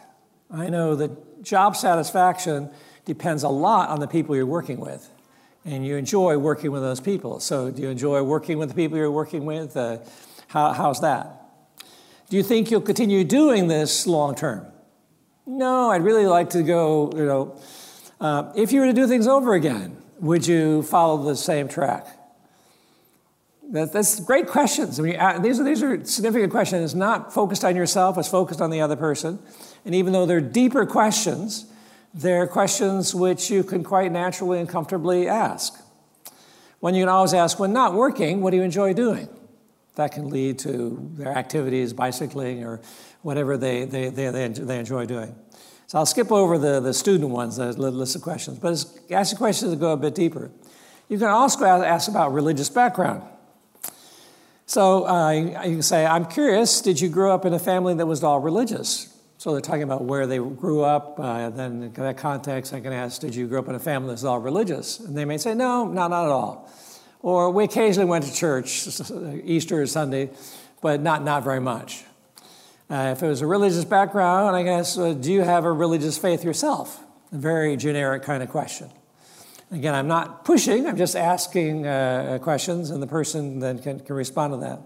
I 0.50 0.70
know 0.70 0.96
that 0.96 1.44
job 1.44 1.76
satisfaction 1.76 2.70
depends 3.06 3.44
a 3.44 3.50
lot 3.50 3.90
on 3.90 4.00
the 4.00 4.08
people 4.08 4.36
you're 4.36 4.46
working 4.46 4.80
with. 4.80 5.10
And 5.68 5.86
you 5.86 5.98
enjoy 5.98 6.38
working 6.38 6.72
with 6.72 6.82
those 6.82 7.02
people. 7.02 7.42
So, 7.42 7.70
do 7.70 7.82
you 7.82 7.90
enjoy 7.90 8.24
working 8.24 8.58
with 8.58 8.70
the 8.70 8.76
people 8.76 8.98
you're 8.98 9.12
working 9.12 9.46
with? 9.46 9.76
Uh, 9.76 9.98
how, 10.48 10.72
how's 10.72 11.02
that? 11.02 11.42
Do 12.30 12.38
you 12.38 12.44
think 12.44 12.72
you'll 12.72 12.80
continue 12.80 13.26
doing 13.26 13.68
this 13.68 14.08
long 14.08 14.34
term? 14.34 14.66
No, 15.46 15.92
I'd 15.92 16.04
really 16.04 16.26
like 16.26 16.52
to 16.52 16.64
go, 16.64 17.12
you 17.14 17.26
know, 17.26 17.60
uh, 18.22 18.54
if 18.56 18.72
you 18.72 18.80
were 18.80 18.86
to 18.86 18.94
do 18.94 19.08
things 19.08 19.28
over 19.28 19.56
again, 19.56 19.98
would 20.22 20.48
you 20.48 20.84
follow 20.84 21.22
the 21.24 21.36
same 21.36 21.68
track? 21.68 22.08
That, 23.72 23.92
that's 23.92 24.22
great 24.22 24.48
questions. 24.48 25.02
I 25.02 25.04
mean, 25.04 25.20
uh, 25.20 25.40
these, 25.40 25.60
are, 25.60 25.66
these 25.66 25.84
are 25.84 26.02
significant 26.06 26.52
questions. 26.52 26.86
It's 26.86 26.94
not 26.94 27.34
focused 27.34 27.66
on 27.66 27.76
yourself, 27.76 28.18
it's 28.18 28.30
focused 28.30 28.62
on 28.62 28.70
the 28.70 28.80
other 28.80 28.96
person. 28.96 29.40
And 29.84 29.94
even 29.94 30.14
though 30.14 30.26
they're 30.26 30.40
deeper 30.40 30.86
questions, 30.86 31.66
they're 32.18 32.48
questions 32.48 33.14
which 33.14 33.52
you 33.52 33.64
can 33.64 33.84
quite 33.84 34.12
naturally 34.12 34.60
and 34.60 34.68
comfortably 34.68 35.28
ask. 35.28 35.80
When 36.80 36.96
you 36.96 37.04
can 37.04 37.10
always 37.10 37.34
ask, 37.34 37.60
when 37.60 37.74
not 37.74 37.94
working, 37.94 38.42
what 38.42 38.52
do 38.52 38.58
you 38.58 38.64
enjoy 38.64 38.94
doing? 38.94 39.30
That 39.96 40.12
can 40.12 40.30
lead 40.30 40.60
to 40.60 41.12
their 41.14 41.30
activities, 41.30 41.94
bicycling, 41.94 42.64
or 42.64 42.82
whatever 43.22 43.58
they, 43.58 43.86
they, 43.86 44.10
they, 44.10 44.30
they 44.30 44.80
enjoy 44.80 45.06
doing. 45.06 45.36
So 45.88 46.00
I'll 46.00 46.06
skip 46.06 46.32
over 46.32 46.58
the, 46.58 46.80
the 46.80 46.94
student 46.94 47.30
ones, 47.30 47.56
the 47.58 47.72
list 47.72 48.16
of 48.16 48.22
questions, 48.22 48.60
but 48.60 48.84
ask 49.12 49.38
questions 49.38 49.72
that 49.72 49.80
go 49.80 49.94
a 49.94 49.98
bit 49.98 50.16
deeper. 50.16 50.52
You 51.08 51.18
can 51.18 51.28
also 51.28 51.66
ask 51.66 52.10
about 52.10 52.34
religious 52.34 52.70
background. 52.70 53.24
So 54.66 55.08
uh, 55.08 55.32
you 55.32 55.52
can 55.52 55.82
say, 55.82 56.06
I'm 56.06 56.26
curious, 56.26 56.82
did 56.82 57.00
you 57.00 57.10
grow 57.10 57.34
up 57.34 57.46
in 57.46 57.54
a 57.54 57.60
family 57.60 57.94
that 57.94 58.06
was 58.06 58.24
all 58.24 58.40
religious? 58.40 59.17
So 59.48 59.54
they're 59.54 59.62
talking 59.62 59.84
about 59.84 60.04
where 60.04 60.28
they 60.28 60.40
grew 60.40 60.84
up. 60.84 61.18
Uh, 61.18 61.50
then 61.52 61.84
in 61.84 61.94
that 61.94 62.18
context, 62.18 62.74
I 62.74 62.82
can 62.82 62.92
ask, 62.92 63.22
did 63.22 63.34
you 63.34 63.48
grow 63.48 63.60
up 63.60 63.70
in 63.70 63.76
a 63.76 63.80
family 63.80 64.10
that's 64.10 64.26
all 64.26 64.40
religious? 64.40 65.00
And 65.00 65.18
they 65.18 65.24
may 65.24 65.38
say, 65.38 65.54
no, 65.54 65.86
not, 65.86 66.12
at 66.12 66.18
all. 66.18 66.70
Or 67.22 67.50
we 67.50 67.64
occasionally 67.64 68.10
went 68.10 68.26
to 68.26 68.34
church, 68.34 68.90
Easter 69.46 69.82
or 69.82 69.88
Sunday, 69.88 70.32
but 70.82 71.00
not, 71.02 71.24
not 71.24 71.46
very 71.46 71.62
much. 71.62 72.04
Uh, 72.90 73.14
if 73.16 73.24
it 73.24 73.28
was 73.28 73.40
a 73.40 73.48
religious 73.48 73.86
background, 73.86 74.54
I 74.54 74.64
guess, 74.64 74.98
uh, 74.98 75.14
do 75.14 75.32
you 75.32 75.44
have 75.44 75.64
a 75.64 75.72
religious 75.72 76.18
faith 76.18 76.44
yourself? 76.44 77.02
A 77.32 77.38
very 77.38 77.78
generic 77.78 78.24
kind 78.24 78.44
of 78.44 78.50
question. 78.50 78.90
Again, 79.72 79.96
I'm 79.96 80.10
not 80.10 80.44
pushing, 80.44 80.86
I'm 80.86 80.98
just 80.98 81.16
asking 81.16 81.88
uh, 81.88 82.40
questions, 82.42 82.90
and 82.90 83.02
the 83.02 83.08
person 83.08 83.60
then 83.60 83.80
can, 83.80 84.02
can 84.02 84.14
respond 84.18 84.52
to 84.56 84.58
that. 84.58 84.82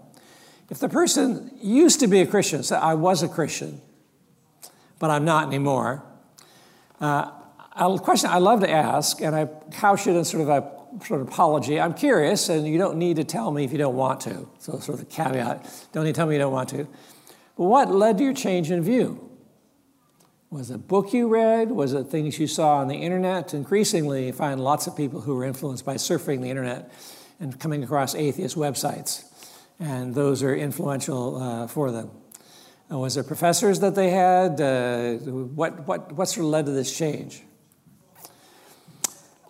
If 0.70 0.78
the 0.78 0.88
person 0.88 1.50
used 1.60 1.98
to 1.98 2.06
be 2.06 2.20
a 2.20 2.26
Christian, 2.28 2.62
so 2.62 2.76
I 2.76 2.94
was 2.94 3.24
a 3.24 3.28
Christian, 3.28 3.80
but 5.02 5.10
I'm 5.10 5.24
not 5.24 5.48
anymore, 5.48 6.04
uh, 7.00 7.28
a 7.74 7.98
question 7.98 8.30
I 8.30 8.38
love 8.38 8.60
to 8.60 8.70
ask, 8.70 9.20
and 9.20 9.34
I 9.34 9.46
couch 9.72 10.06
it 10.06 10.14
in 10.14 10.24
sort 10.24 10.42
of 10.42 10.48
a 10.48 11.04
sort 11.04 11.20
of 11.22 11.26
apology. 11.26 11.80
I'm 11.80 11.92
curious, 11.92 12.48
and 12.48 12.64
you 12.68 12.78
don't 12.78 12.98
need 12.98 13.16
to 13.16 13.24
tell 13.24 13.50
me 13.50 13.64
if 13.64 13.72
you 13.72 13.78
don't 13.78 13.96
want 13.96 14.20
to. 14.20 14.48
So, 14.60 14.78
sort 14.78 14.90
of 14.90 14.98
the 15.00 15.12
caveat 15.12 15.88
don't 15.90 16.04
need 16.04 16.14
to 16.14 16.16
tell 16.16 16.28
me 16.28 16.36
you 16.36 16.38
don't 16.38 16.52
want 16.52 16.68
to. 16.68 16.86
But 17.56 17.64
what 17.64 17.90
led 17.90 18.18
to 18.18 18.24
your 18.24 18.32
change 18.32 18.70
in 18.70 18.80
view? 18.80 19.28
Was 20.50 20.70
it 20.70 20.76
a 20.76 20.78
book 20.78 21.12
you 21.12 21.26
read? 21.26 21.72
Was 21.72 21.94
it 21.94 22.04
things 22.06 22.38
you 22.38 22.46
saw 22.46 22.76
on 22.76 22.86
the 22.86 22.94
internet? 22.94 23.54
Increasingly, 23.54 24.26
you 24.26 24.32
find 24.32 24.60
lots 24.60 24.86
of 24.86 24.96
people 24.96 25.22
who 25.22 25.36
are 25.36 25.44
influenced 25.44 25.84
by 25.84 25.96
surfing 25.96 26.42
the 26.42 26.48
internet 26.48 26.92
and 27.40 27.58
coming 27.58 27.82
across 27.82 28.14
atheist 28.14 28.54
websites, 28.54 29.24
and 29.80 30.14
those 30.14 30.44
are 30.44 30.54
influential 30.54 31.42
uh, 31.42 31.66
for 31.66 31.90
them. 31.90 32.21
Uh, 32.92 32.98
was 32.98 33.16
it 33.16 33.26
professors 33.26 33.80
that 33.80 33.94
they 33.94 34.10
had? 34.10 34.60
Uh, 34.60 35.14
what, 35.14 35.86
what, 35.86 36.12
what 36.12 36.26
sort 36.26 36.44
of 36.44 36.50
led 36.50 36.66
to 36.66 36.72
this 36.72 36.94
change? 36.94 37.42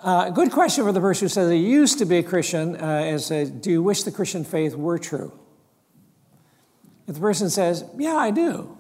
Uh, 0.01 0.31
good 0.31 0.53
question 0.53 0.85
for 0.85 0.93
the 0.93 1.01
person 1.01 1.25
who 1.25 1.29
says 1.29 1.49
they 1.49 1.57
used 1.57 1.99
to 1.99 2.05
be 2.05 2.19
a 2.19 2.23
Christian 2.23 2.77
uh, 2.77 3.03
is 3.07 3.31
uh, 3.31 3.47
Do 3.61 3.71
you 3.71 3.83
wish 3.83 4.05
the 4.05 4.13
Christian 4.13 4.45
faith 4.45 4.77
were 4.77 4.99
true? 4.99 5.33
If 7.09 7.15
the 7.15 7.21
person 7.21 7.51
says, 7.51 7.85
Yeah, 7.97 8.15
I 8.15 8.31
do, 8.31 8.77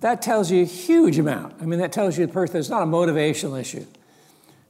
that 0.00 0.22
tells 0.22 0.50
you 0.50 0.62
a 0.62 0.66
huge 0.66 1.18
amount. 1.18 1.56
I 1.60 1.66
mean, 1.66 1.80
that 1.80 1.92
tells 1.92 2.16
you 2.16 2.26
the 2.26 2.32
person, 2.32 2.56
it's 2.56 2.70
not 2.70 2.82
a 2.82 2.86
motivational 2.86 3.60
issue. 3.60 3.86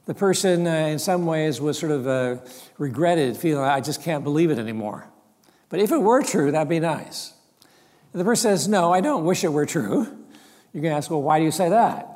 The 0.05 0.13
person, 0.13 0.67
uh, 0.67 0.71
in 0.71 0.99
some 0.99 1.25
ways, 1.25 1.61
was 1.61 1.79
sort 1.79 1.91
of 1.91 2.07
uh, 2.07 2.37
regretted, 2.77 3.37
feeling, 3.37 3.63
I 3.63 3.79
just 3.79 4.03
can't 4.03 4.23
believe 4.23 4.51
it 4.51 4.59
anymore. 4.59 5.07
But 5.69 5.79
if 5.79 5.91
it 5.91 5.97
were 5.97 6.23
true, 6.23 6.51
that'd 6.51 6.69
be 6.69 6.79
nice. 6.79 7.34
The 8.15 8.23
person 8.23 8.51
says, 8.51 8.67
No, 8.69 8.93
I 8.93 9.01
don't 9.01 9.25
wish 9.25 9.43
it 9.43 9.49
were 9.49 9.65
true, 9.65 10.07
You 10.71 10.81
can 10.81 10.91
ask, 10.91 11.11
Well, 11.11 11.21
why 11.21 11.37
do 11.37 11.45
you 11.45 11.51
say 11.51 11.69
that? 11.69 12.11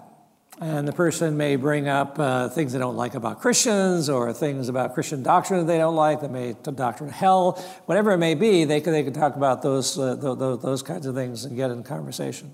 And 0.62 0.88
the 0.88 0.93
person 0.93 1.38
may 1.38 1.58
bring 1.58 1.88
up 1.88 2.18
uh, 2.18 2.50
things 2.50 2.74
they 2.74 2.80
don't 2.80 2.95
like 2.95 3.16
about 3.16 3.41
Christians 3.41 4.10
or 4.10 4.34
things 4.34 4.68
about 4.70 4.93
Christian 4.93 5.24
doctrine 5.24 5.60
that 5.62 5.72
they 5.72 5.78
don't 5.78 5.95
like, 5.95 6.22
they 6.22 6.28
may 6.28 6.54
doctrine 6.54 7.10
hell, 7.10 7.54
whatever 7.86 8.12
it 8.12 8.18
may 8.18 8.34
be, 8.34 8.66
they 8.66 8.82
can, 8.82 8.91
they 8.93 9.04
can 9.04 9.14
talk 9.14 9.36
about 9.36 9.62
those, 9.62 9.97
uh, 9.97 10.16
those, 10.16 10.62
those 10.62 10.84
kinds 10.84 11.06
of 11.06 11.16
things 11.16 11.45
and 11.45 11.56
get 11.56 11.72
in 11.72 11.84
conversation. 11.84 12.54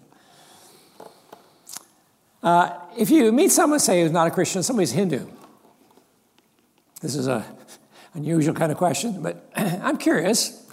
Uh, 2.44 2.78
if 2.98 3.10
you 3.10 3.32
meet 3.32 3.52
someone, 3.52 3.80
say, 3.80 4.02
who's 4.02 4.12
not 4.12 4.28
a 4.28 4.32
Christian, 4.32 4.62
somebody's 4.62 4.92
Hindu, 4.92 5.28
this 7.02 7.16
is 7.16 7.26
an 7.26 7.44
unusual 8.14 8.54
kind 8.54 8.72
of 8.72 8.78
question, 8.78 9.24
but 9.24 9.50
I'm 9.56 9.98
curious. 9.98 10.65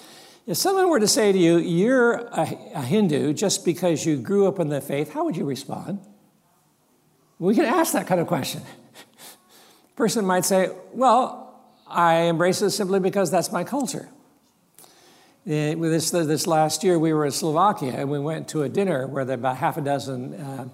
If 0.44 0.56
someone 0.56 0.90
were 0.90 0.98
to 0.98 1.08
say 1.08 1.30
to 1.30 1.38
you, 1.38 1.58
you're 1.58 2.14
a, 2.14 2.58
a 2.74 2.82
Hindu 2.82 3.32
just 3.32 3.64
because 3.64 4.04
you 4.04 4.16
grew 4.16 4.48
up 4.48 4.58
in 4.58 4.68
the 4.68 4.80
faith, 4.80 5.12
how 5.12 5.24
would 5.24 5.36
you 5.36 5.44
respond? 5.44 6.00
We 7.38 7.54
can 7.54 7.64
ask 7.64 7.92
that 7.92 8.08
kind 8.08 8.20
of 8.20 8.26
question. 8.26 8.62
Person 9.96 10.24
might 10.24 10.44
say, 10.44 10.70
Well, 10.92 11.60
I 11.86 12.22
embrace 12.22 12.60
it 12.60 12.70
simply 12.70 12.98
because 12.98 13.30
that's 13.30 13.52
my 13.52 13.62
culture. 13.62 14.08
Uh, 15.44 15.74
this, 15.74 16.10
this 16.10 16.46
last 16.46 16.82
year, 16.82 16.98
we 16.98 17.12
were 17.12 17.24
in 17.24 17.32
Slovakia 17.32 17.92
and 17.92 18.10
we 18.10 18.18
went 18.18 18.48
to 18.48 18.62
a 18.62 18.68
dinner 18.68 19.06
where 19.06 19.24
there 19.24 19.34
about 19.34 19.56
half 19.56 19.76
a 19.76 19.80
dozen 19.80 20.34
uh, 20.34 20.68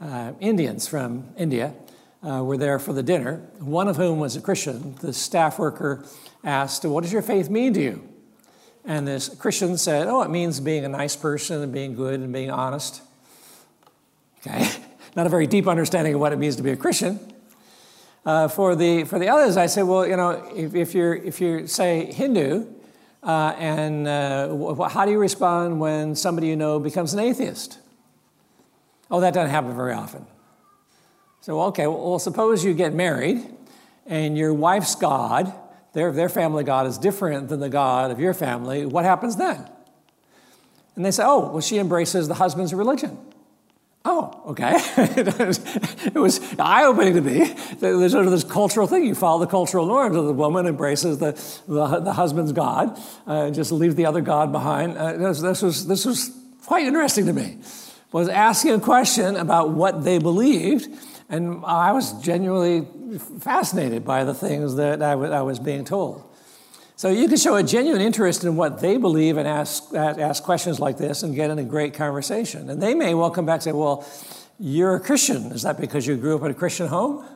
uh, 0.00 0.32
Indians 0.40 0.88
from 0.88 1.28
India 1.36 1.74
uh, 2.22 2.42
were 2.42 2.56
there 2.56 2.78
for 2.78 2.92
the 2.92 3.02
dinner, 3.02 3.42
one 3.58 3.86
of 3.86 3.96
whom 3.96 4.18
was 4.18 4.34
a 4.34 4.40
Christian. 4.40 4.94
The 5.00 5.12
staff 5.12 5.58
worker 5.58 6.04
asked, 6.42 6.84
What 6.84 7.02
does 7.02 7.12
your 7.12 7.22
faith 7.22 7.48
mean 7.48 7.74
to 7.74 7.80
you? 7.80 8.13
And 8.84 9.08
this 9.08 9.28
Christian 9.28 9.78
said, 9.78 10.08
Oh, 10.08 10.22
it 10.22 10.30
means 10.30 10.60
being 10.60 10.84
a 10.84 10.88
nice 10.88 11.16
person 11.16 11.62
and 11.62 11.72
being 11.72 11.94
good 11.94 12.20
and 12.20 12.32
being 12.32 12.50
honest. 12.50 13.02
Okay. 14.40 14.68
not 15.16 15.26
a 15.26 15.28
very 15.28 15.46
deep 15.46 15.66
understanding 15.66 16.14
of 16.14 16.20
what 16.20 16.32
it 16.32 16.38
means 16.38 16.56
to 16.56 16.62
be 16.62 16.70
a 16.70 16.76
Christian. 16.76 17.18
Uh, 18.26 18.48
for, 18.48 18.74
the, 18.74 19.04
for 19.04 19.18
the 19.18 19.28
others, 19.28 19.56
I 19.56 19.66
said, 19.66 19.82
well, 19.82 20.06
you 20.06 20.16
know, 20.16 20.30
if, 20.54 20.74
if, 20.74 20.94
you're, 20.94 21.14
if 21.14 21.40
you 21.40 21.66
say 21.66 22.10
Hindu, 22.10 22.66
uh, 23.22 23.54
and 23.58 24.08
uh, 24.08 24.88
how 24.88 25.04
do 25.04 25.10
you 25.10 25.18
respond 25.18 25.78
when 25.78 26.14
somebody 26.14 26.48
you 26.48 26.56
know 26.56 26.78
becomes 26.78 27.14
an 27.14 27.20
atheist? 27.20 27.78
Oh, 29.10 29.20
that 29.20 29.34
doesn't 29.34 29.50
happen 29.50 29.74
very 29.76 29.92
often. 29.92 30.26
So, 31.40 31.60
okay, 31.62 31.86
well, 31.86 32.18
suppose 32.18 32.64
you 32.64 32.72
get 32.72 32.94
married 32.94 33.46
and 34.06 34.36
your 34.36 34.52
wife's 34.54 34.94
God, 34.94 35.52
their, 35.94 36.12
their 36.12 36.28
family 36.28 36.64
God, 36.64 36.86
is 36.86 36.98
different 36.98 37.48
than 37.48 37.60
the 37.60 37.68
God 37.68 38.10
of 38.10 38.20
your 38.20 38.34
family. 38.34 38.84
What 38.84 39.04
happens 39.04 39.36
then? 39.36 39.68
And 40.96 41.04
they 41.04 41.10
say, 41.10 41.24
oh, 41.24 41.50
well, 41.50 41.60
she 41.60 41.78
embraces 41.78 42.28
the 42.28 42.34
husband's 42.34 42.74
religion. 42.74 43.18
Oh, 44.06 44.42
okay. 44.48 44.72
it 44.96 46.14
was 46.14 46.38
eye 46.58 46.84
opening 46.84 47.14
to 47.14 47.22
me. 47.22 47.54
There's 47.78 48.12
sort 48.12 48.26
of 48.26 48.32
this 48.32 48.44
cultural 48.44 48.86
thing. 48.86 49.04
You 49.06 49.14
follow 49.14 49.40
the 49.40 49.46
cultural 49.46 49.86
norms 49.86 50.14
of 50.14 50.26
the 50.26 50.32
woman 50.32 50.66
embraces 50.66 51.18
the, 51.18 51.32
the, 51.66 52.00
the 52.00 52.12
husband's 52.12 52.52
God, 52.52 53.00
uh, 53.26 53.50
just 53.50 53.72
leaves 53.72 53.94
the 53.94 54.04
other 54.04 54.20
God 54.20 54.52
behind. 54.52 54.98
Uh, 54.98 55.16
this, 55.16 55.40
this, 55.40 55.62
was, 55.62 55.86
this 55.86 56.04
was 56.04 56.36
quite 56.66 56.86
interesting 56.86 57.26
to 57.26 57.32
me. 57.32 57.58
Was 58.12 58.28
asking 58.28 58.72
a 58.72 58.80
question 58.80 59.36
about 59.36 59.70
what 59.70 60.04
they 60.04 60.18
believed, 60.18 60.86
and 61.30 61.64
I 61.64 61.92
was 61.92 62.12
genuinely 62.22 62.86
fascinated 63.40 64.04
by 64.04 64.24
the 64.24 64.34
things 64.34 64.76
that 64.76 65.02
I, 65.02 65.10
w- 65.12 65.32
I 65.32 65.42
was 65.42 65.58
being 65.58 65.84
told. 65.84 66.22
So 66.96 67.10
you 67.10 67.26
can 67.26 67.36
show 67.36 67.56
a 67.56 67.62
genuine 67.62 68.00
interest 68.00 68.44
in 68.44 68.54
what 68.54 68.80
they 68.80 68.98
believe 68.98 69.36
and 69.36 69.48
ask, 69.48 69.92
ask 69.94 70.42
questions 70.42 70.78
like 70.78 70.96
this 70.96 71.24
and 71.24 71.34
get 71.34 71.50
in 71.50 71.58
a 71.58 71.64
great 71.64 71.94
conversation. 71.94 72.70
And 72.70 72.80
they 72.80 72.94
may 72.94 73.14
well 73.14 73.30
come 73.30 73.46
back 73.46 73.54
and 73.54 73.62
say, 73.64 73.72
Well, 73.72 74.06
you're 74.60 74.94
a 74.94 75.00
Christian. 75.00 75.50
Is 75.52 75.62
that 75.62 75.80
because 75.80 76.06
you 76.06 76.16
grew 76.16 76.36
up 76.36 76.42
in 76.42 76.52
a 76.52 76.54
Christian 76.54 76.86
home? 76.86 77.26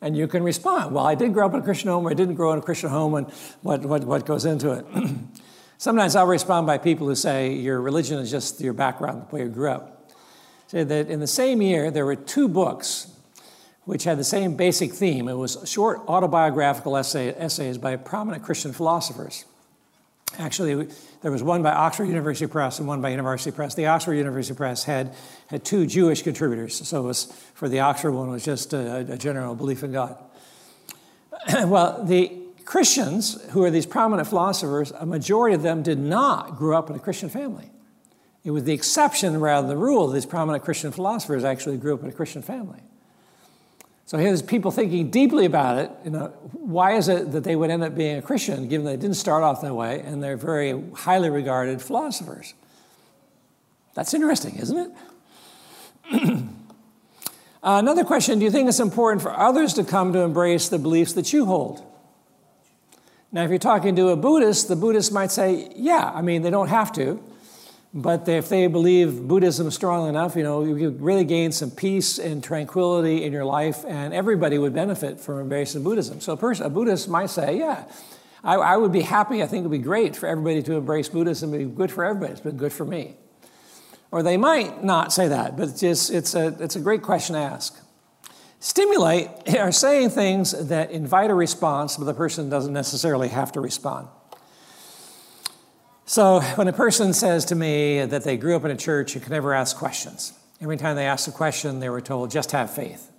And 0.00 0.16
you 0.16 0.26
can 0.26 0.42
respond, 0.42 0.94
Well, 0.94 1.06
I 1.06 1.14
did 1.14 1.34
grow 1.34 1.46
up 1.46 1.52
in 1.52 1.60
a 1.60 1.62
Christian 1.62 1.90
home, 1.90 2.06
or 2.06 2.10
I 2.10 2.14
didn't 2.14 2.36
grow 2.36 2.50
up 2.50 2.54
in 2.54 2.58
a 2.60 2.64
Christian 2.64 2.88
home, 2.88 3.14
and 3.14 3.30
what, 3.60 3.84
what, 3.84 4.04
what 4.04 4.24
goes 4.24 4.46
into 4.46 4.72
it. 4.72 4.86
Sometimes 5.78 6.16
I'll 6.16 6.26
respond 6.26 6.66
by 6.66 6.78
people 6.78 7.06
who 7.06 7.14
say, 7.14 7.52
Your 7.52 7.82
religion 7.82 8.18
is 8.18 8.30
just 8.30 8.62
your 8.62 8.72
background, 8.72 9.26
the 9.28 9.34
way 9.34 9.42
you 9.42 9.48
grew 9.50 9.70
up. 9.70 10.10
Say 10.68 10.84
that 10.84 11.08
in 11.08 11.20
the 11.20 11.26
same 11.26 11.60
year, 11.60 11.90
there 11.90 12.06
were 12.06 12.16
two 12.16 12.48
books 12.48 13.12
which 13.86 14.04
had 14.04 14.18
the 14.18 14.24
same 14.24 14.56
basic 14.56 14.92
theme. 14.92 15.28
It 15.28 15.34
was 15.34 15.58
short 15.64 16.00
autobiographical 16.08 16.96
essay, 16.96 17.32
essays 17.32 17.78
by 17.78 17.96
prominent 17.96 18.42
Christian 18.42 18.72
philosophers. 18.72 19.44
Actually, 20.38 20.88
there 21.22 21.30
was 21.30 21.42
one 21.42 21.62
by 21.62 21.70
Oxford 21.70 22.06
University 22.06 22.50
Press 22.50 22.80
and 22.80 22.88
one 22.88 23.00
by 23.00 23.12
InterVarsity 23.12 23.54
Press. 23.54 23.74
The 23.74 23.86
Oxford 23.86 24.14
University 24.14 24.56
Press 24.56 24.82
had, 24.82 25.14
had 25.46 25.64
two 25.64 25.86
Jewish 25.86 26.22
contributors, 26.22 26.86
so 26.86 27.04
it 27.04 27.06
was, 27.06 27.24
for 27.54 27.68
the 27.68 27.80
Oxford 27.80 28.10
one 28.10 28.28
it 28.28 28.32
was 28.32 28.44
just 28.44 28.72
a, 28.74 29.12
a 29.12 29.16
general 29.16 29.54
belief 29.54 29.84
in 29.84 29.92
God. 29.92 30.18
well, 31.64 32.04
the 32.04 32.32
Christians, 32.64 33.40
who 33.50 33.62
are 33.62 33.70
these 33.70 33.86
prominent 33.86 34.28
philosophers, 34.28 34.90
a 34.90 35.06
majority 35.06 35.54
of 35.54 35.62
them 35.62 35.84
did 35.84 36.00
not 36.00 36.56
grow 36.56 36.76
up 36.76 36.90
in 36.90 36.96
a 36.96 36.98
Christian 36.98 37.28
family. 37.28 37.70
It 38.42 38.50
was 38.50 38.64
the 38.64 38.72
exception 38.72 39.38
rather 39.40 39.68
than 39.68 39.76
the 39.76 39.82
rule. 39.82 40.08
These 40.08 40.26
prominent 40.26 40.64
Christian 40.64 40.90
philosophers 40.90 41.44
actually 41.44 41.76
grew 41.76 41.94
up 41.94 42.02
in 42.02 42.08
a 42.08 42.12
Christian 42.12 42.42
family. 42.42 42.80
So 44.06 44.18
here's 44.18 44.40
people 44.40 44.70
thinking 44.70 45.10
deeply 45.10 45.46
about 45.46 45.78
it. 45.78 45.90
You 46.04 46.12
know, 46.12 46.26
why 46.52 46.92
is 46.92 47.08
it 47.08 47.32
that 47.32 47.42
they 47.42 47.56
would 47.56 47.70
end 47.70 47.82
up 47.82 47.96
being 47.96 48.18
a 48.18 48.22
Christian, 48.22 48.68
given 48.68 48.86
they 48.86 48.96
didn't 48.96 49.16
start 49.16 49.42
off 49.42 49.62
that 49.62 49.74
way, 49.74 50.00
and 50.00 50.22
they're 50.22 50.36
very 50.36 50.80
highly 50.94 51.28
regarded 51.28 51.82
philosophers? 51.82 52.54
That's 53.94 54.14
interesting, 54.14 54.56
isn't 54.56 54.78
it? 54.78 54.92
uh, 56.22 56.38
another 57.62 58.04
question 58.04 58.38
Do 58.38 58.44
you 58.44 58.50
think 58.52 58.68
it's 58.68 58.78
important 58.78 59.22
for 59.22 59.36
others 59.36 59.74
to 59.74 59.82
come 59.82 60.12
to 60.12 60.20
embrace 60.20 60.68
the 60.68 60.78
beliefs 60.78 61.14
that 61.14 61.32
you 61.32 61.44
hold? 61.44 61.82
Now, 63.32 63.42
if 63.42 63.50
you're 63.50 63.58
talking 63.58 63.96
to 63.96 64.10
a 64.10 64.16
Buddhist, 64.16 64.68
the 64.68 64.76
Buddhist 64.76 65.12
might 65.12 65.32
say, 65.32 65.72
Yeah, 65.74 66.12
I 66.14 66.22
mean, 66.22 66.42
they 66.42 66.50
don't 66.50 66.68
have 66.68 66.92
to. 66.92 67.20
But 67.96 68.28
if 68.28 68.50
they 68.50 68.66
believe 68.66 69.26
Buddhism 69.26 69.70
strong 69.70 70.06
enough, 70.10 70.36
you 70.36 70.42
know, 70.42 70.62
you 70.62 70.90
really 70.90 71.24
gain 71.24 71.50
some 71.50 71.70
peace 71.70 72.18
and 72.18 72.44
tranquility 72.44 73.24
in 73.24 73.32
your 73.32 73.46
life, 73.46 73.86
and 73.88 74.12
everybody 74.12 74.58
would 74.58 74.74
benefit 74.74 75.18
from 75.18 75.40
embracing 75.40 75.82
Buddhism. 75.82 76.20
So 76.20 76.34
a, 76.34 76.36
person, 76.36 76.66
a 76.66 76.68
Buddhist 76.68 77.08
might 77.08 77.30
say, 77.30 77.58
yeah, 77.58 77.84
I, 78.44 78.56
I 78.56 78.76
would 78.76 78.92
be 78.92 79.00
happy. 79.00 79.42
I 79.42 79.46
think 79.46 79.64
it 79.64 79.68
would 79.68 79.78
be 79.78 79.82
great 79.82 80.14
for 80.14 80.26
everybody 80.26 80.62
to 80.64 80.74
embrace 80.74 81.08
Buddhism. 81.08 81.54
It 81.54 81.58
would 81.58 81.70
be 81.70 81.74
good 81.74 81.90
for 81.90 82.04
everybody. 82.04 82.32
It's 82.32 82.42
been 82.42 82.58
good 82.58 82.74
for 82.74 82.84
me. 82.84 83.16
Or 84.10 84.22
they 84.22 84.36
might 84.36 84.84
not 84.84 85.10
say 85.10 85.28
that, 85.28 85.56
but 85.56 85.70
it's, 85.70 85.80
just, 85.80 86.10
it's, 86.10 86.34
a, 86.34 86.54
it's 86.60 86.76
a 86.76 86.80
great 86.80 87.00
question 87.00 87.34
to 87.34 87.40
ask. 87.40 87.82
Stimulate 88.60 89.30
are 89.58 89.72
saying 89.72 90.10
things 90.10 90.68
that 90.68 90.90
invite 90.90 91.30
a 91.30 91.34
response, 91.34 91.96
but 91.96 92.04
the 92.04 92.12
person 92.12 92.50
doesn't 92.50 92.74
necessarily 92.74 93.28
have 93.28 93.52
to 93.52 93.60
respond. 93.62 94.08
So 96.08 96.40
when 96.54 96.68
a 96.68 96.72
person 96.72 97.12
says 97.12 97.46
to 97.46 97.56
me 97.56 98.04
that 98.04 98.22
they 98.22 98.36
grew 98.36 98.54
up 98.54 98.64
in 98.64 98.70
a 98.70 98.76
church 98.76 99.14
and 99.14 99.22
could 99.22 99.32
never 99.32 99.52
ask 99.52 99.76
questions, 99.76 100.32
every 100.60 100.76
time 100.76 100.94
they 100.94 101.06
asked 101.06 101.26
a 101.26 101.32
question, 101.32 101.80
they 101.80 101.88
were 101.88 102.00
told, 102.00 102.30
just 102.30 102.52
have 102.52 102.70
faith. 102.70 103.10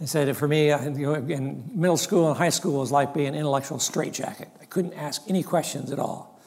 They 0.00 0.06
said, 0.06 0.34
for 0.34 0.48
me, 0.48 0.68
you 0.68 0.90
know, 0.90 1.14
in 1.14 1.70
middle 1.74 1.98
school 1.98 2.28
and 2.28 2.38
high 2.38 2.48
school, 2.48 2.76
it 2.76 2.80
was 2.80 2.92
like 2.92 3.12
being 3.12 3.28
an 3.28 3.34
intellectual 3.34 3.78
straitjacket. 3.80 4.48
I 4.62 4.64
couldn't 4.64 4.94
ask 4.94 5.20
any 5.28 5.42
questions 5.42 5.92
at 5.92 5.98
all. 5.98 6.40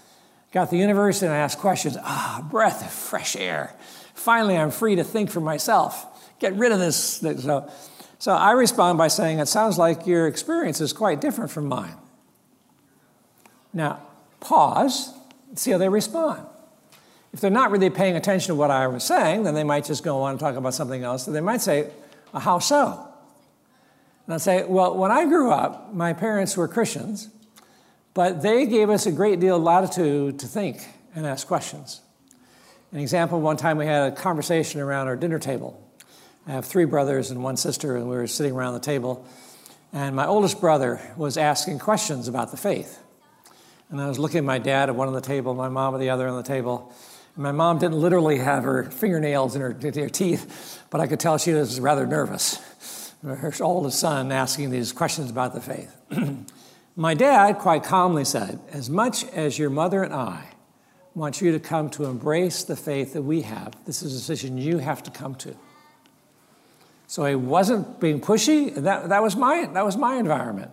Got 0.53 0.65
to 0.65 0.71
the 0.71 0.77
university 0.77 1.27
and 1.27 1.35
I 1.35 1.37
asked 1.37 1.59
questions. 1.59 1.97
Ah, 2.01 2.45
breath 2.49 2.83
of 2.83 2.91
fresh 2.91 3.35
air. 3.35 3.75
Finally, 4.15 4.57
I'm 4.57 4.71
free 4.71 4.95
to 4.95 5.03
think 5.03 5.29
for 5.29 5.39
myself. 5.39 6.07
Get 6.39 6.55
rid 6.55 6.71
of 6.71 6.79
this. 6.79 6.95
So, 6.97 7.71
so 8.17 8.31
I 8.31 8.51
respond 8.53 8.97
by 8.97 9.07
saying, 9.07 9.37
It 9.37 9.47
sounds 9.47 9.77
like 9.77 10.07
your 10.07 10.27
experience 10.27 10.81
is 10.81 10.93
quite 10.93 11.21
different 11.21 11.51
from 11.51 11.67
mine. 11.67 11.95
Now, 13.71 13.99
pause, 14.41 15.13
see 15.55 15.71
how 15.71 15.77
they 15.77 15.87
respond. 15.87 16.45
If 17.33 17.39
they're 17.39 17.49
not 17.49 17.71
really 17.71 17.89
paying 17.89 18.17
attention 18.17 18.49
to 18.49 18.55
what 18.55 18.71
I 18.71 18.87
was 18.87 19.05
saying, 19.05 19.43
then 19.43 19.53
they 19.53 19.63
might 19.63 19.85
just 19.85 20.03
go 20.03 20.21
on 20.21 20.31
and 20.31 20.39
talk 20.39 20.55
about 20.55 20.73
something 20.73 21.03
else. 21.03 21.25
They 21.25 21.39
might 21.39 21.61
say, 21.61 21.89
uh, 22.33 22.39
How 22.39 22.59
so? 22.59 23.07
And 24.25 24.33
I'd 24.33 24.41
say, 24.41 24.65
Well, 24.65 24.97
when 24.97 25.11
I 25.11 25.25
grew 25.25 25.51
up, 25.51 25.93
my 25.93 26.11
parents 26.11 26.57
were 26.57 26.67
Christians, 26.67 27.29
but 28.13 28.41
they 28.41 28.65
gave 28.65 28.89
us 28.89 29.05
a 29.05 29.11
great 29.11 29.39
deal 29.39 29.55
of 29.55 29.63
latitude 29.63 30.39
to 30.39 30.47
think 30.47 30.85
and 31.15 31.25
ask 31.25 31.47
questions. 31.47 32.01
An 32.91 32.99
example 32.99 33.39
one 33.39 33.55
time 33.55 33.77
we 33.77 33.85
had 33.85 34.11
a 34.11 34.15
conversation 34.15 34.81
around 34.81 35.07
our 35.07 35.15
dinner 35.15 35.39
table. 35.39 35.81
I 36.45 36.51
have 36.51 36.65
three 36.65 36.85
brothers 36.85 37.31
and 37.31 37.41
one 37.41 37.55
sister, 37.55 37.95
and 37.95 38.09
we 38.09 38.17
were 38.17 38.27
sitting 38.27 38.53
around 38.53 38.73
the 38.73 38.81
table. 38.81 39.25
And 39.93 40.15
my 40.15 40.25
oldest 40.25 40.59
brother 40.59 40.99
was 41.15 41.37
asking 41.37 41.79
questions 41.79 42.27
about 42.27 42.51
the 42.51 42.57
faith. 42.57 42.99
And 43.91 43.99
I 43.99 44.07
was 44.07 44.17
looking 44.17 44.39
at 44.39 44.43
my 44.45 44.57
dad 44.57 44.87
at 44.87 44.95
one 44.95 45.09
of 45.09 45.13
the 45.13 45.21
table, 45.21 45.53
my 45.53 45.67
mom 45.67 45.93
at 45.93 45.99
the 45.99 46.09
other 46.09 46.27
on 46.27 46.37
the 46.37 46.43
table. 46.43 46.93
And 47.35 47.43
my 47.43 47.51
mom 47.51 47.77
didn't 47.77 47.99
literally 47.99 48.37
have 48.37 48.63
her 48.63 48.85
fingernails 48.85 49.55
in 49.55 49.61
her, 49.61 49.73
her 49.73 50.09
teeth, 50.09 50.81
but 50.89 51.01
I 51.01 51.07
could 51.07 51.19
tell 51.19 51.37
she 51.37 51.53
was 51.53 51.79
rather 51.79 52.07
nervous. 52.07 52.59
Her 53.21 53.53
oldest 53.59 53.99
son 53.99 54.31
asking 54.31 54.71
these 54.71 54.93
questions 54.93 55.29
about 55.29 55.53
the 55.53 55.61
faith. 55.61 55.95
my 56.95 57.13
dad 57.13 57.59
quite 57.59 57.83
calmly 57.83 58.25
said, 58.25 58.59
As 58.71 58.89
much 58.89 59.25
as 59.25 59.59
your 59.59 59.69
mother 59.69 60.03
and 60.03 60.13
I 60.13 60.45
want 61.13 61.41
you 61.41 61.51
to 61.51 61.59
come 61.59 61.89
to 61.91 62.05
embrace 62.05 62.63
the 62.63 62.77
faith 62.77 63.13
that 63.13 63.21
we 63.21 63.41
have, 63.41 63.75
this 63.85 64.01
is 64.01 64.13
a 64.13 64.17
decision 64.17 64.57
you 64.57 64.77
have 64.77 65.03
to 65.03 65.11
come 65.11 65.35
to. 65.35 65.55
So 67.07 67.25
he 67.25 67.35
wasn't 67.35 67.99
being 67.99 68.21
pushy. 68.21 68.73
That, 68.73 69.09
that, 69.09 69.21
was, 69.21 69.35
my, 69.35 69.65
that 69.73 69.83
was 69.83 69.97
my 69.97 70.15
environment. 70.15 70.71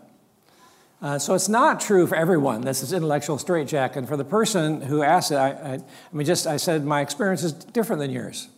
Uh, 1.00 1.18
so 1.18 1.34
it's 1.34 1.48
not 1.48 1.80
true 1.80 2.06
for 2.06 2.16
everyone. 2.16 2.62
This 2.62 2.82
is 2.82 2.92
intellectual 2.92 3.38
straitjacket. 3.38 3.98
And 3.98 4.08
for 4.08 4.16
the 4.16 4.24
person 4.24 4.80
who 4.80 5.02
asked 5.02 5.30
it, 5.30 5.36
I, 5.36 5.50
I, 5.50 5.72
I 5.74 5.80
mean, 6.12 6.26
just 6.26 6.46
I 6.46 6.56
said 6.56 6.84
my 6.84 7.00
experience 7.00 7.44
is 7.44 7.52
different 7.52 8.00
than 8.00 8.10
yours. 8.10 8.48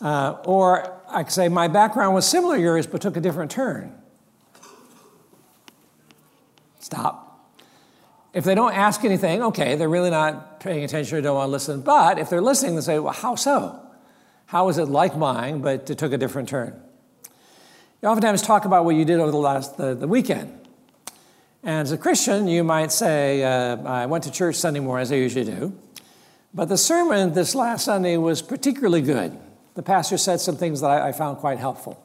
Uh, 0.00 0.36
or 0.44 1.00
I 1.08 1.24
could 1.24 1.32
say 1.32 1.48
my 1.48 1.68
background 1.68 2.14
was 2.14 2.26
similar 2.26 2.56
to 2.56 2.62
yours, 2.62 2.86
but 2.86 3.00
took 3.00 3.16
a 3.16 3.20
different 3.20 3.50
turn. 3.50 3.92
Stop. 6.78 7.26
If 8.32 8.44
they 8.44 8.54
don't 8.54 8.72
ask 8.72 9.04
anything, 9.04 9.42
okay, 9.42 9.74
they're 9.74 9.88
really 9.88 10.10
not 10.10 10.60
paying 10.60 10.84
attention 10.84 11.18
or 11.18 11.20
don't 11.20 11.34
want 11.34 11.48
to 11.48 11.52
listen. 11.52 11.82
But 11.82 12.20
if 12.20 12.30
they're 12.30 12.40
listening, 12.40 12.76
they 12.76 12.82
say, 12.82 12.98
well, 13.00 13.12
how 13.12 13.34
so? 13.34 13.80
How 14.46 14.68
is 14.68 14.78
it 14.78 14.86
like 14.86 15.16
mine, 15.16 15.60
but 15.60 15.90
it 15.90 15.98
took 15.98 16.12
a 16.12 16.18
different 16.18 16.48
turn? 16.48 16.80
You 18.00 18.08
oftentimes 18.08 18.42
talk 18.42 18.64
about 18.64 18.84
what 18.84 18.94
you 18.94 19.04
did 19.04 19.18
over 19.18 19.32
the 19.32 19.36
last 19.36 19.76
the, 19.76 19.94
the 19.94 20.08
weekend. 20.08 20.59
And 21.62 21.80
as 21.80 21.92
a 21.92 21.98
Christian, 21.98 22.48
you 22.48 22.64
might 22.64 22.90
say, 22.90 23.44
uh, 23.44 23.76
I 23.84 24.06
went 24.06 24.24
to 24.24 24.30
church 24.30 24.56
Sunday 24.56 24.80
morning, 24.80 25.02
as 25.02 25.12
I 25.12 25.16
usually 25.16 25.44
do. 25.44 25.78
But 26.54 26.68
the 26.68 26.78
sermon 26.78 27.32
this 27.34 27.54
last 27.54 27.84
Sunday 27.84 28.16
was 28.16 28.42
particularly 28.42 29.02
good. 29.02 29.36
The 29.74 29.82
pastor 29.82 30.16
said 30.18 30.40
some 30.40 30.56
things 30.56 30.80
that 30.80 30.90
I, 30.90 31.08
I 31.08 31.12
found 31.12 31.38
quite 31.38 31.58
helpful. 31.58 32.02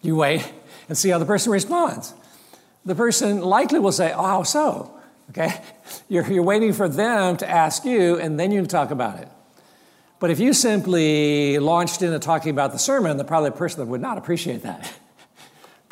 You 0.00 0.16
wait 0.16 0.50
and 0.88 0.96
see 0.96 1.08
how 1.08 1.18
the 1.18 1.26
person 1.26 1.50
responds. 1.50 2.14
The 2.84 2.94
person 2.94 3.40
likely 3.40 3.78
will 3.78 3.92
say, 3.92 4.12
Oh, 4.12 4.22
how 4.22 4.42
so? 4.42 4.94
Okay? 5.30 5.60
You're, 6.08 6.30
you're 6.30 6.42
waiting 6.42 6.74
for 6.74 6.86
them 6.86 7.38
to 7.38 7.48
ask 7.48 7.84
you, 7.84 8.18
and 8.18 8.38
then 8.38 8.52
you 8.52 8.60
can 8.60 8.68
talk 8.68 8.90
about 8.90 9.20
it. 9.20 9.28
But 10.20 10.30
if 10.30 10.38
you 10.38 10.52
simply 10.52 11.58
launched 11.58 12.02
into 12.02 12.18
talking 12.18 12.50
about 12.50 12.72
the 12.72 12.78
sermon, 12.78 13.16
the 13.16 13.24
probably 13.24 13.50
person 13.52 13.88
would 13.88 14.02
not 14.02 14.18
appreciate 14.18 14.62
that. 14.62 14.92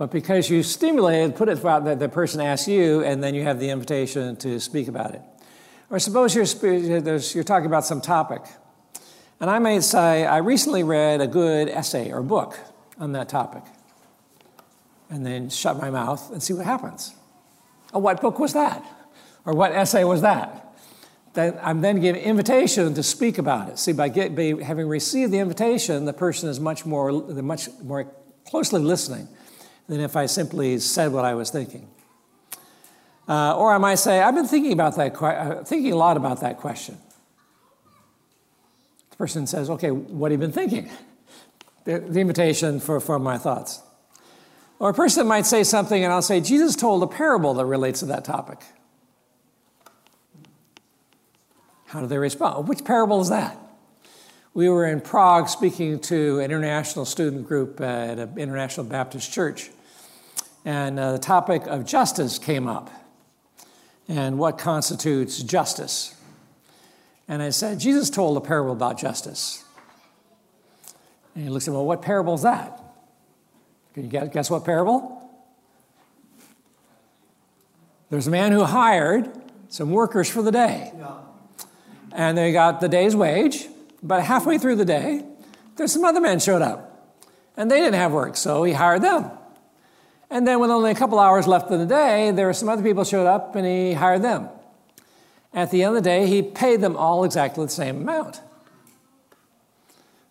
But 0.02 0.10
because 0.10 0.50
you 0.50 0.64
stimulated, 0.64 1.36
put 1.36 1.48
it 1.48 1.60
about 1.60 1.84
that 1.84 2.00
the 2.00 2.08
person 2.08 2.40
asks 2.40 2.66
you, 2.66 3.04
and 3.04 3.22
then 3.22 3.36
you 3.36 3.44
have 3.44 3.60
the 3.60 3.70
invitation 3.70 4.34
to 4.38 4.58
speak 4.58 4.88
about 4.88 5.14
it. 5.14 5.22
Or 5.90 6.00
suppose 6.00 6.34
you're, 6.34 7.16
you're 7.16 7.44
talking 7.44 7.66
about 7.66 7.84
some 7.84 8.00
topic, 8.00 8.42
and 9.38 9.48
I 9.48 9.60
may 9.60 9.78
say, 9.78 10.26
I 10.26 10.38
recently 10.38 10.82
read 10.82 11.20
a 11.20 11.28
good 11.28 11.68
essay 11.68 12.10
or 12.10 12.20
book 12.20 12.58
on 12.98 13.12
that 13.12 13.28
topic, 13.28 13.62
and 15.08 15.24
then 15.24 15.48
shut 15.48 15.80
my 15.80 15.88
mouth 15.88 16.32
and 16.32 16.42
see 16.42 16.52
what 16.52 16.64
happens. 16.64 17.14
Oh, 17.94 18.00
what 18.00 18.20
book 18.20 18.40
was 18.40 18.54
that? 18.54 18.84
Or 19.46 19.54
what 19.54 19.70
essay 19.70 20.02
was 20.02 20.22
that? 20.22 20.74
Then 21.34 21.56
I'm 21.62 21.80
then 21.80 22.00
given 22.00 22.20
invitation 22.20 22.92
to 22.94 23.04
speak 23.04 23.38
about 23.38 23.68
it. 23.68 23.78
See, 23.78 23.92
by, 23.92 24.08
get, 24.08 24.34
by 24.34 24.64
having 24.64 24.88
received 24.88 25.32
the 25.32 25.38
invitation, 25.38 26.06
the 26.06 26.12
person 26.12 26.48
is 26.48 26.58
much 26.58 26.84
more, 26.84 27.12
much 27.12 27.68
more 27.84 28.12
closely 28.44 28.80
listening 28.80 29.28
than 29.88 30.00
if 30.00 30.16
I 30.16 30.26
simply 30.26 30.78
said 30.78 31.12
what 31.12 31.24
I 31.24 31.34
was 31.34 31.50
thinking. 31.50 31.88
Uh, 33.28 33.56
or 33.56 33.72
I 33.72 33.78
might 33.78 33.96
say, 33.96 34.20
I've 34.20 34.34
been 34.34 34.46
thinking 34.46 34.72
about 34.72 34.96
that, 34.96 35.20
uh, 35.22 35.64
thinking 35.64 35.92
a 35.92 35.96
lot 35.96 36.16
about 36.16 36.40
that 36.40 36.58
question. 36.58 36.98
The 39.10 39.16
person 39.16 39.46
says, 39.46 39.70
okay, 39.70 39.90
what 39.90 40.30
have 40.30 40.40
you 40.40 40.46
been 40.46 40.52
thinking? 40.52 40.90
The, 41.84 41.98
the 41.98 42.20
invitation 42.20 42.78
for, 42.78 43.00
for 43.00 43.18
my 43.18 43.38
thoughts. 43.38 43.82
Or 44.78 44.90
a 44.90 44.94
person 44.94 45.26
might 45.26 45.46
say 45.46 45.64
something 45.64 46.04
and 46.04 46.12
I'll 46.12 46.22
say, 46.22 46.40
Jesus 46.40 46.76
told 46.76 47.02
a 47.02 47.08
parable 47.08 47.54
that 47.54 47.64
relates 47.66 47.98
to 48.00 48.06
that 48.06 48.24
topic. 48.24 48.60
How 51.86 52.00
do 52.00 52.06
they 52.06 52.18
respond? 52.18 52.68
Which 52.68 52.84
parable 52.84 53.20
is 53.20 53.30
that? 53.30 53.58
We 54.54 54.68
were 54.68 54.84
in 54.84 55.00
Prague 55.00 55.48
speaking 55.48 55.98
to 56.00 56.40
an 56.40 56.44
international 56.44 57.06
student 57.06 57.48
group 57.48 57.80
at 57.80 58.18
an 58.18 58.36
International 58.36 58.84
Baptist 58.84 59.32
Church, 59.32 59.70
and 60.62 61.00
uh, 61.00 61.12
the 61.12 61.18
topic 61.18 61.62
of 61.66 61.86
justice 61.86 62.38
came 62.38 62.68
up 62.68 62.90
and 64.08 64.38
what 64.38 64.58
constitutes 64.58 65.42
justice. 65.42 66.14
And 67.28 67.42
I 67.42 67.48
said, 67.48 67.80
Jesus 67.80 68.10
told 68.10 68.36
a 68.36 68.42
parable 68.42 68.72
about 68.72 68.98
justice. 68.98 69.64
And 71.34 71.44
he 71.44 71.50
looks 71.50 71.66
at, 71.66 71.70
me, 71.70 71.78
well, 71.78 71.86
what 71.86 72.02
parable 72.02 72.34
is 72.34 72.42
that? 72.42 72.78
Can 73.94 74.10
you 74.10 74.10
guess 74.10 74.50
what 74.50 74.66
parable? 74.66 75.30
There's 78.10 78.26
a 78.26 78.30
man 78.30 78.52
who 78.52 78.64
hired 78.64 79.30
some 79.70 79.92
workers 79.92 80.28
for 80.28 80.42
the 80.42 80.52
day. 80.52 80.92
Yeah. 80.94 81.14
And 82.12 82.36
they 82.36 82.52
got 82.52 82.82
the 82.82 82.88
day's 82.88 83.16
wage, 83.16 83.68
but 84.02 84.22
halfway 84.22 84.58
through 84.58 84.76
the 84.76 84.84
day, 84.84 85.24
there's 85.76 85.92
some 85.92 86.04
other 86.04 86.20
men 86.20 86.40
showed 86.40 86.62
up. 86.62 86.88
And 87.56 87.70
they 87.70 87.78
didn't 87.80 87.94
have 87.94 88.12
work, 88.12 88.36
so 88.36 88.64
he 88.64 88.72
hired 88.72 89.02
them. 89.02 89.30
And 90.30 90.48
then, 90.48 90.60
with 90.60 90.70
only 90.70 90.90
a 90.90 90.94
couple 90.94 91.18
hours 91.18 91.46
left 91.46 91.70
in 91.70 91.78
the 91.78 91.86
day, 91.86 92.30
there 92.30 92.46
were 92.46 92.54
some 92.54 92.70
other 92.70 92.82
people 92.82 93.04
showed 93.04 93.26
up 93.26 93.54
and 93.54 93.66
he 93.66 93.92
hired 93.92 94.22
them. 94.22 94.48
At 95.52 95.70
the 95.70 95.82
end 95.82 95.96
of 95.96 96.02
the 96.02 96.08
day, 96.08 96.26
he 96.26 96.40
paid 96.40 96.80
them 96.80 96.96
all 96.96 97.24
exactly 97.24 97.64
the 97.66 97.70
same 97.70 97.98
amount. 98.00 98.40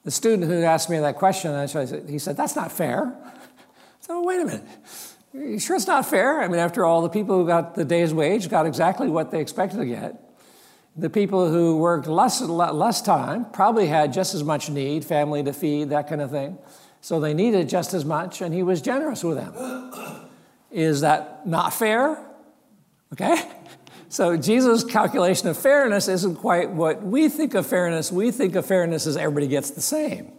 The 0.03 0.09
student 0.09 0.49
who 0.49 0.63
asked 0.63 0.89
me 0.89 0.97
that 0.97 1.17
question, 1.17 1.67
he 2.07 2.17
said, 2.17 2.36
That's 2.36 2.55
not 2.55 2.72
fair. 2.72 3.15
So, 4.03 4.24
wait 4.24 4.41
a 4.41 4.45
minute. 4.45 4.63
You 5.32 5.59
sure 5.59 5.76
it's 5.76 5.86
not 5.86 6.07
fair? 6.07 6.41
I 6.41 6.47
mean, 6.47 6.59
after 6.59 6.84
all, 6.84 7.03
the 7.03 7.09
people 7.09 7.38
who 7.38 7.45
got 7.45 7.76
the 7.76 7.86
day's 7.86 8.11
wage 8.15 8.49
got 8.49 8.65
exactly 8.65 9.09
what 9.09 9.30
they 9.30 9.39
expected 9.39 9.78
to 9.78 9.86
get. 9.86 10.30
The 10.98 11.10
people 11.10 11.50
who 11.50 11.78
worked 11.78 12.08
less, 12.08 12.42
less 12.42 13.02
time 13.02 13.46
probably 13.54 13.88
had 13.88 14.12
just 14.12 14.34
as 14.34 14.44
much 14.44 14.70
need, 14.70 15.06
family 15.06 15.42
to 15.44 15.54
feed, 15.54 15.89
that 15.89 16.08
kind 16.10 16.22
of 16.22 16.32
thing. 16.32 16.58
So 17.00 17.20
they 17.20 17.34
needed 17.34 17.70
just 17.70 17.94
as 17.94 18.06
much, 18.06 18.42
and 18.42 18.54
he 18.54 18.62
was 18.62 18.82
generous 18.82 19.24
with 19.24 19.38
them. 19.38 20.30
Is 20.70 21.02
that 21.02 21.48
not 21.48 21.74
fair? 21.74 22.24
Okay? 23.14 23.42
So 24.10 24.36
Jesus' 24.36 24.84
calculation 24.84 25.48
of 25.48 25.58
fairness 25.58 26.10
isn't 26.10 26.36
quite 26.36 26.70
what 26.70 27.02
we 27.02 27.30
think 27.30 27.54
of 27.54 27.66
fairness. 27.66 28.12
We 28.12 28.32
think 28.32 28.56
of 28.56 28.66
fairness 28.66 29.08
as 29.08 29.16
everybody 29.16 29.48
gets 29.48 29.72
the 29.72 29.80
same. 29.80 30.34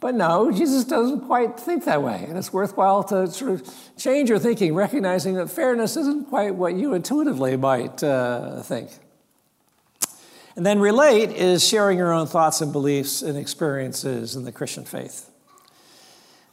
But 0.00 0.14
no, 0.14 0.50
Jesus 0.50 0.84
doesn't 0.84 1.26
quite 1.26 1.60
think 1.60 1.84
that 1.84 2.02
way. 2.02 2.24
And 2.26 2.38
it's 2.38 2.50
worthwhile 2.50 3.04
to 3.04 3.30
sort 3.30 3.50
of 3.50 3.74
change 3.98 4.30
your 4.30 4.38
thinking, 4.38 4.74
recognizing 4.74 5.34
that 5.34 5.50
fairness 5.50 5.98
isn't 5.98 6.30
quite 6.30 6.54
what 6.54 6.72
you 6.74 6.94
intuitively 6.94 7.58
might 7.58 8.02
uh, 8.02 8.62
think. 8.62 8.90
And 10.56 10.66
then 10.66 10.80
relate 10.80 11.30
is 11.30 11.66
sharing 11.66 11.96
your 11.96 12.12
own 12.12 12.26
thoughts 12.26 12.60
and 12.60 12.72
beliefs 12.72 13.22
and 13.22 13.38
experiences 13.38 14.36
in 14.36 14.44
the 14.44 14.52
Christian 14.52 14.84
faith. 14.84 15.30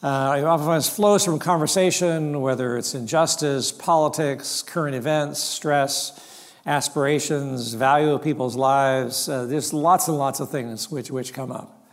Uh, 0.02 0.38
it 0.39 0.45
often 0.45 0.82
flows 0.82 1.26
from 1.26 1.39
conversation, 1.39 2.39
whether 2.39 2.78
it's 2.78 2.95
injustice, 2.95 3.74
politics, 3.74 4.64
current 4.64 4.95
events, 4.95 5.41
stress, 5.41 6.54
aspirations, 6.66 7.74
value 7.74 8.14
of 8.14 8.24
people's 8.24 8.56
lives. 8.56 9.28
Uh, 9.28 9.45
there's 9.45 9.74
lots 9.74 10.08
and 10.08 10.18
lots 10.18 10.39
of 10.39 10.50
things 10.50 10.89
which, 10.89 11.12
which 11.12 11.34
come 11.34 11.52
up. 11.52 11.86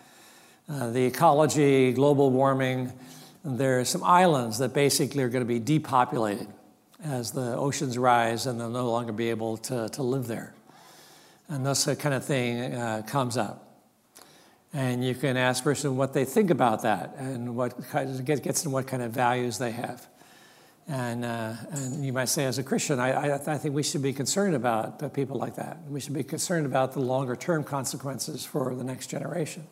Uh, 0.68 0.90
the 0.90 1.04
ecology, 1.04 1.92
global 1.92 2.30
warming. 2.30 2.92
There 3.44 3.80
are 3.80 3.84
some 3.84 4.04
islands 4.04 4.58
that 4.58 4.72
basically 4.72 5.24
are 5.24 5.28
going 5.28 5.44
to 5.44 5.48
be 5.48 5.60
depopulated 5.60 6.48
as 7.04 7.32
the 7.32 7.56
oceans 7.56 7.98
rise 7.98 8.46
and 8.46 8.60
they'll 8.60 8.70
no 8.70 8.90
longer 8.90 9.12
be 9.12 9.30
able 9.30 9.56
to, 9.58 9.88
to 9.90 10.02
live 10.02 10.26
there. 10.26 10.55
And 11.48 11.64
this 11.64 11.84
kind 11.84 12.14
of 12.14 12.24
thing 12.24 12.74
uh, 12.74 13.02
comes 13.06 13.36
up. 13.36 13.62
And 14.72 15.04
you 15.04 15.14
can 15.14 15.36
ask 15.36 15.62
a 15.62 15.64
person 15.64 15.96
what 15.96 16.12
they 16.12 16.24
think 16.24 16.50
about 16.50 16.82
that 16.82 17.14
and 17.18 17.56
what 17.56 17.74
gets 18.24 18.64
into 18.64 18.70
what 18.70 18.86
kind 18.86 19.02
of 19.02 19.12
values 19.12 19.58
they 19.58 19.70
have. 19.70 20.06
And, 20.88 21.24
uh, 21.24 21.54
and 21.70 22.04
you 22.04 22.12
might 22.12 22.28
say, 22.28 22.44
as 22.44 22.58
a 22.58 22.62
Christian, 22.62 23.00
I, 23.00 23.10
I, 23.10 23.34
I, 23.34 23.58
think 23.58 23.74
we 23.74 23.82
should 23.82 24.02
be 24.02 24.12
concerned 24.12 24.54
about 24.54 25.12
people 25.14 25.36
like 25.36 25.56
that. 25.56 25.78
We 25.88 25.98
should 25.98 26.14
be 26.14 26.22
concerned 26.22 26.64
about 26.64 26.92
the 26.92 27.00
longer 27.00 27.34
term 27.34 27.64
consequences 27.64 28.44
for 28.44 28.72
the 28.72 28.84
next 28.84 29.08
generation. 29.08 29.66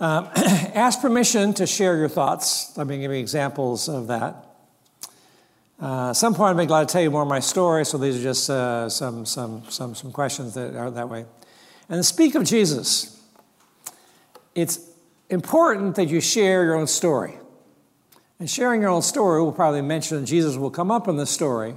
Um, 0.00 0.28
ask 0.36 1.00
permission 1.00 1.54
to 1.54 1.66
share 1.66 1.98
your 1.98 2.08
thoughts. 2.08 2.76
Let 2.76 2.88
me 2.88 2.98
give 2.98 3.12
you 3.12 3.18
examples 3.18 3.88
of 3.88 4.08
that. 4.08 4.49
Uh, 5.80 6.10
at 6.10 6.12
some 6.16 6.34
point, 6.34 6.50
I'd 6.50 6.62
be 6.62 6.66
glad 6.66 6.88
to 6.88 6.92
tell 6.92 7.00
you 7.00 7.10
more 7.10 7.22
of 7.22 7.28
my 7.28 7.40
story, 7.40 7.86
so 7.86 7.96
these 7.96 8.18
are 8.18 8.22
just 8.22 8.50
uh, 8.50 8.88
some, 8.90 9.24
some, 9.24 9.62
some, 9.70 9.94
some 9.94 10.12
questions 10.12 10.52
that 10.52 10.76
are 10.76 10.90
that 10.90 11.08
way. 11.08 11.24
And 11.88 12.04
speak 12.04 12.34
of 12.34 12.44
Jesus. 12.44 13.18
It's 14.54 14.78
important 15.30 15.96
that 15.96 16.08
you 16.08 16.20
share 16.20 16.64
your 16.64 16.74
own 16.74 16.86
story. 16.86 17.38
And 18.38 18.48
sharing 18.48 18.82
your 18.82 18.90
own 18.90 19.02
story 19.02 19.42
we'll 19.42 19.52
probably 19.52 19.80
mention 19.80 20.26
Jesus 20.26 20.56
will 20.56 20.70
come 20.70 20.90
up 20.90 21.08
in 21.08 21.16
the 21.16 21.26
story, 21.26 21.76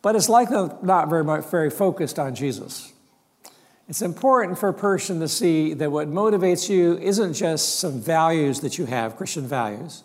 but 0.00 0.16
it's 0.16 0.28
likely 0.28 0.70
not 0.82 1.08
very 1.08 1.22
much 1.22 1.44
very 1.46 1.70
focused 1.70 2.18
on 2.18 2.34
Jesus. 2.34 2.92
It's 3.88 4.02
important 4.02 4.58
for 4.58 4.68
a 4.68 4.74
person 4.74 5.20
to 5.20 5.28
see 5.28 5.74
that 5.74 5.92
what 5.92 6.08
motivates 6.08 6.68
you 6.68 6.98
isn't 6.98 7.34
just 7.34 7.78
some 7.78 8.00
values 8.00 8.60
that 8.60 8.78
you 8.78 8.86
have, 8.86 9.16
Christian 9.16 9.46
values, 9.46 10.02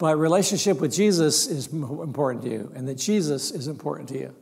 but 0.00 0.16
relationship 0.16 0.80
with 0.80 0.94
Jesus 0.94 1.46
is 1.46 1.66
important 1.70 2.42
to 2.44 2.50
you, 2.50 2.72
and 2.74 2.88
that 2.88 2.94
Jesus 2.94 3.50
is 3.50 3.68
important 3.68 4.08
to 4.08 4.18
you. 4.18 4.34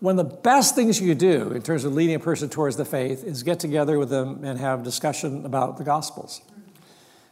One 0.00 0.18
of 0.18 0.28
the 0.28 0.36
best 0.36 0.74
things 0.74 1.00
you 1.00 1.14
do 1.14 1.52
in 1.52 1.62
terms 1.62 1.86
of 1.86 1.94
leading 1.94 2.14
a 2.14 2.20
person 2.20 2.50
towards 2.50 2.76
the 2.76 2.84
faith 2.84 3.24
is 3.24 3.42
get 3.42 3.58
together 3.58 3.98
with 3.98 4.10
them 4.10 4.44
and 4.44 4.58
have 4.58 4.82
a 4.82 4.84
discussion 4.84 5.46
about 5.46 5.78
the 5.78 5.84
Gospels. 5.84 6.42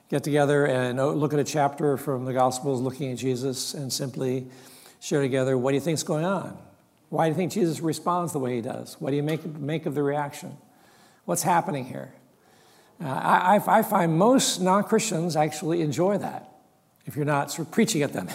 Get 0.08 0.24
together 0.24 0.64
and 0.64 0.96
look 0.96 1.34
at 1.34 1.38
a 1.38 1.44
chapter 1.44 1.98
from 1.98 2.24
the 2.24 2.32
Gospels 2.32 2.80
looking 2.80 3.12
at 3.12 3.18
Jesus 3.18 3.74
and 3.74 3.92
simply 3.92 4.46
share 4.98 5.20
together 5.20 5.58
what 5.58 5.72
do 5.72 5.74
you 5.74 5.82
think 5.82 5.96
is 5.96 6.04
going 6.04 6.24
on? 6.24 6.56
Why 7.10 7.26
do 7.26 7.32
you 7.32 7.36
think 7.36 7.52
Jesus 7.52 7.80
responds 7.80 8.32
the 8.32 8.38
way 8.38 8.56
he 8.56 8.62
does? 8.62 8.98
What 9.00 9.10
do 9.10 9.16
you 9.16 9.22
make, 9.22 9.44
make 9.44 9.84
of 9.84 9.94
the 9.94 10.02
reaction? 10.02 10.56
What's 11.26 11.42
happening 11.42 11.84
here? 11.84 12.14
Uh, 13.04 13.08
I, 13.08 13.62
I 13.66 13.82
find 13.82 14.16
most 14.16 14.62
non 14.62 14.82
Christians 14.84 15.36
actually 15.36 15.82
enjoy 15.82 16.16
that 16.16 16.54
if 17.08 17.16
you're 17.16 17.24
not 17.24 17.50
sort 17.50 17.66
of 17.66 17.72
preaching 17.72 18.02
at 18.02 18.12
them. 18.12 18.28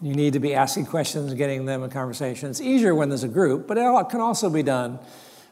You 0.00 0.14
need 0.14 0.34
to 0.34 0.40
be 0.40 0.54
asking 0.54 0.86
questions, 0.86 1.32
getting 1.34 1.64
them 1.64 1.82
in 1.82 1.90
conversation. 1.90 2.50
It's 2.50 2.60
easier 2.60 2.94
when 2.94 3.08
there's 3.08 3.24
a 3.24 3.28
group, 3.28 3.66
but 3.66 3.78
it 3.78 4.10
can 4.10 4.20
also 4.20 4.50
be 4.50 4.62
done 4.62 4.98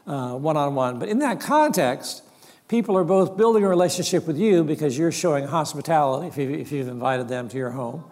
one 0.05 0.55
on 0.55 0.75
one. 0.75 0.99
But 0.99 1.09
in 1.09 1.19
that 1.19 1.39
context, 1.39 2.23
people 2.67 2.97
are 2.97 3.03
both 3.03 3.37
building 3.37 3.63
a 3.63 3.67
relationship 3.67 4.27
with 4.27 4.37
you 4.37 4.63
because 4.63 4.97
you're 4.97 5.11
showing 5.11 5.47
hospitality 5.47 6.27
if, 6.27 6.37
you, 6.37 6.49
if 6.51 6.71
you've 6.71 6.87
invited 6.87 7.27
them 7.29 7.49
to 7.49 7.57
your 7.57 7.71
home. 7.71 8.03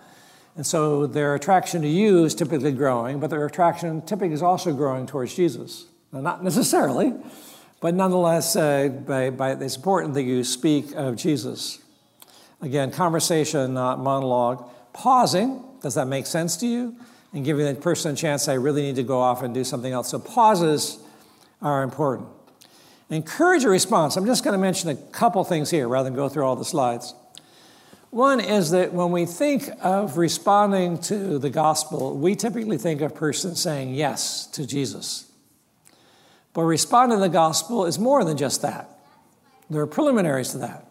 And 0.56 0.66
so 0.66 1.06
their 1.06 1.36
attraction 1.36 1.82
to 1.82 1.88
you 1.88 2.24
is 2.24 2.34
typically 2.34 2.72
growing, 2.72 3.20
but 3.20 3.30
their 3.30 3.45
attraction 3.45 4.01
typically 4.01 4.34
is 4.34 4.41
also 4.41 4.74
growing 4.74 5.06
towards 5.06 5.36
Jesus. 5.36 5.86
Now, 6.14 6.22
not 6.22 6.43
necessarily, 6.43 7.14
but 7.82 7.93
nonetheless, 7.93 8.56
uh, 8.56 8.88
by, 8.88 9.32
by, 9.32 9.51
it's 9.51 9.76
important 9.76 10.14
that 10.14 10.24
you 10.24 10.45
speak 10.45 10.93
of 10.95 11.18
Jesus. 11.18 11.80
Again, 12.62 12.91
conversation, 12.91 13.74
not 13.74 13.99
monologue. 13.99 14.70
Pausing, 14.93 15.64
does 15.82 15.95
that 15.95 16.08
make 16.08 16.26
sense 16.26 16.58
to 16.58 16.68
you? 16.68 16.95
And 17.34 17.43
giving 17.43 17.66
the 17.66 17.80
person 17.80 18.14
a 18.14 18.16
chance, 18.16 18.47
I 18.47 18.53
really 18.53 18.82
need 18.82 18.95
to 18.95 19.03
go 19.03 19.20
off 19.20 19.43
and 19.43 19.53
do 19.53 19.64
something 19.64 19.91
else. 19.91 20.10
So 20.10 20.20
pauses 20.20 20.97
are 21.62 21.84
important. 21.84 22.30
Encourage 23.10 23.64
a 23.66 23.70
response. 23.70 24.16
I'm 24.16 24.26
just 24.26 24.43
going 24.43 24.53
to 24.53 24.62
mention 24.62 24.89
a 24.89 24.95
couple 24.95 25.43
things 25.43 25.70
here 25.70 25.88
rather 25.88 26.10
than 26.10 26.16
go 26.16 26.30
through 26.30 26.45
all 26.45 26.56
the 26.56 26.66
slides. 26.66 27.14
One 28.10 28.39
is 28.39 28.72
that 28.72 28.93
when 28.93 29.12
we 29.12 29.26
think 29.26 29.70
of 29.82 30.18
responding 30.18 30.99
to 31.01 31.38
the 31.38 31.49
gospel, 31.49 32.18
we 32.18 32.36
typically 32.36 32.78
think 32.78 33.01
of 33.01 33.12
a 33.12 33.14
person 33.14 33.56
saying 33.56 33.93
yes 33.93 34.47
to 34.47 34.66
Jesus. 34.66 35.30
But 36.53 36.62
responding 36.62 37.18
to 37.18 37.22
the 37.22 37.30
gospel 37.30 37.86
is 37.86 37.99
more 37.99 38.24
than 38.24 38.38
just 38.38 38.62
that. 38.62 38.89
There 39.70 39.82
are 39.82 39.88
preliminaries 39.88 40.51
to 40.51 40.60
that. 40.60 40.85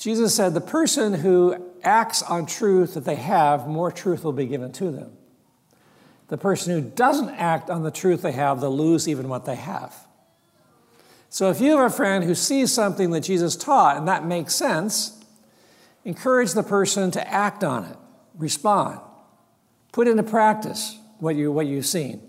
Jesus 0.00 0.34
said, 0.34 0.54
The 0.54 0.62
person 0.62 1.12
who 1.12 1.72
acts 1.84 2.22
on 2.22 2.46
truth 2.46 2.94
that 2.94 3.04
they 3.04 3.16
have, 3.16 3.68
more 3.68 3.92
truth 3.92 4.24
will 4.24 4.32
be 4.32 4.46
given 4.46 4.72
to 4.72 4.90
them. 4.90 5.12
The 6.28 6.38
person 6.38 6.72
who 6.72 6.88
doesn't 6.88 7.28
act 7.28 7.68
on 7.68 7.82
the 7.82 7.90
truth 7.90 8.22
they 8.22 8.32
have, 8.32 8.62
they'll 8.62 8.74
lose 8.74 9.06
even 9.06 9.28
what 9.28 9.44
they 9.44 9.56
have. 9.56 9.94
So 11.28 11.50
if 11.50 11.60
you 11.60 11.76
have 11.76 11.92
a 11.92 11.94
friend 11.94 12.24
who 12.24 12.34
sees 12.34 12.72
something 12.72 13.10
that 13.10 13.20
Jesus 13.20 13.54
taught 13.56 13.98
and 13.98 14.08
that 14.08 14.24
makes 14.24 14.54
sense, 14.54 15.22
encourage 16.04 16.52
the 16.52 16.62
person 16.62 17.10
to 17.10 17.30
act 17.30 17.62
on 17.62 17.84
it, 17.84 17.96
respond, 18.38 19.00
put 19.92 20.08
into 20.08 20.22
practice 20.22 20.98
what, 21.18 21.36
you, 21.36 21.52
what 21.52 21.66
you've 21.66 21.86
seen. 21.86 22.22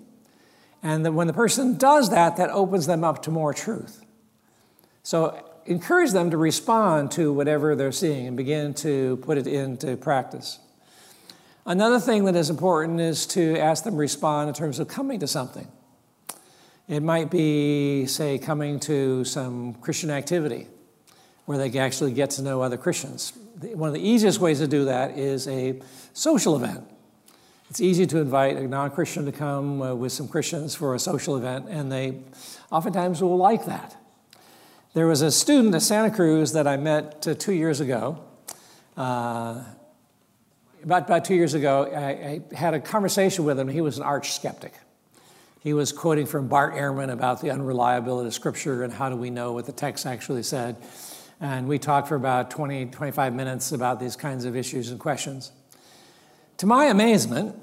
And 0.84 1.16
when 1.16 1.28
the 1.28 1.34
person 1.34 1.78
does 1.78 2.10
that, 2.10 2.36
that 2.36 2.50
opens 2.50 2.86
them 2.86 3.06
up 3.06 3.24
to 3.24 3.32
more 3.32 3.54
truth. 3.54 4.04
So 5.04 5.51
encourage 5.66 6.12
them 6.12 6.32
to 6.32 6.38
respond 6.38 7.12
to 7.12 7.32
whatever 7.32 7.76
they're 7.76 7.92
seeing 7.92 8.28
and 8.28 8.38
begin 8.38 8.74
to 8.76 9.18
put 9.18 9.38
it 9.38 9.48
into 9.48 9.98
practice. 9.98 10.60
Another 11.66 12.00
thing 12.00 12.26
that 12.26 12.36
is 12.36 12.50
important 12.50 13.00
is 13.00 13.28
to 13.28 13.58
ask 13.58 13.84
them 13.84 13.94
to 13.94 14.00
respond 14.00 14.50
in 14.50 14.56
terms 14.56 14.80
of 14.80 14.88
coming 14.88 15.20
to 15.20 15.28
something. 15.28 15.68
It 16.88 17.04
might 17.04 17.30
be, 17.30 18.06
say, 18.08 18.40
coming 18.40 18.80
to 18.82 19.24
some 19.24 19.76
Christian 19.76 20.10
activity 20.10 20.68
where 21.46 21.58
they 21.58 21.70
can 21.70 21.82
actually 21.82 22.14
get 22.14 22.32
to 22.32 22.42
know 22.42 22.62
other 22.62 22.78
Christians. 22.78 23.34
One 23.62 23.90
of 23.90 23.94
the 23.94 24.06
easiest 24.06 24.40
ways 24.40 24.60
to 24.60 24.68
do 24.68 24.86
that 24.86 25.18
is 25.18 25.48
a 25.48 25.80
social 26.14 26.56
event. 26.56 26.84
It's 27.70 27.80
easy 27.80 28.06
to 28.08 28.18
invite 28.18 28.58
a 28.58 28.68
non 28.68 28.92
Christian 28.92 29.26
to 29.26 29.32
come 29.32 29.82
uh, 29.82 29.94
with 29.96 30.12
some 30.12 30.28
Christians 30.28 30.76
for 30.76 30.96
a 30.96 31.00
social 31.00 31.38
event, 31.38 31.68
and 31.70 31.90
they 31.92 32.18
oftentimes 32.72 33.22
will 33.22 33.38
like 33.38 33.66
that. 33.66 33.96
There 34.94 35.08
was 35.08 35.22
a 35.22 35.32
student 35.32 35.74
at 35.74 35.84
Santa 35.84 36.12
Cruz 36.12 36.52
that 36.52 36.68
I 36.68 36.76
met 36.76 37.26
uh, 37.26 37.34
two 37.34 37.54
years 37.54 37.80
ago. 37.80 38.22
Uh, 38.98 39.64
about, 40.84 41.04
about 41.04 41.24
two 41.24 41.36
years 41.36 41.54
ago, 41.54 41.90
I, 41.90 42.52
I, 42.52 42.56
had 42.56 42.74
a 42.74 42.80
conversation 42.82 43.46
with 43.46 43.58
him. 43.58 43.70
He 43.70 43.80
was 43.80 43.98
an 43.98 44.04
arch 44.04 44.34
skeptic. 44.34 44.74
He 45.62 45.72
was 45.72 45.94
quoting 45.94 46.26
from 46.26 46.50
Bart 46.50 46.74
Ehrman 46.74 47.10
about 47.10 47.40
the 47.40 47.52
unreliability 47.52 48.28
of 48.28 48.34
Scripture 48.34 48.84
and 48.84 48.92
how 48.92 49.10
do 49.10 49.16
we 49.16 49.30
know 49.30 49.54
what 49.54 49.66
the 49.66 49.72
text 49.72 50.06
actually 50.06 50.44
said. 50.44 50.76
And 51.40 51.70
we 51.70 51.80
talked 51.80 52.10
for 52.10 52.16
about 52.16 52.52
20, 52.52 52.88
25 52.88 53.34
minutes 53.34 53.72
about 53.72 54.02
these 54.02 54.18
kinds 54.18 54.44
of 54.44 54.58
issues 54.58 54.90
and 54.90 55.00
questions. 55.00 55.54
To 56.58 56.66
my 56.66 56.88
amazement, 56.88 57.56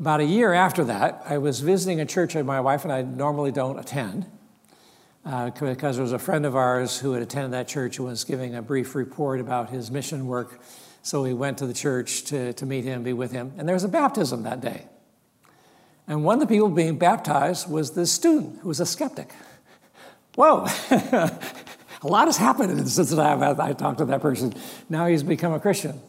about 0.00 0.18
a 0.18 0.24
year 0.24 0.52
after 0.52 0.82
that, 0.86 1.22
I 1.26 1.38
was 1.38 1.60
visiting 1.60 2.00
a 2.00 2.06
church 2.06 2.34
that 2.34 2.42
my 2.42 2.60
wife 2.60 2.82
and 2.82 2.92
I 2.92 3.02
normally 3.02 3.52
don't 3.52 3.78
attend 3.78 4.26
uh, 5.24 5.50
because 5.50 5.96
there 5.96 6.02
was 6.02 6.12
a 6.12 6.18
friend 6.18 6.46
of 6.46 6.56
ours 6.56 6.98
who 6.98 7.12
had 7.12 7.22
attended 7.22 7.52
that 7.52 7.68
church 7.68 7.98
and 7.98 8.08
was 8.08 8.24
giving 8.24 8.54
a 8.54 8.62
brief 8.62 8.94
report 8.94 9.40
about 9.40 9.70
his 9.70 9.90
mission 9.90 10.26
work. 10.26 10.60
So 11.02 11.22
we 11.22 11.34
went 11.34 11.58
to 11.58 11.66
the 11.66 11.74
church 11.74 12.24
to, 12.24 12.52
to 12.54 12.66
meet 12.66 12.84
him, 12.84 13.02
be 13.02 13.12
with 13.12 13.32
him. 13.32 13.52
And 13.58 13.68
there 13.68 13.74
was 13.74 13.84
a 13.84 13.88
baptism 13.88 14.42
that 14.44 14.60
day. 14.60 14.86
And 16.06 16.24
one 16.24 16.34
of 16.34 16.40
the 16.40 16.46
people 16.46 16.68
being 16.68 16.98
baptized 16.98 17.70
was 17.70 17.92
this 17.92 18.10
student 18.10 18.60
who 18.60 18.68
was 18.68 18.80
a 18.80 18.86
skeptic. 18.86 19.32
Whoa, 20.34 20.66
a 20.90 21.38
lot 22.02 22.26
has 22.26 22.36
happened 22.36 22.88
since 22.88 23.12
I 23.12 23.72
talked 23.74 23.98
to 23.98 24.04
that 24.06 24.20
person. 24.20 24.54
Now 24.88 25.06
he's 25.06 25.22
become 25.22 25.52
a 25.52 25.60
Christian. 25.60 26.00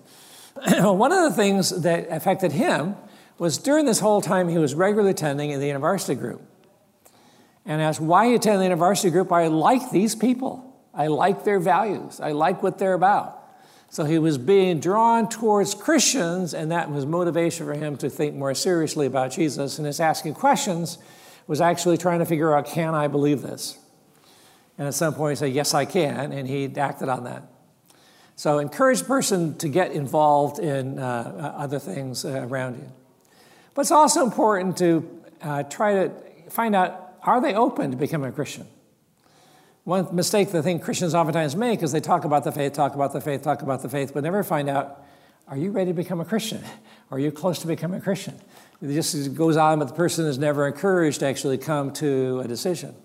one 0.79 1.11
of 1.11 1.29
the 1.29 1.35
things 1.35 1.81
that 1.81 2.07
affected 2.09 2.51
him 2.51 2.95
was 3.37 3.57
during 3.57 3.85
this 3.85 3.99
whole 3.99 4.21
time 4.21 4.47
he 4.47 4.57
was 4.57 4.75
regularly 4.75 5.11
attending 5.11 5.51
in 5.51 5.59
the 5.59 5.67
university 5.67 6.15
group 6.15 6.41
and 7.65 7.81
asked, 7.81 7.99
Why 7.99 8.27
you 8.27 8.35
attend 8.35 8.59
the 8.59 8.65
university 8.65 9.09
group? 9.09 9.31
I 9.31 9.47
like 9.47 9.91
these 9.91 10.15
people. 10.15 10.67
I 10.93 11.07
like 11.07 11.43
their 11.43 11.59
values. 11.59 12.19
I 12.19 12.31
like 12.31 12.61
what 12.61 12.77
they're 12.77 12.93
about. 12.93 13.37
So 13.89 14.05
he 14.05 14.19
was 14.19 14.37
being 14.37 14.79
drawn 14.79 15.27
towards 15.27 15.73
Christians, 15.75 16.53
and 16.53 16.71
that 16.71 16.89
was 16.89 17.05
motivation 17.05 17.65
for 17.65 17.73
him 17.73 17.97
to 17.97 18.09
think 18.09 18.35
more 18.35 18.53
seriously 18.53 19.05
about 19.05 19.31
Jesus. 19.31 19.77
And 19.77 19.85
his 19.85 19.99
asking 19.99 20.33
questions 20.35 20.97
was 21.47 21.59
actually 21.59 21.97
trying 21.97 22.19
to 22.19 22.25
figure 22.25 22.55
out, 22.55 22.65
Can 22.65 22.95
I 22.95 23.07
believe 23.07 23.41
this? 23.41 23.77
And 24.77 24.87
at 24.87 24.93
some 24.93 25.13
point 25.13 25.31
he 25.31 25.35
said, 25.35 25.53
Yes, 25.53 25.73
I 25.73 25.85
can. 25.85 26.31
And 26.31 26.47
he 26.47 26.73
acted 26.77 27.09
on 27.09 27.25
that. 27.25 27.43
So 28.35 28.57
encourage 28.57 29.03
person 29.03 29.57
to 29.59 29.69
get 29.69 29.91
involved 29.91 30.57
in 30.57 30.97
uh, 30.97 31.53
other 31.57 31.77
things 31.77 32.25
uh, 32.25 32.47
around 32.49 32.77
you. 32.77 32.91
But 33.75 33.81
it's 33.81 33.91
also 33.91 34.23
important 34.23 34.77
to 34.77 35.21
uh, 35.41 35.63
try 35.63 35.93
to 35.93 36.11
find 36.49 36.75
out 36.75 37.10
are 37.23 37.41
they 37.41 37.53
open 37.53 37.91
to 37.91 37.97
becoming 37.97 38.29
a 38.29 38.31
Christian? 38.31 38.67
One 39.83 40.15
mistake 40.15 40.51
the 40.51 40.61
thing 40.61 40.79
Christians 40.79 41.15
oftentimes 41.15 41.55
make 41.55 41.81
is 41.81 41.91
they 41.91 41.99
talk 41.99 42.23
about 42.23 42.43
the 42.43 42.51
faith, 42.51 42.73
talk 42.73 42.93
about 42.93 43.13
the 43.13 43.21
faith, 43.21 43.41
talk 43.41 43.61
about 43.61 43.81
the 43.81 43.89
faith, 43.89 44.13
but 44.13 44.23
never 44.23 44.43
find 44.43 44.69
out 44.69 45.03
are 45.47 45.57
you 45.57 45.71
ready 45.71 45.91
to 45.91 45.95
become 45.95 46.21
a 46.21 46.25
Christian? 46.25 46.63
Are 47.09 47.19
you 47.19 47.31
close 47.31 47.59
to 47.59 47.67
becoming 47.67 47.99
a 47.99 48.03
Christian? 48.03 48.39
It 48.81 48.93
just 48.93 49.35
goes 49.35 49.57
on, 49.57 49.79
but 49.79 49.89
the 49.89 49.93
person 49.93 50.25
is 50.25 50.37
never 50.37 50.65
encouraged 50.65 51.19
to 51.19 51.25
actually 51.25 51.57
come 51.57 51.91
to 51.93 52.39
a 52.39 52.47
decision. 52.47 52.95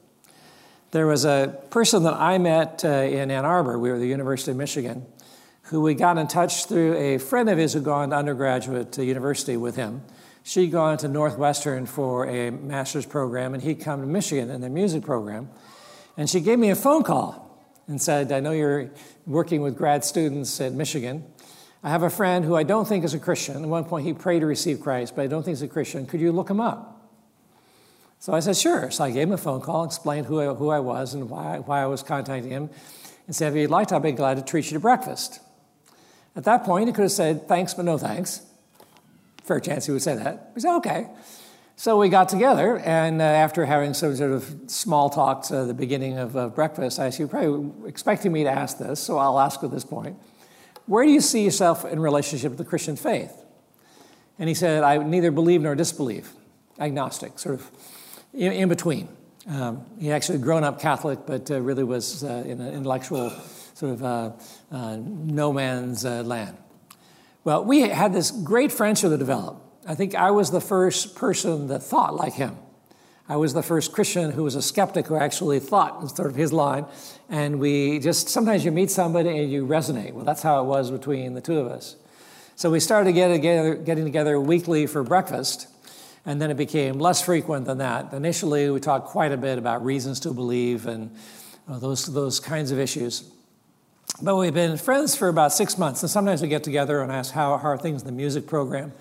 There 0.92 1.06
was 1.06 1.24
a 1.24 1.58
person 1.70 2.04
that 2.04 2.14
I 2.14 2.38
met 2.38 2.84
uh, 2.84 2.88
in 2.88 3.30
Ann 3.30 3.44
Arbor, 3.44 3.78
we 3.78 3.88
were 3.88 3.96
at 3.96 4.00
the 4.00 4.06
University 4.06 4.52
of 4.52 4.56
Michigan, 4.56 5.04
who 5.62 5.80
we 5.80 5.94
got 5.94 6.18
in 6.18 6.28
touch 6.28 6.66
through 6.66 6.94
a 6.94 7.18
friend 7.18 7.50
of 7.50 7.58
his 7.58 7.72
who'd 7.72 7.84
gone 7.84 8.10
to 8.10 8.16
undergraduate 8.16 8.96
university 8.96 9.56
with 9.56 9.74
him. 9.74 10.02
She'd 10.46 10.70
gone 10.70 10.96
to 10.98 11.08
Northwestern 11.08 11.86
for 11.86 12.24
a 12.28 12.50
master's 12.50 13.04
program, 13.04 13.52
and 13.52 13.60
he'd 13.60 13.80
come 13.80 14.00
to 14.00 14.06
Michigan 14.06 14.48
in 14.48 14.60
their 14.60 14.70
music 14.70 15.02
program. 15.02 15.50
And 16.16 16.30
she 16.30 16.38
gave 16.38 16.56
me 16.56 16.70
a 16.70 16.76
phone 16.76 17.02
call 17.02 17.68
and 17.88 18.00
said, 18.00 18.30
I 18.30 18.38
know 18.38 18.52
you're 18.52 18.92
working 19.26 19.60
with 19.60 19.76
grad 19.76 20.04
students 20.04 20.60
at 20.60 20.72
Michigan. 20.72 21.24
I 21.82 21.90
have 21.90 22.04
a 22.04 22.10
friend 22.10 22.44
who 22.44 22.54
I 22.54 22.62
don't 22.62 22.86
think 22.86 23.04
is 23.04 23.12
a 23.12 23.18
Christian. 23.18 23.56
At 23.56 23.68
one 23.68 23.86
point, 23.86 24.06
he 24.06 24.12
prayed 24.12 24.38
to 24.38 24.46
receive 24.46 24.80
Christ, 24.80 25.16
but 25.16 25.22
I 25.22 25.26
don't 25.26 25.42
think 25.42 25.56
he's 25.56 25.62
a 25.62 25.68
Christian. 25.68 26.06
Could 26.06 26.20
you 26.20 26.30
look 26.30 26.48
him 26.48 26.60
up? 26.60 27.10
So 28.20 28.32
I 28.32 28.38
said, 28.38 28.56
sure. 28.56 28.88
So 28.92 29.02
I 29.02 29.10
gave 29.10 29.26
him 29.26 29.32
a 29.32 29.38
phone 29.38 29.60
call, 29.60 29.82
explained 29.82 30.26
who 30.26 30.40
I, 30.40 30.54
who 30.54 30.68
I 30.68 30.78
was 30.78 31.12
and 31.12 31.28
why, 31.28 31.58
why 31.58 31.82
I 31.82 31.86
was 31.86 32.04
contacting 32.04 32.52
him, 32.52 32.70
and 33.26 33.34
said, 33.34 33.52
if 33.52 33.58
you'd 33.58 33.70
like, 33.70 33.90
I'd 33.90 34.00
be 34.00 34.12
glad 34.12 34.36
to 34.36 34.44
treat 34.44 34.66
you 34.66 34.74
to 34.74 34.80
breakfast. 34.80 35.40
At 36.36 36.44
that 36.44 36.62
point, 36.62 36.86
he 36.86 36.92
could 36.92 37.02
have 37.02 37.10
said, 37.10 37.48
thanks, 37.48 37.74
but 37.74 37.84
no 37.84 37.98
thanks. 37.98 38.42
Fair 39.46 39.60
chance 39.60 39.86
he 39.86 39.92
would 39.92 40.02
say 40.02 40.16
that. 40.16 40.50
We 40.54 40.60
said, 40.60 40.76
okay. 40.78 41.06
So 41.78 41.98
we 41.98 42.08
got 42.08 42.30
together, 42.30 42.78
and 42.78 43.20
uh, 43.20 43.24
after 43.24 43.66
having 43.66 43.92
some 43.92 44.16
sort 44.16 44.32
of 44.32 44.60
small 44.66 45.10
talks 45.10 45.48
the 45.48 45.74
beginning 45.74 46.16
of 46.16 46.34
uh, 46.34 46.48
breakfast, 46.48 46.98
I 46.98 47.10
said, 47.10 47.18
You're 47.18 47.28
probably 47.28 47.86
expecting 47.86 48.32
me 48.32 48.44
to 48.44 48.50
ask 48.50 48.78
this, 48.78 48.98
so 48.98 49.18
I'll 49.18 49.38
ask 49.38 49.62
at 49.62 49.70
this 49.70 49.84
point. 49.84 50.16
Where 50.86 51.04
do 51.04 51.10
you 51.10 51.20
see 51.20 51.44
yourself 51.44 51.84
in 51.84 52.00
relationship 52.00 52.52
to 52.52 52.56
the 52.56 52.64
Christian 52.64 52.96
faith? 52.96 53.44
And 54.38 54.48
he 54.48 54.54
said, 54.54 54.84
I 54.84 54.96
neither 54.96 55.30
believe 55.30 55.60
nor 55.60 55.74
disbelieve, 55.74 56.32
agnostic, 56.80 57.38
sort 57.38 57.56
of 57.56 57.70
in, 58.32 58.52
in 58.52 58.68
between. 58.70 59.08
Um, 59.46 59.84
he 59.98 60.10
actually 60.10 60.38
grown 60.38 60.64
up 60.64 60.80
Catholic, 60.80 61.20
but 61.26 61.50
uh, 61.50 61.60
really 61.60 61.84
was 61.84 62.24
uh, 62.24 62.42
in 62.46 62.60
an 62.60 62.72
intellectual 62.72 63.30
sort 63.74 63.92
of 63.92 64.02
uh, 64.02 64.30
uh 64.72 64.96
no 64.96 65.52
man's 65.52 66.04
land. 66.04 66.56
Well, 67.46 67.64
we 67.64 67.82
had 67.82 68.12
this 68.12 68.32
great 68.32 68.72
friendship 68.72 69.10
that 69.10 69.18
developed. 69.18 69.60
I 69.86 69.94
think 69.94 70.16
I 70.16 70.32
was 70.32 70.50
the 70.50 70.60
first 70.60 71.14
person 71.14 71.68
that 71.68 71.80
thought 71.80 72.16
like 72.16 72.32
him. 72.32 72.56
I 73.28 73.36
was 73.36 73.54
the 73.54 73.62
first 73.62 73.92
Christian 73.92 74.32
who 74.32 74.42
was 74.42 74.56
a 74.56 74.62
skeptic 74.62 75.06
who 75.06 75.14
actually 75.14 75.60
thought 75.60 76.02
in 76.02 76.08
sort 76.08 76.28
of 76.28 76.34
his 76.34 76.52
line. 76.52 76.86
And 77.28 77.60
we 77.60 78.00
just, 78.00 78.28
sometimes 78.28 78.64
you 78.64 78.72
meet 78.72 78.90
somebody 78.90 79.28
and 79.28 79.48
you 79.48 79.64
resonate. 79.64 80.12
Well, 80.12 80.24
that's 80.24 80.42
how 80.42 80.60
it 80.60 80.64
was 80.64 80.90
between 80.90 81.34
the 81.34 81.40
two 81.40 81.60
of 81.60 81.68
us. 81.68 81.94
So 82.56 82.68
we 82.68 82.80
started 82.80 83.12
getting 83.12 83.36
together, 83.36 83.76
getting 83.76 84.04
together 84.04 84.40
weekly 84.40 84.88
for 84.88 85.04
breakfast. 85.04 85.68
And 86.24 86.42
then 86.42 86.50
it 86.50 86.56
became 86.56 86.98
less 86.98 87.22
frequent 87.22 87.66
than 87.66 87.78
that. 87.78 88.12
Initially, 88.12 88.70
we 88.70 88.80
talked 88.80 89.06
quite 89.06 89.30
a 89.30 89.36
bit 89.36 89.56
about 89.56 89.84
reasons 89.84 90.18
to 90.20 90.32
believe 90.32 90.88
and 90.88 91.14
those, 91.68 92.06
those 92.06 92.40
kinds 92.40 92.72
of 92.72 92.80
issues. 92.80 93.30
But 94.22 94.36
we've 94.36 94.54
been 94.54 94.78
friends 94.78 95.14
for 95.14 95.28
about 95.28 95.52
six 95.52 95.76
months, 95.76 96.02
and 96.02 96.08
sometimes 96.08 96.40
we 96.40 96.48
get 96.48 96.64
together 96.64 97.02
and 97.02 97.12
ask 97.12 97.34
how, 97.34 97.58
how 97.58 97.68
are 97.68 97.76
things 97.76 98.00
in 98.00 98.06
the 98.06 98.12
music 98.12 98.46
program. 98.46 98.94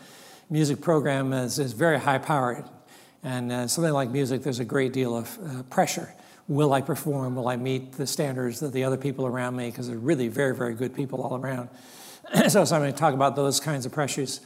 Music 0.50 0.82
program 0.82 1.32
is, 1.32 1.58
is 1.58 1.72
very 1.72 1.98
high 1.98 2.18
powered, 2.18 2.66
and 3.24 3.50
uh, 3.50 3.66
something 3.66 3.94
like 3.94 4.10
music, 4.10 4.44
there's 4.44 4.60
a 4.60 4.66
great 4.66 4.92
deal 4.92 5.16
of 5.16 5.40
uh, 5.42 5.64
pressure. 5.64 6.14
Will 6.50 6.74
I 6.74 6.82
perform? 6.82 7.38
Will 7.38 7.48
I 7.48 7.56
meet 7.56 7.94
the 7.94 8.06
standards 8.06 8.60
that 8.60 8.74
the 8.74 8.84
other 8.84 8.98
people 8.98 9.26
around 9.26 9.56
me? 9.56 9.70
Because 9.70 9.88
they're 9.88 9.98
really 9.98 10.28
very, 10.28 10.54
very 10.54 10.74
good 10.74 10.94
people 10.94 11.22
all 11.22 11.38
around. 11.38 11.70
so, 12.50 12.66
so 12.66 12.76
I'm 12.76 12.82
going 12.82 12.92
to 12.92 13.00
talk 13.00 13.14
about 13.14 13.38
those 13.38 13.62
kinds 13.62 13.86
of 13.86 13.94
pressures. 13.94 14.42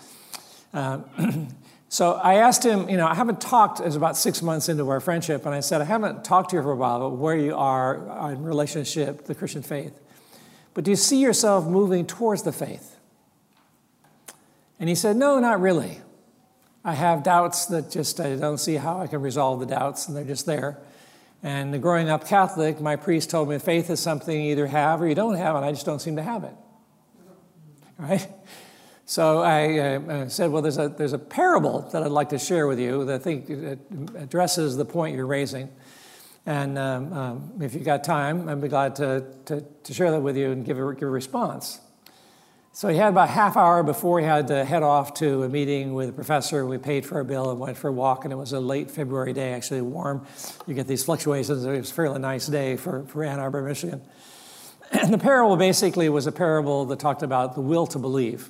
Uh, 0.72 0.99
so 1.89 2.13
I 2.13 2.36
asked 2.36 2.63
him, 2.63 2.88
you 2.89 2.97
know, 2.97 3.07
I 3.07 3.15
haven't 3.15 3.41
talked, 3.41 3.80
it's 3.80 3.95
about 3.95 4.17
six 4.17 4.43
months 4.43 4.70
into 4.70 4.88
our 4.89 4.99
friendship, 4.99 5.47
and 5.47 5.55
I 5.55 5.61
said, 5.61 5.82
I 5.82 5.86
haven't 5.86 6.24
talked 6.24 6.51
to 6.51 6.57
you 6.57 6.61
for 6.61 6.74
a 6.74 6.76
while 6.76 6.97
about 6.97 7.17
where 7.17 7.36
you 7.36 7.55
are 7.55 8.32
in 8.32 8.43
relationship 8.43 9.22
to 9.22 9.28
the 9.30 9.36
Christian 9.36 9.63
faith. 9.63 9.99
But 10.80 10.86
do 10.86 10.92
you 10.92 10.96
see 10.96 11.20
yourself 11.20 11.68
moving 11.68 12.06
towards 12.06 12.44
the 12.44 12.54
faith? 12.54 12.96
And 14.80 14.88
he 14.88 14.96
said, 14.96 15.18
No, 15.18 15.38
not 15.38 15.60
really. 15.60 16.00
I 16.86 16.94
have 16.94 17.22
doubts 17.22 17.66
that 17.66 17.92
just 17.92 18.22
I 18.22 18.38
don't 18.38 18.60
see 18.60 18.76
how 18.76 19.02
I 19.02 19.08
can 19.08 19.22
resolve 19.22 19.60
the 19.60 19.66
doubts, 19.66 20.08
and 20.08 20.16
they're 20.16 20.24
just 20.24 20.46
there. 20.46 20.80
And 21.44 21.82
growing 21.82 22.08
up 22.08 22.26
Catholic, 22.26 22.80
my 22.80 22.96
priest 22.96 23.30
told 23.30 23.50
me 23.50 23.60
faith 23.60 23.90
is 23.90 24.00
something 24.00 24.42
you 24.42 24.52
either 24.52 24.68
have 24.68 25.02
or 25.02 25.08
you 25.10 25.16
don't 25.16 25.36
have, 25.36 25.58
and 25.58 25.66
I 25.66 25.72
just 25.72 25.86
don't 25.86 26.00
seem 26.00 26.16
to 26.16 26.24
have 26.24 26.46
it. 26.46 26.56
Right? 27.98 28.30
So 29.06 29.40
I 29.40 29.80
uh, 29.80 30.30
said, 30.30 30.50
Well, 30.50 30.62
there's 30.62 30.78
a, 30.78 30.88
there's 30.88 31.12
a 31.12 31.20
parable 31.20 31.90
that 31.92 32.04
I'd 32.04 32.12
like 32.12 32.30
to 32.30 32.40
share 32.40 32.68
with 32.68 32.80
you 32.80 33.04
that 33.04 33.16
I 33.16 33.22
think 33.22 33.50
addresses 34.16 34.78
the 34.78 34.86
point 34.86 35.18
you're 35.18 35.26
raising. 35.26 35.72
And 36.50 36.80
um, 36.80 37.14
um, 37.14 37.52
if 37.62 37.76
you've 37.76 37.84
got 37.84 38.04
time, 38.04 38.50
I'd 38.50 38.60
be 38.60 38.70
glad 38.70 38.95
to, 38.95 39.24
to, 39.45 39.64
to, 39.84 39.93
share 39.93 40.10
that 40.10 40.22
with 40.22 40.36
you 40.36 40.50
and 40.50 40.66
give 40.66 40.80
a, 40.80 40.95
give 40.95 41.04
a 41.04 41.12
response. 41.12 41.80
So 42.72 42.88
he 42.88 42.97
had 42.97 43.10
about 43.10 43.30
half 43.30 43.56
hour 43.56 43.84
before 43.84 44.20
he 44.20 44.26
had 44.26 44.47
to 44.47 44.66
head 44.66 44.82
off 44.82 45.14
to 45.16 45.43
a 45.43 45.50
meeting 45.50 45.93
with 45.93 46.10
a 46.10 46.12
professor. 46.12 46.66
We 46.66 46.80
paid 46.80 47.06
for 47.06 47.20
a 47.20 47.24
bill 47.24 47.52
and 47.52 47.60
went 47.60 47.78
for 47.78 47.89
a 47.89 47.91
walk, 47.91 48.24
and 48.24 48.34
it 48.34 48.36
was 48.36 48.52
a 48.52 48.60
late 48.60 48.89
February 48.89 49.32
day, 49.32 49.54
actually 49.54 49.82
warm. 49.84 50.26
You 50.66 50.74
get 50.74 50.88
these 50.88 51.04
fluctuations. 51.04 51.64
It 51.64 51.70
was 51.70 51.91
a 51.91 51.93
fairly 51.93 52.18
nice 52.18 52.47
day 52.47 52.78
for, 52.78 53.04
for 53.04 53.24
Ann 53.24 53.39
Arbor, 53.39 53.62
Michigan. 53.62 54.02
And 54.91 55.14
the 55.14 55.20
parable 55.20 55.56
basically 55.56 56.10
was 56.10 56.26
a 56.26 56.32
parable 56.32 56.86
that 56.86 56.97
talked 56.97 57.22
about 57.22 57.54
the 57.54 57.62
will 57.62 57.86
to 57.86 58.00
believe 58.00 58.50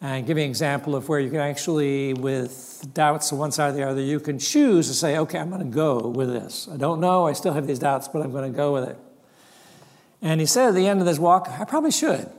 and 0.00 0.26
give 0.26 0.38
you 0.38 0.44
an 0.44 0.50
example 0.50 0.96
of 0.96 1.08
where 1.08 1.20
you 1.20 1.30
can 1.30 1.40
actually, 1.40 2.14
with 2.14 2.88
doubts 2.94 3.32
on 3.32 3.38
one 3.38 3.52
side 3.52 3.70
or 3.70 3.76
the 3.76 3.82
other, 3.82 4.00
you 4.00 4.18
can 4.18 4.38
choose 4.38 4.88
to 4.88 4.94
say, 4.94 5.18
okay, 5.18 5.38
I'm 5.38 5.50
going 5.50 5.62
to 5.62 5.74
go 5.74 6.08
with 6.08 6.32
this. 6.32 6.68
I 6.72 6.76
don't 6.78 7.00
know, 7.00 7.26
I 7.26 7.34
still 7.34 7.52
have 7.52 7.66
these 7.66 7.78
doubts, 7.78 8.08
but 8.08 8.22
I'm 8.22 8.32
going 8.32 8.50
to 8.50 8.56
go 8.56 8.72
with 8.72 8.88
it. 8.88 8.98
And 10.22 10.40
he 10.40 10.46
said 10.46 10.68
at 10.68 10.74
the 10.74 10.86
end 10.86 11.00
of 11.00 11.06
this 11.06 11.18
walk, 11.18 11.48
I 11.48 11.64
probably 11.64 11.90
should. 11.90 12.30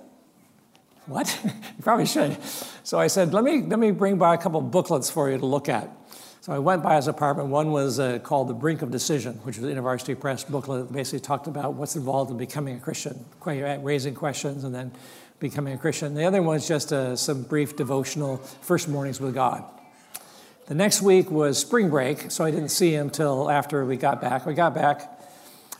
What? 1.06 1.40
you 1.44 1.84
probably 1.84 2.06
should. 2.06 2.38
So 2.84 3.00
I 3.00 3.08
said, 3.08 3.34
let 3.34 3.44
me, 3.44 3.62
let 3.62 3.78
me 3.78 3.92
bring 3.92 4.18
by 4.18 4.34
a 4.34 4.38
couple 4.38 4.62
booklets 4.62 5.10
for 5.10 5.30
you 5.30 5.38
to 5.38 5.46
look 5.46 5.70
at. 5.70 5.90
So 6.42 6.54
I 6.54 6.58
went 6.58 6.82
by 6.82 6.96
his 6.96 7.08
apartment. 7.08 7.50
One 7.50 7.72
was 7.72 8.00
uh, 8.00 8.18
called 8.18 8.48
The 8.48 8.56
Brink 8.56 8.82
of 8.82 8.90
Decision, 8.90 9.36
which 9.44 9.60
was 9.60 9.70
an 9.70 9.76
InterVarsity 9.76 10.20
Press 10.20 10.44
booklet 10.44 10.88
that 10.88 10.94
basically 10.94 11.20
talked 11.20 11.46
about 11.46 11.76
what's 11.76 11.96
involved 11.96 12.32
in 12.32 12.38
becoming 12.38 12.78
a 12.78 12.80
Christian, 12.80 13.24
raising 13.46 14.16
questions, 14.16 14.64
and 14.64 14.74
then 14.74 14.92
becoming 15.42 15.74
a 15.74 15.78
Christian. 15.78 16.14
The 16.14 16.24
other 16.24 16.42
one 16.42 16.54
was 16.56 16.68
just 16.68 16.94
uh, 16.94 17.16
some 17.16 17.42
brief 17.42 17.76
devotional 17.76 18.38
first 18.38 18.88
mornings 18.88 19.20
with 19.20 19.34
God. 19.34 19.66
The 20.68 20.76
next 20.76 21.02
week 21.02 21.32
was 21.32 21.58
spring 21.58 21.90
break, 21.90 22.30
so 22.30 22.46
I 22.46 22.52
didn't 22.52 22.70
see 22.70 22.94
him 22.94 23.10
till 23.10 23.50
after 23.50 23.84
we 23.84 23.98
got 23.98 24.22
back. 24.22 24.46
We 24.46 24.54
got 24.54 24.76
back, 24.76 25.02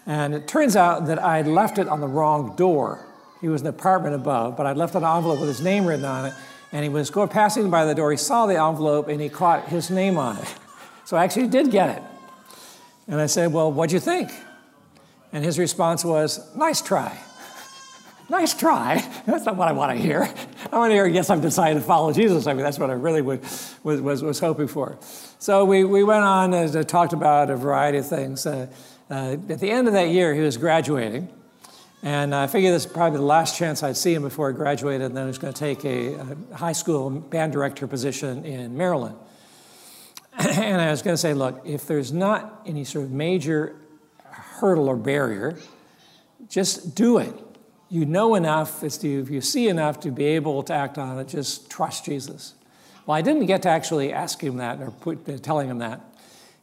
and 0.08 0.34
it 0.34 0.48
turns 0.48 0.76
out 0.76 1.06
that 1.06 1.24
I'd 1.24 1.46
left 1.46 1.78
it 1.78 1.88
on 1.88 2.02
the 2.02 2.08
wrong 2.08 2.56
door. 2.56 3.06
He 3.40 3.50
was 3.50 3.62
in 3.62 3.66
the 3.66 3.70
apartment 3.70 4.16
above, 4.16 4.58
but 4.58 4.66
I'd 4.66 4.78
left 4.78 4.96
an 4.96 5.04
envelope 5.04 5.40
with 5.40 5.48
his 5.48 5.62
name 5.62 5.86
written 5.86 6.06
on 6.06 6.26
it, 6.26 6.34
and 6.72 6.82
he 6.82 6.90
was 6.90 7.12
going 7.12 7.30
passing 7.30 7.70
by 7.70 7.86
the 7.86 7.94
door. 7.94 8.10
He 8.10 8.18
saw 8.18 8.48
the 8.48 8.60
envelope 8.60 9.08
and 9.08 9.22
he 9.22 9.30
caught 9.30 9.70
his 9.70 9.90
name 9.90 10.18
on 10.18 10.38
it. 10.38 10.56
So 11.04 11.18
I 11.18 11.26
actually 11.26 11.48
did 11.48 11.72
get 11.72 11.98
it. 11.98 12.04
And 13.08 13.20
I 13.20 13.26
said, 13.26 13.52
Well, 13.52 13.70
what'd 13.70 13.92
you 13.92 14.00
think? 14.00 14.32
And 15.34 15.44
his 15.44 15.60
response 15.60 16.06
was, 16.06 16.56
Nice 16.56 16.82
try 16.82 17.18
nice 18.32 18.54
try. 18.54 19.06
That's 19.26 19.46
not 19.46 19.58
what 19.58 19.68
I 19.68 19.74
want 19.74 19.96
to 19.96 20.02
hear. 20.02 20.28
I 20.72 20.78
want 20.78 20.90
to 20.90 20.96
hear, 20.96 21.06
yes, 21.06 21.30
I've 21.30 21.42
decided 21.42 21.76
to 21.76 21.86
follow 21.86 22.14
Jesus. 22.14 22.48
I 22.48 22.54
mean, 22.54 22.64
that's 22.64 22.80
what 22.80 22.90
I 22.90 22.94
really 22.94 23.22
would, 23.22 23.42
was, 23.84 24.02
was, 24.02 24.24
was 24.24 24.40
hoping 24.40 24.68
for. 24.68 24.98
So 25.38 25.66
we, 25.66 25.84
we 25.84 26.04
went 26.04 26.24
on 26.24 26.54
and 26.54 26.90
talked 26.90 27.14
about 27.14 27.50
a 27.50 27.58
variety 27.58 28.00
of 28.00 28.08
things. 28.08 28.46
Uh, 28.46 28.68
uh, 29.10 29.36
at 29.50 29.60
the 29.60 29.70
end 29.70 29.88
of 29.88 29.94
that 29.94 30.10
year, 30.10 30.34
he 30.34 30.40
was 30.40 30.56
graduating. 30.56 31.30
And 32.04 32.34
I 32.34 32.48
figured 32.48 32.74
this 32.74 32.86
was 32.86 32.94
probably 32.94 33.20
the 33.20 33.26
last 33.26 33.58
chance 33.58 33.84
I'd 33.84 33.98
see 33.98 34.14
him 34.14 34.24
before 34.24 34.50
he 34.50 34.56
graduated, 34.56 35.08
and 35.08 35.18
then 35.18 35.26
he 35.26 35.28
was 35.28 35.38
going 35.38 35.54
to 35.54 35.60
take 35.60 35.84
a, 35.84 36.16
a 36.52 36.56
high 36.56 36.72
school 36.72 37.10
band 37.10 37.52
director 37.52 37.86
position 37.86 38.46
in 38.46 38.76
Maryland. 38.76 39.18
and 40.40 40.82
I 40.82 40.90
was 40.90 41.02
going 41.02 41.14
to 41.14 41.22
say, 41.22 41.34
look, 41.34 41.62
if 41.66 41.86
there's 41.86 42.14
not 42.14 42.64
any 42.66 42.86
sort 42.86 43.06
of 43.06 43.12
major 43.12 43.76
hurdle 44.24 44.88
or 44.88 44.96
barrier, 44.96 45.60
just 46.48 46.96
do 46.96 47.18
it 47.18 47.36
you 47.92 48.06
know 48.06 48.36
enough, 48.36 48.84
if 48.84 49.04
you 49.04 49.42
see 49.42 49.68
enough 49.68 50.00
to 50.00 50.12
be 50.12 50.24
able 50.24 50.64
to 50.64 50.74
act 50.74 50.98
on 50.98 51.20
it, 51.20 51.28
just 51.28 51.70
trust 51.70 52.06
Jesus. 52.06 52.54
Well, 53.06 53.18
I 53.18 53.22
didn't 53.22 53.48
get 53.48 53.64
to 53.64 53.70
actually 53.70 54.14
ask 54.14 54.42
him 54.42 54.58
that 54.58 54.80
or 54.80 54.92
put, 54.92 55.28
uh, 55.28 55.38
telling 55.38 55.70
him 55.70 55.80
that. 55.80 56.00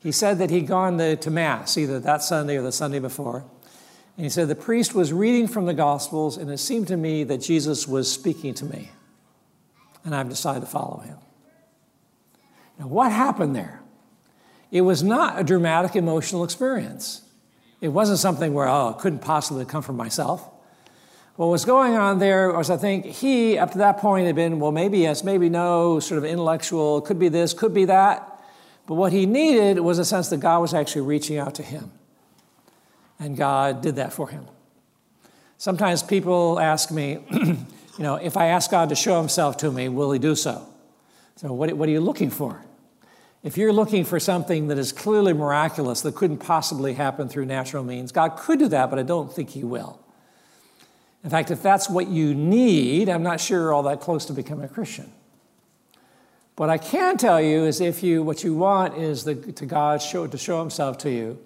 He 0.02 0.10
said 0.10 0.38
that 0.38 0.48
he'd 0.48 0.66
gone 0.66 0.96
to, 0.96 1.16
to 1.16 1.30
Mass 1.30 1.76
either 1.76 2.00
that 2.00 2.22
Sunday 2.22 2.56
or 2.56 2.62
the 2.62 2.72
Sunday 2.72 2.98
before. 2.98 3.44
And 4.16 4.24
he 4.24 4.30
said, 4.30 4.48
The 4.48 4.54
priest 4.54 4.94
was 4.94 5.12
reading 5.12 5.48
from 5.48 5.66
the 5.66 5.74
Gospels, 5.74 6.38
and 6.38 6.50
it 6.50 6.58
seemed 6.58 6.88
to 6.88 6.96
me 6.96 7.24
that 7.24 7.38
Jesus 7.38 7.86
was 7.86 8.10
speaking 8.10 8.54
to 8.54 8.64
me. 8.64 8.90
And 10.04 10.14
I've 10.14 10.30
decided 10.30 10.60
to 10.60 10.66
follow 10.66 11.00
him. 11.00 11.18
Now, 12.78 12.86
what 12.86 13.12
happened 13.12 13.54
there? 13.54 13.82
It 14.70 14.80
was 14.80 15.02
not 15.02 15.38
a 15.38 15.44
dramatic 15.44 15.94
emotional 15.94 16.42
experience. 16.42 17.20
It 17.82 17.88
wasn't 17.88 18.18
something 18.18 18.54
where, 18.54 18.66
oh, 18.68 18.90
it 18.90 18.98
couldn't 18.98 19.18
possibly 19.18 19.66
come 19.66 19.82
from 19.82 19.98
myself. 19.98 20.48
What 21.38 21.50
was 21.50 21.64
going 21.64 21.94
on 21.94 22.18
there 22.18 22.50
was, 22.50 22.68
I 22.68 22.76
think, 22.76 23.04
he, 23.04 23.58
up 23.58 23.70
to 23.70 23.78
that 23.78 23.98
point, 23.98 24.26
had 24.26 24.34
been, 24.34 24.58
well, 24.58 24.72
maybe 24.72 24.98
yes, 24.98 25.22
maybe 25.22 25.48
no, 25.48 26.00
sort 26.00 26.18
of 26.18 26.24
intellectual, 26.24 27.00
could 27.00 27.20
be 27.20 27.28
this, 27.28 27.54
could 27.54 27.72
be 27.72 27.84
that. 27.84 28.42
But 28.88 28.96
what 28.96 29.12
he 29.12 29.24
needed 29.24 29.78
was 29.78 30.00
a 30.00 30.04
sense 30.04 30.30
that 30.30 30.38
God 30.38 30.58
was 30.58 30.74
actually 30.74 31.02
reaching 31.02 31.38
out 31.38 31.54
to 31.54 31.62
him. 31.62 31.92
And 33.20 33.36
God 33.36 33.82
did 33.82 33.94
that 33.94 34.12
for 34.12 34.28
him. 34.28 34.46
Sometimes 35.58 36.02
people 36.02 36.58
ask 36.58 36.90
me, 36.90 37.20
you 37.30 37.56
know, 38.00 38.16
if 38.16 38.36
I 38.36 38.46
ask 38.46 38.68
God 38.68 38.88
to 38.88 38.96
show 38.96 39.16
himself 39.20 39.58
to 39.58 39.70
me, 39.70 39.88
will 39.88 40.10
he 40.10 40.18
do 40.18 40.34
so? 40.34 40.66
So, 41.36 41.52
what, 41.52 41.72
what 41.74 41.88
are 41.88 41.92
you 41.92 42.00
looking 42.00 42.30
for? 42.30 42.64
If 43.44 43.56
you're 43.56 43.72
looking 43.72 44.04
for 44.04 44.18
something 44.18 44.66
that 44.66 44.78
is 44.78 44.90
clearly 44.90 45.34
miraculous 45.34 46.00
that 46.00 46.16
couldn't 46.16 46.38
possibly 46.38 46.94
happen 46.94 47.28
through 47.28 47.46
natural 47.46 47.84
means, 47.84 48.10
God 48.10 48.30
could 48.30 48.58
do 48.58 48.66
that, 48.66 48.90
but 48.90 48.98
I 48.98 49.04
don't 49.04 49.32
think 49.32 49.50
He 49.50 49.62
will. 49.62 50.00
In 51.24 51.30
fact, 51.30 51.50
if 51.50 51.62
that's 51.62 51.90
what 51.90 52.08
you 52.08 52.34
need, 52.34 53.08
I'm 53.08 53.22
not 53.22 53.40
sure 53.40 53.60
you're 53.60 53.72
all 53.72 53.82
that 53.84 54.00
close 54.00 54.24
to 54.26 54.32
becoming 54.32 54.64
a 54.64 54.68
Christian. 54.68 55.12
What 56.56 56.70
I 56.70 56.78
can 56.78 57.16
tell 57.16 57.40
you 57.40 57.64
is 57.64 57.80
if 57.80 58.02
you 58.02 58.22
what 58.22 58.42
you 58.42 58.54
want 58.54 58.98
is 58.98 59.24
the, 59.24 59.34
to 59.34 59.66
God 59.66 60.02
show, 60.02 60.26
to 60.26 60.38
show 60.38 60.58
Himself 60.60 60.98
to 60.98 61.10
you 61.10 61.38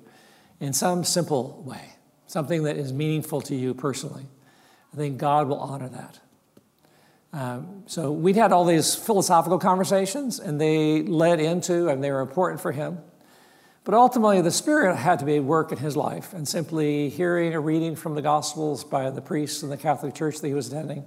in 0.61 0.73
some 0.73 1.05
simple 1.05 1.63
way, 1.67 1.95
something 2.27 2.63
that 2.65 2.77
is 2.77 2.93
meaningful 2.93 3.41
to 3.43 3.55
you 3.55 3.75
personally, 3.75 4.27
I 4.93 4.97
think 4.97 5.19
God 5.19 5.49
will 5.49 5.59
honor 5.59 5.89
that. 5.89 6.19
Um, 7.35 7.83
so 7.87 8.13
we'd 8.13 8.37
had 8.37 8.53
all 8.53 8.65
these 8.65 8.95
philosophical 8.95 9.59
conversations, 9.59 10.39
and 10.39 10.61
they 10.61 11.03
led 11.03 11.41
into, 11.41 11.89
and 11.89 12.05
they 12.05 12.11
were 12.11 12.21
important 12.21 12.61
for 12.61 12.73
him. 12.73 12.99
But 13.85 13.95
ultimately, 13.95 14.41
the 14.41 14.53
Spirit 14.53 14.95
had 14.95 15.19
to 15.19 15.25
be 15.25 15.37
at 15.37 15.45
work 15.45 15.73
in 15.73 15.79
his 15.79 15.97
life, 15.97 16.33
and 16.33 16.47
simply 16.47 17.09
hearing 17.09 17.53
a 17.53 17.61
reading 17.61 17.97
from 17.97 18.15
the 18.15 18.23
Gospels 18.23 18.85
by 18.85 19.11
the 19.11 19.21
priests 19.21 19.65
in 19.65 19.71
the 19.71 19.77
Catholic 19.77 20.15
Church 20.15 20.39
that 20.41 20.47
he 20.47 20.55
was 20.55 20.69
attending, 20.69 21.05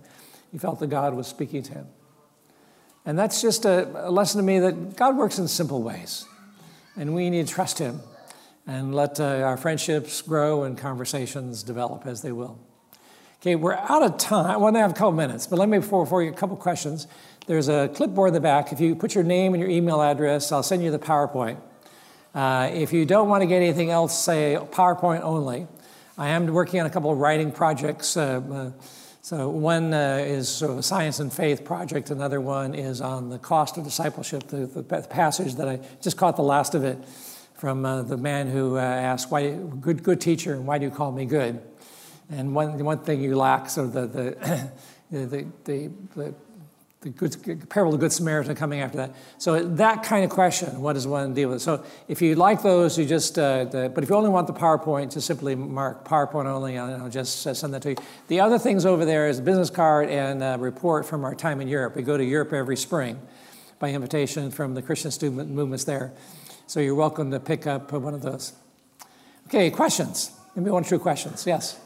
he 0.51 0.57
felt 0.57 0.79
that 0.79 0.87
God 0.87 1.13
was 1.13 1.27
speaking 1.27 1.63
to 1.63 1.73
him. 1.73 1.87
And 3.05 3.17
that's 3.17 3.41
just 3.41 3.65
a, 3.65 4.09
lesson 4.09 4.39
to 4.39 4.43
me 4.45 4.59
that 4.59 4.97
God 4.97 5.15
works 5.15 5.39
in 5.39 5.47
simple 5.47 5.81
ways, 5.83 6.25
and 6.97 7.15
we 7.15 7.29
need 7.29 7.47
to 7.47 7.53
trust 7.53 7.79
him 7.79 8.01
and 8.67 8.93
let 8.93 9.19
uh, 9.19 9.23
our 9.23 9.57
friendships 9.57 10.21
grow 10.21 10.63
and 10.63 10.77
conversations 10.77 11.63
develop 11.63 12.05
as 12.05 12.23
they 12.23 12.31
will. 12.33 12.59
Okay, 13.39 13.55
we're 13.55 13.73
out 13.75 14.01
of 14.03 14.17
time. 14.17 14.61
I 14.63 14.79
have 14.79 14.91
a 14.91 14.93
couple 14.93 15.11
minutes, 15.11 15.47
but 15.47 15.59
let 15.59 15.69
me, 15.69 15.77
before, 15.77 16.03
before 16.03 16.23
you, 16.23 16.31
a 16.31 16.33
couple 16.33 16.57
questions. 16.57 17.07
There's 17.47 17.69
a 17.69 17.89
clipboard 17.93 18.29
in 18.29 18.33
the 18.33 18.41
back. 18.41 18.73
If 18.73 18.81
you 18.81 18.95
put 18.95 19.13
your 19.13 19.23
name 19.23 19.53
and 19.53 19.61
your 19.61 19.69
email 19.69 20.01
address, 20.01 20.51
I'll 20.51 20.63
send 20.63 20.83
you 20.83 20.89
the 20.89 20.99
PowerPoint. 20.99 21.61
Uh, 22.35 22.69
if 22.73 22.91
you 22.91 23.05
don't 23.05 23.29
want 23.29 23.41
to 23.43 23.47
get 23.47 23.61
anything 23.61 23.89
else, 23.89 24.21
say 24.21 24.57
PowerPoint 24.71 25.21
only. 25.21 25.67
I 26.17 26.27
am 26.29 26.47
working 26.47 26.81
on 26.81 26.85
a 26.85 26.89
couple 26.89 27.09
of 27.09 27.17
writing 27.17 27.49
projects. 27.49 28.17
Uh, 28.17 28.41
uh, 28.51 28.71
so 29.21 29.49
one 29.49 29.93
uh, 29.93 30.21
is 30.21 30.49
sort 30.49 30.71
of 30.71 30.77
a 30.79 30.83
science 30.83 31.21
and 31.21 31.31
faith 31.31 31.63
project. 31.63 32.09
Another 32.11 32.41
one 32.41 32.75
is 32.75 32.99
on 32.99 33.29
the 33.29 33.39
cost 33.39 33.77
of 33.77 33.85
discipleship, 33.85 34.47
the, 34.47 34.65
the 34.65 34.83
passage 34.83 35.55
that 35.55 35.69
I 35.69 35.79
just 36.01 36.17
caught 36.17 36.35
the 36.35 36.43
last 36.43 36.75
of 36.75 36.83
it 36.83 36.97
from 37.53 37.83
the 37.83 38.17
man 38.17 38.47
who 38.47 38.77
asked, 38.77 39.31
"Why, 39.31 39.51
good, 39.51 40.03
good 40.03 40.19
teacher, 40.19 40.59
why 40.59 40.77
do 40.77 40.83
you 40.83 40.91
call 40.91 41.13
me 41.13 41.23
good?" 41.23 41.61
And 42.29 42.53
one, 42.53 42.83
one 42.83 42.99
thing 42.99 43.21
you 43.21 43.37
lack, 43.37 43.69
so 43.69 43.87
the, 43.87 44.07
the, 44.07 44.71
the, 45.11 45.45
the, 45.63 45.91
the, 46.15 46.35
the 47.05 47.11
good, 47.11 47.69
parable 47.69 47.93
of 47.93 47.99
the 47.99 48.03
Good 48.03 48.11
Samaritan 48.11 48.55
coming 48.55 48.79
after 48.79 48.97
that. 48.97 49.15
So 49.37 49.63
that 49.63 50.01
kind 50.01 50.25
of 50.25 50.31
question, 50.31 50.81
what 50.81 50.93
does 50.93 51.05
one 51.05 51.35
deal 51.35 51.49
with? 51.49 51.61
So 51.61 51.85
if 52.07 52.19
you 52.19 52.33
like 52.33 52.63
those, 52.63 52.97
you 52.97 53.05
just, 53.05 53.37
uh, 53.37 53.65
the, 53.65 53.91
but 53.93 54.03
if 54.03 54.09
you 54.09 54.15
only 54.15 54.31
want 54.31 54.47
the 54.47 54.53
PowerPoint, 54.53 55.13
just 55.13 55.27
simply 55.27 55.53
mark 55.53 56.03
PowerPoint 56.03 56.47
only, 56.47 56.77
and 56.77 57.03
I'll 57.03 57.09
just 57.09 57.45
uh, 57.45 57.53
send 57.53 57.75
that 57.75 57.83
to 57.83 57.91
you. 57.91 57.97
The 58.27 58.39
other 58.39 58.57
things 58.57 58.87
over 58.87 59.05
there 59.05 59.27
is 59.27 59.37
a 59.37 59.43
business 59.43 59.69
card 59.69 60.09
and 60.09 60.41
a 60.43 60.57
report 60.59 61.05
from 61.05 61.23
our 61.23 61.35
time 61.35 61.61
in 61.61 61.67
Europe. 61.67 61.95
We 61.95 62.01
go 62.01 62.17
to 62.17 62.25
Europe 62.25 62.53
every 62.53 62.75
spring 62.75 63.19
by 63.77 63.91
invitation 63.91 64.49
from 64.49 64.73
the 64.73 64.81
Christian 64.81 65.11
student 65.11 65.51
movements 65.51 65.83
there. 65.83 66.11
So 66.65 66.79
you're 66.79 66.95
welcome 66.95 67.29
to 67.29 67.39
pick 67.39 67.67
up 67.67 67.93
one 67.93 68.15
of 68.15 68.23
those. 68.23 68.53
Okay, 69.45 69.69
questions? 69.69 70.31
Maybe 70.55 70.71
one 70.71 70.83
or 70.83 70.87
two 70.87 70.97
questions. 70.97 71.45
Yes? 71.45 71.79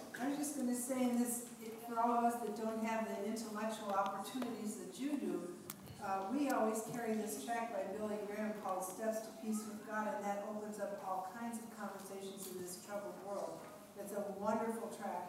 We 6.32 6.50
always 6.50 6.82
carry 6.94 7.16
this 7.16 7.44
track 7.44 7.74
by 7.74 7.98
Billy 7.98 8.16
Graham 8.28 8.54
called 8.64 8.84
Steps 8.84 9.20
to 9.22 9.30
Peace 9.44 9.62
with 9.68 9.86
God, 9.88 10.08
and 10.16 10.26
that 10.26 10.46
opens 10.50 10.80
up 10.80 11.04
all 11.06 11.32
kinds 11.38 11.58
of 11.60 11.66
conversations 11.78 12.48
in 12.52 12.62
this 12.62 12.80
troubled 12.86 13.16
world. 13.28 13.60
It's 14.00 14.14
a 14.14 14.24
wonderful 14.40 14.90
track, 14.98 15.28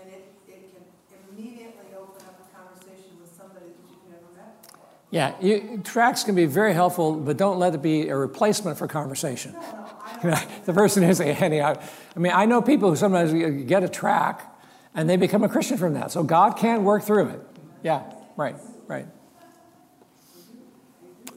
and 0.00 0.10
it, 0.10 0.32
it 0.48 0.72
can 0.72 1.18
immediately 1.30 1.92
open 1.96 2.26
up 2.26 2.40
a 2.40 2.56
conversation 2.56 3.20
with 3.20 3.34
somebody 3.36 3.66
that 3.66 3.84
you've 3.90 4.10
never 4.10 4.32
met 4.34 4.62
before. 4.62 4.86
Yeah, 5.10 5.34
you, 5.40 5.82
tracks 5.84 6.24
can 6.24 6.34
be 6.34 6.46
very 6.46 6.72
helpful, 6.72 7.14
but 7.14 7.36
don't 7.36 7.58
let 7.58 7.74
it 7.74 7.82
be 7.82 8.08
a 8.08 8.16
replacement 8.16 8.78
for 8.78 8.88
conversation. 8.88 9.52
No, 9.52 10.30
no, 10.30 10.38
the 10.64 10.72
person 10.72 11.02
is 11.02 11.20
Andy. 11.20 11.60
I, 11.60 11.72
I 11.72 12.18
mean, 12.18 12.32
I 12.34 12.46
know 12.46 12.62
people 12.62 12.88
who 12.88 12.96
sometimes 12.96 13.32
get 13.64 13.82
a 13.82 13.88
track 13.88 14.55
and 14.96 15.08
they 15.08 15.16
become 15.16 15.44
a 15.44 15.48
Christian 15.48 15.76
from 15.76 15.94
that. 15.94 16.10
So 16.10 16.24
God 16.24 16.56
can 16.56 16.82
work 16.82 17.04
through 17.04 17.28
it. 17.28 17.40
Yeah, 17.82 18.02
right, 18.36 18.56
right. 18.88 19.06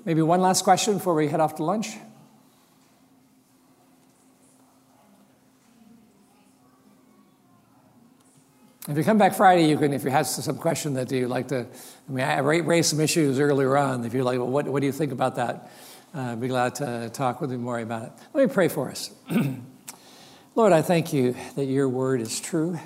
Maybe 0.05 0.21
one 0.21 0.41
last 0.41 0.63
question 0.63 0.95
before 0.95 1.13
we 1.13 1.27
head 1.27 1.41
off 1.41 1.55
to 1.55 1.63
lunch. 1.63 1.89
If 8.87 8.97
you 8.97 9.03
come 9.03 9.19
back 9.19 9.35
Friday, 9.35 9.69
you 9.69 9.77
can, 9.77 9.93
if 9.93 10.03
you 10.03 10.09
have 10.09 10.25
some 10.25 10.57
question 10.57 10.93
that 10.95 11.11
you'd 11.11 11.27
like 11.27 11.49
to, 11.49 11.67
I 12.07 12.11
mean, 12.11 12.25
I 12.25 12.39
raised 12.39 12.89
some 12.89 12.99
issues 13.01 13.39
earlier 13.39 13.77
on. 13.77 14.03
If 14.03 14.15
you're 14.15 14.23
like, 14.23 14.39
well, 14.39 14.47
what, 14.47 14.67
what 14.67 14.79
do 14.79 14.87
you 14.87 14.93
think 14.93 15.11
about 15.11 15.35
that? 15.35 15.69
Uh, 16.15 16.21
I'd 16.21 16.41
be 16.41 16.47
glad 16.47 16.75
to 16.75 17.11
talk 17.13 17.39
with 17.39 17.51
you 17.51 17.59
more 17.59 17.77
about 17.79 18.03
it. 18.03 18.11
Let 18.33 18.47
me 18.47 18.51
pray 18.51 18.67
for 18.67 18.89
us. 18.89 19.11
Lord, 20.55 20.73
I 20.73 20.81
thank 20.81 21.13
you 21.13 21.35
that 21.55 21.65
your 21.65 21.87
word 21.87 22.21
is 22.21 22.39
true 22.39 22.79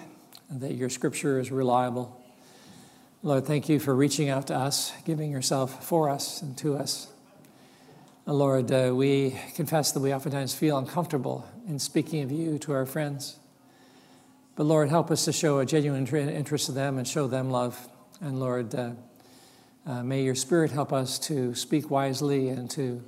that 0.50 0.76
your 0.76 0.89
scripture 0.89 1.39
is 1.39 1.52
reliable. 1.52 2.20
Lord, 3.22 3.46
thank 3.46 3.70
you 3.70 3.80
for 3.80 3.96
reaching 3.96 4.30
out 4.30 4.48
to 4.48 4.56
us, 4.56 4.91
giving 5.06 5.32
yourself 5.32 5.86
for 5.86 6.10
us 6.10 6.41
and 6.41 6.58
to 6.58 6.76
us. 6.76 7.08
Lord, 8.26 8.72
uh, 8.72 8.91
we 8.94 9.38
confess 9.56 9.91
that 9.91 10.00
we 10.00 10.14
oftentimes 10.14 10.54
feel 10.54 10.78
uncomfortable 10.78 11.46
in 11.68 11.80
speaking 11.80 12.24
of 12.24 12.32
you 12.32 12.58
to 12.60 12.74
our 12.74 12.86
friends. 12.86 13.38
But 14.56 14.66
Lord, 14.66 14.89
help 14.89 15.10
us 15.10 15.26
to 15.26 15.34
show 15.34 15.60
a 15.60 15.66
genuine 15.66 16.08
interest 16.08 16.68
to 16.68 16.72
them 16.72 16.98
and 16.98 17.08
show 17.08 17.28
them 17.28 17.50
love. 17.50 17.88
And 18.22 18.39
Lord, 18.39 18.74
uh, 18.76 18.91
uh, 19.86 20.04
may 20.04 20.24
your 20.24 20.36
Spirit 20.36 20.72
help 20.72 20.94
us 20.94 21.20
to 21.20 21.56
speak 21.56 21.89
wisely 21.89 22.50
and 22.50 22.70
to 22.72 23.04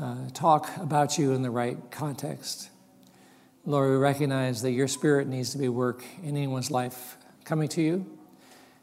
uh, 0.00 0.16
talk 0.32 0.68
about 0.78 1.18
you 1.18 1.32
in 1.32 1.42
the 1.42 1.50
right 1.50 1.78
context. 1.90 2.70
Lord, 3.66 3.90
we 3.90 3.96
recognize 3.96 4.60
that 4.60 4.72
your 4.72 4.88
Spirit 4.88 5.26
needs 5.26 5.52
to 5.52 5.58
be 5.58 5.70
work 5.70 6.04
in 6.22 6.36
anyone's 6.36 6.70
life 6.70 7.16
coming 7.44 7.68
to 7.68 7.80
you. 7.80 8.18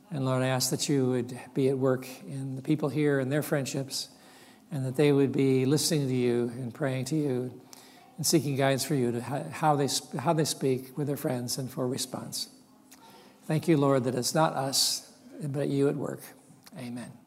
And 0.10 0.26
Lord, 0.26 0.42
I 0.42 0.48
ask 0.48 0.72
that 0.72 0.90
you 0.90 1.06
would 1.06 1.40
be 1.54 1.70
at 1.70 1.78
work 1.78 2.08
in 2.28 2.56
the 2.56 2.64
people 2.64 2.90
here 2.90 3.20
and 3.20 3.32
their 3.32 3.44
friendships 3.44 4.10
and 4.72 4.84
that 4.86 4.96
they 4.96 5.12
would 5.12 5.32
be 5.32 5.66
listening 5.66 6.08
to 6.08 6.16
you 6.16 6.52
and 6.56 6.74
praying 6.74 7.06
to 7.06 7.16
you 7.16 7.62
and 8.18 8.26
seeking 8.26 8.56
guidance 8.56 8.84
for 8.84 8.96
you 8.96 9.12
to 9.12 9.22
how 9.22 9.76
they, 9.76 9.88
how 10.20 10.34
they 10.34 10.46
speak 10.46 10.98
with 10.98 11.06
their 11.06 11.18
friends 11.18 11.60
and 11.60 11.70
for 11.70 11.88
response. 11.88 12.50
Thank 13.46 13.68
you, 13.68 13.78
Lord, 13.78 14.06
that 14.06 14.16
it's 14.16 14.34
not 14.34 14.54
us, 14.54 15.12
but 15.44 15.68
you 15.68 15.90
at 15.90 15.96
work. 15.96 16.22
Amen. 16.78 17.21